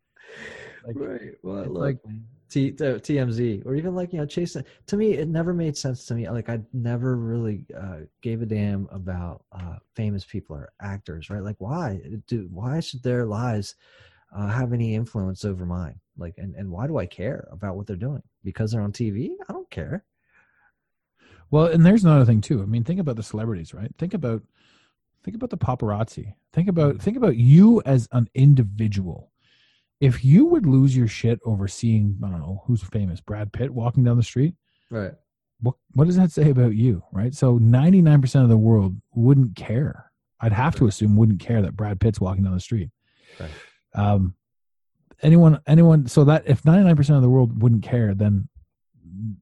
Like, 0.86 0.96
right. 0.96 1.30
Well, 1.42 1.64
look, 1.64 1.82
like- 1.82 1.98
T, 2.50 2.72
t- 2.72 2.84
TMZ 2.84 3.64
or 3.64 3.76
even 3.76 3.94
like 3.94 4.12
you 4.12 4.18
know 4.18 4.26
chasing. 4.26 4.64
To 4.88 4.96
me, 4.96 5.12
it 5.12 5.28
never 5.28 5.54
made 5.54 5.76
sense 5.76 6.04
to 6.06 6.14
me. 6.14 6.28
Like 6.28 6.48
I 6.48 6.58
never 6.72 7.16
really 7.16 7.64
uh, 7.80 7.98
gave 8.22 8.42
a 8.42 8.46
damn 8.46 8.88
about 8.90 9.44
uh, 9.52 9.76
famous 9.94 10.24
people 10.24 10.56
or 10.56 10.72
actors. 10.82 11.30
Right? 11.30 11.44
Like 11.44 11.54
why 11.58 12.00
do 12.26 12.48
why 12.52 12.80
should 12.80 13.04
their 13.04 13.24
lives 13.24 13.76
uh, 14.36 14.48
have 14.48 14.72
any 14.72 14.96
influence 14.96 15.44
over 15.44 15.64
mine? 15.64 16.00
Like 16.18 16.34
and 16.38 16.56
and 16.56 16.68
why 16.68 16.88
do 16.88 16.98
I 16.98 17.06
care 17.06 17.46
about 17.52 17.76
what 17.76 17.86
they're 17.86 17.94
doing? 17.94 18.22
Because 18.42 18.72
they're 18.72 18.82
on 18.82 18.90
TV? 18.90 19.30
I 19.48 19.52
don't 19.52 19.70
care. 19.70 20.04
Well, 21.52 21.66
and 21.66 21.86
there's 21.86 22.02
another 22.02 22.24
thing 22.24 22.40
too. 22.40 22.62
I 22.62 22.66
mean, 22.66 22.82
think 22.82 22.98
about 22.98 23.14
the 23.14 23.22
celebrities, 23.22 23.72
right? 23.72 23.94
Think 23.96 24.12
about 24.12 24.42
think 25.24 25.34
about 25.36 25.50
the 25.50 25.58
paparazzi. 25.58 26.34
Think 26.52 26.68
about 26.68 27.00
think 27.00 27.16
about 27.16 27.36
you 27.36 27.82
as 27.84 28.08
an 28.12 28.28
individual. 28.34 29.30
If 30.00 30.24
you 30.24 30.46
would 30.46 30.64
lose 30.66 30.96
your 30.96 31.08
shit 31.08 31.40
over 31.44 31.68
seeing, 31.68 32.16
I 32.24 32.28
don't 32.28 32.40
know, 32.40 32.62
who's 32.66 32.82
famous, 32.82 33.20
Brad 33.20 33.52
Pitt 33.52 33.70
walking 33.70 34.02
down 34.04 34.16
the 34.16 34.22
street, 34.22 34.54
Right. 34.90 35.12
what 35.60 35.74
what 35.92 36.06
does 36.06 36.16
that 36.16 36.32
say 36.32 36.50
about 36.50 36.74
you, 36.74 37.02
right? 37.12 37.34
So 37.34 37.58
99% 37.58 38.42
of 38.42 38.48
the 38.48 38.56
world 38.56 38.96
wouldn't 39.14 39.56
care. 39.56 40.10
I'd 40.40 40.52
have 40.54 40.74
to 40.76 40.86
assume 40.86 41.16
wouldn't 41.16 41.40
care 41.40 41.60
that 41.62 41.76
Brad 41.76 42.00
Pitt's 42.00 42.20
walking 42.20 42.44
down 42.44 42.54
the 42.54 42.60
street. 42.60 42.90
Right. 43.38 43.50
Um 43.94 44.34
anyone 45.22 45.60
anyone 45.66 46.06
so 46.06 46.24
that 46.24 46.44
if 46.46 46.62
99% 46.62 47.14
of 47.16 47.20
the 47.22 47.28
world 47.28 47.62
wouldn't 47.62 47.82
care 47.82 48.14
then 48.14 48.48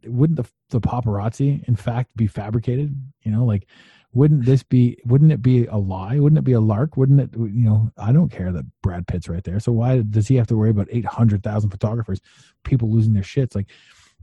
wouldn't 0.04 0.36
the 0.36 0.48
the 0.70 0.80
paparazzi 0.80 1.62
in 1.68 1.76
fact 1.76 2.16
be 2.16 2.26
fabricated 2.26 3.00
you 3.22 3.30
know 3.30 3.44
like 3.44 3.68
wouldn't 4.14 4.44
this 4.46 4.62
be 4.62 4.96
wouldn't 5.04 5.30
it 5.32 5.42
be 5.42 5.66
a 5.66 5.76
lie 5.76 6.18
wouldn't 6.18 6.38
it 6.38 6.44
be 6.44 6.52
a 6.52 6.60
lark 6.60 6.96
wouldn't 6.96 7.20
it 7.20 7.30
you 7.36 7.68
know 7.68 7.90
i 7.98 8.10
don't 8.10 8.30
care 8.32 8.50
that 8.50 8.64
brad 8.82 9.06
pitt's 9.06 9.28
right 9.28 9.44
there 9.44 9.60
so 9.60 9.70
why 9.70 9.98
does 10.00 10.26
he 10.26 10.34
have 10.36 10.46
to 10.46 10.56
worry 10.56 10.70
about 10.70 10.88
800000 10.90 11.68
photographers 11.70 12.20
people 12.64 12.90
losing 12.90 13.12
their 13.12 13.22
shits 13.22 13.54
like 13.54 13.68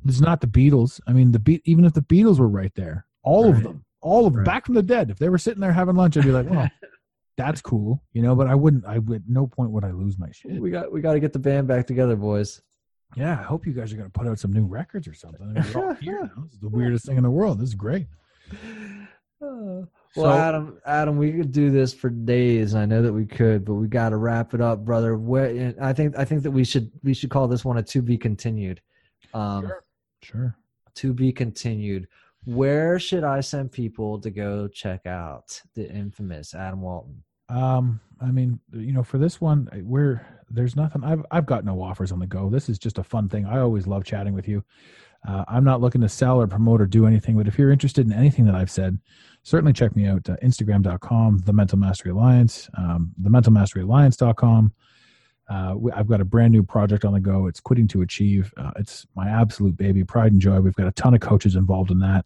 it's 0.06 0.20
not 0.22 0.42
the 0.42 0.48
beatles 0.48 1.00
i 1.08 1.14
mean 1.14 1.32
the 1.32 1.40
beat 1.40 1.62
even 1.66 1.86
if 1.86 1.94
the 1.94 2.02
beatles 2.02 2.40
were 2.40 2.48
right 2.50 2.74
there 2.76 3.06
all 3.24 3.48
of 3.50 3.62
them 3.64 3.86
all 4.02 4.26
of 4.26 4.34
them 4.34 4.40
Right. 4.42 4.46
back 4.46 4.66
from 4.66 4.74
the 4.76 4.84
dead 4.84 5.12
if 5.12 5.20
they 5.20 5.30
were 5.30 5.38
sitting 5.38 5.62
there 5.62 5.72
having 5.72 5.96
lunch 5.96 6.18
i'd 6.18 6.24
be 6.24 6.32
like 6.32 6.50
well 6.50 6.70
that's 7.38 7.62
cool 7.62 8.02
you 8.14 8.22
know 8.24 8.36
but 8.36 8.48
i 8.48 8.56
wouldn't 8.56 8.86
i 8.86 8.98
would 8.98 9.30
no 9.30 9.46
point 9.46 9.70
would 9.70 9.84
i 9.86 9.92
lose 9.92 10.18
my 10.18 10.32
shit 10.32 10.60
We 10.60 10.72
got 10.72 10.92
we 10.92 11.00
got 11.02 11.14
to 11.14 11.20
get 11.20 11.32
the 11.34 11.40
band 11.40 11.68
back 11.68 11.86
together, 11.86 12.16
boys. 12.16 12.62
yeah, 13.16 13.34
I 13.40 13.44
hope 13.44 13.68
you 13.68 13.74
guys 13.74 13.94
are 13.94 13.98
going 13.98 14.10
to 14.10 14.20
put 14.20 14.28
out 14.28 14.40
some 14.40 14.52
new 14.52 14.66
records 14.66 15.08
or 15.08 15.14
something. 15.14 15.42
I 15.56 15.60
mean, 15.62 15.74
we're 15.74 15.86
all 15.90 15.94
here 16.02 16.22
now. 16.24 16.44
This 16.44 16.54
is 16.54 16.60
the 16.60 16.70
weirdest 16.70 17.06
thing 17.06 17.18
in 17.18 17.24
the 17.24 17.30
world. 17.30 17.60
This 17.60 17.70
is 17.70 17.76
great. 17.76 18.08
Uh, 19.46 19.86
So- 20.14 20.22
well, 20.22 20.32
Adam, 20.38 20.80
Adam, 20.86 21.18
we 21.18 21.34
could 21.34 21.52
do 21.52 21.70
this 21.72 21.94
for 21.94 22.10
days. 22.10 22.74
I 22.74 22.86
know 22.86 23.02
that 23.02 23.12
we 23.12 23.26
could, 23.26 23.66
but 23.66 23.74
we 23.74 23.88
got 23.88 24.10
to 24.10 24.18
wrap 24.18 24.54
it 24.54 24.62
up, 24.62 24.86
brother. 24.86 25.18
Where 25.18 25.74
I 25.82 25.92
think 25.92 26.18
I 26.18 26.24
think 26.24 26.44
that 26.44 26.52
we 26.52 26.64
should 26.64 26.90
we 27.04 27.14
should 27.14 27.30
call 27.30 27.50
this 27.50 27.66
one 27.66 27.78
a 27.78 27.84
to 27.84 28.02
be 28.02 28.18
continued. 28.18 28.82
Um, 29.34 29.70
Sure. 30.22 30.56
To 30.96 31.14
be 31.14 31.34
continued. 31.34 32.08
Where 32.46 32.98
should 32.98 33.24
I 33.26 33.42
send 33.42 33.72
people 33.74 34.20
to 34.22 34.32
go 34.32 34.68
check 34.70 35.06
out 35.06 35.62
the 35.74 35.92
infamous 35.92 36.54
Adam 36.56 36.82
Walton? 36.82 37.22
Um, 37.50 38.00
I 38.22 38.32
mean, 38.32 38.60
you 38.72 38.94
know, 38.94 39.04
for 39.04 39.18
this 39.18 39.42
one, 39.42 39.70
we're 39.84 40.26
there's 40.50 40.76
nothing. 40.78 41.04
I've 41.04 41.26
I've 41.30 41.46
got 41.46 41.66
no 41.66 41.82
offers 41.82 42.14
on 42.14 42.20
the 42.20 42.28
go. 42.28 42.50
This 42.50 42.70
is 42.70 42.80
just 42.80 42.98
a 43.00 43.04
fun 43.04 43.28
thing. 43.28 43.46
I 43.46 43.60
always 43.60 43.86
love 43.86 44.06
chatting 44.06 44.34
with 44.34 44.48
you. 44.48 44.64
Uh, 45.28 45.44
I'm 45.48 45.64
not 45.64 45.82
looking 45.82 46.02
to 46.02 46.10
sell 46.10 46.40
or 46.40 46.48
promote 46.48 46.82
or 46.82 46.86
do 46.86 47.08
anything, 47.08 47.36
but 47.36 47.48
if 47.48 47.58
you're 47.58 47.72
interested 47.72 48.06
in 48.06 48.14
anything 48.14 48.46
that 48.46 48.56
I've 48.56 48.70
said, 48.70 49.00
certainly 49.44 49.74
check 49.74 49.96
me 49.96 50.08
out. 50.08 50.30
Uh, 50.30 50.36
Instagram.com, 50.44 51.40
The 51.40 51.54
Mental 51.54 51.78
Mastery 51.78 52.12
Alliance, 52.12 52.70
um, 52.78 53.12
TheMentalMasteryAlliance.com. 53.22 54.74
Uh, 55.48 55.74
we, 55.78 55.92
I've 55.92 56.08
got 56.08 56.22
a 56.22 56.26
brand 56.26 56.52
new 56.52 56.64
project 56.64 57.06
on 57.06 57.14
the 57.14 57.20
go. 57.20 57.48
It's 57.48 57.60
Quitting 57.60 57.88
to 57.90 58.02
Achieve. 58.02 58.54
Uh, 58.58 58.72
it's 58.78 59.06
my 59.16 59.30
absolute 59.30 59.78
baby, 59.78 60.04
pride 60.04 60.32
and 60.32 60.42
joy. 60.42 60.60
We've 60.60 60.76
got 60.76 60.88
a 60.88 60.92
ton 60.92 61.14
of 61.14 61.22
coaches 61.22 61.56
involved 61.56 61.92
in 61.92 62.00
that. 62.00 62.26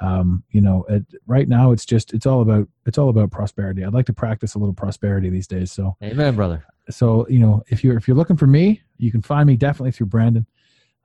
Um, 0.00 0.42
you 0.50 0.60
know, 0.60 0.84
it, 0.88 1.04
right 1.26 1.48
now 1.48 1.70
it's 1.70 1.84
just 1.84 2.14
it's 2.14 2.26
all 2.26 2.42
about 2.42 2.68
it's 2.84 2.98
all 2.98 3.08
about 3.08 3.30
prosperity. 3.30 3.84
I'd 3.84 3.94
like 3.94 4.06
to 4.06 4.12
practice 4.12 4.54
a 4.54 4.58
little 4.58 4.74
prosperity 4.74 5.30
these 5.30 5.46
days. 5.46 5.70
So 5.70 5.96
Amen, 6.02 6.34
brother. 6.34 6.64
so 6.90 7.26
you 7.28 7.38
know 7.38 7.62
if 7.68 7.84
you're 7.84 7.96
if 7.96 8.06
you're 8.08 8.16
looking 8.16 8.36
for 8.36 8.46
me 8.46 8.82
you 8.98 9.10
can 9.10 9.22
find 9.22 9.46
me 9.46 9.56
definitely 9.56 9.90
through 9.90 10.06
brandon 10.06 10.46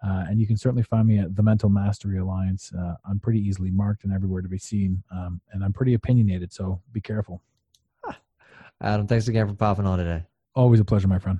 uh, 0.04 0.26
and 0.30 0.40
you 0.40 0.48
can 0.48 0.58
certainly 0.58 0.84
find 0.84 1.08
me 1.08 1.20
at 1.20 1.36
the 1.36 1.44
mental 1.44 1.70
mastery 1.70 2.18
alliance. 2.20 2.72
Uh, 2.74 2.96
i'm 3.10 3.20
pretty 3.20 3.40
easily 3.40 3.72
marked 3.72 4.04
and 4.04 4.14
everywhere 4.14 4.42
to 4.42 4.50
be 4.50 4.58
seen 4.58 5.02
um, 5.12 5.42
and 5.52 5.64
i'm 5.64 5.74
pretty 5.74 5.94
opinionated 5.94 6.52
so 6.54 6.82
be 6.94 7.02
careful. 7.02 7.42
Adam, 8.82 9.08
thanks 9.08 9.28
again 9.28 9.48
for 9.48 9.54
popping 9.54 9.86
on 9.86 9.98
today. 9.98 10.24
always 10.56 10.80
a 10.80 10.86
pleasure 10.86 11.08
my 11.08 11.20
friend 11.20 11.40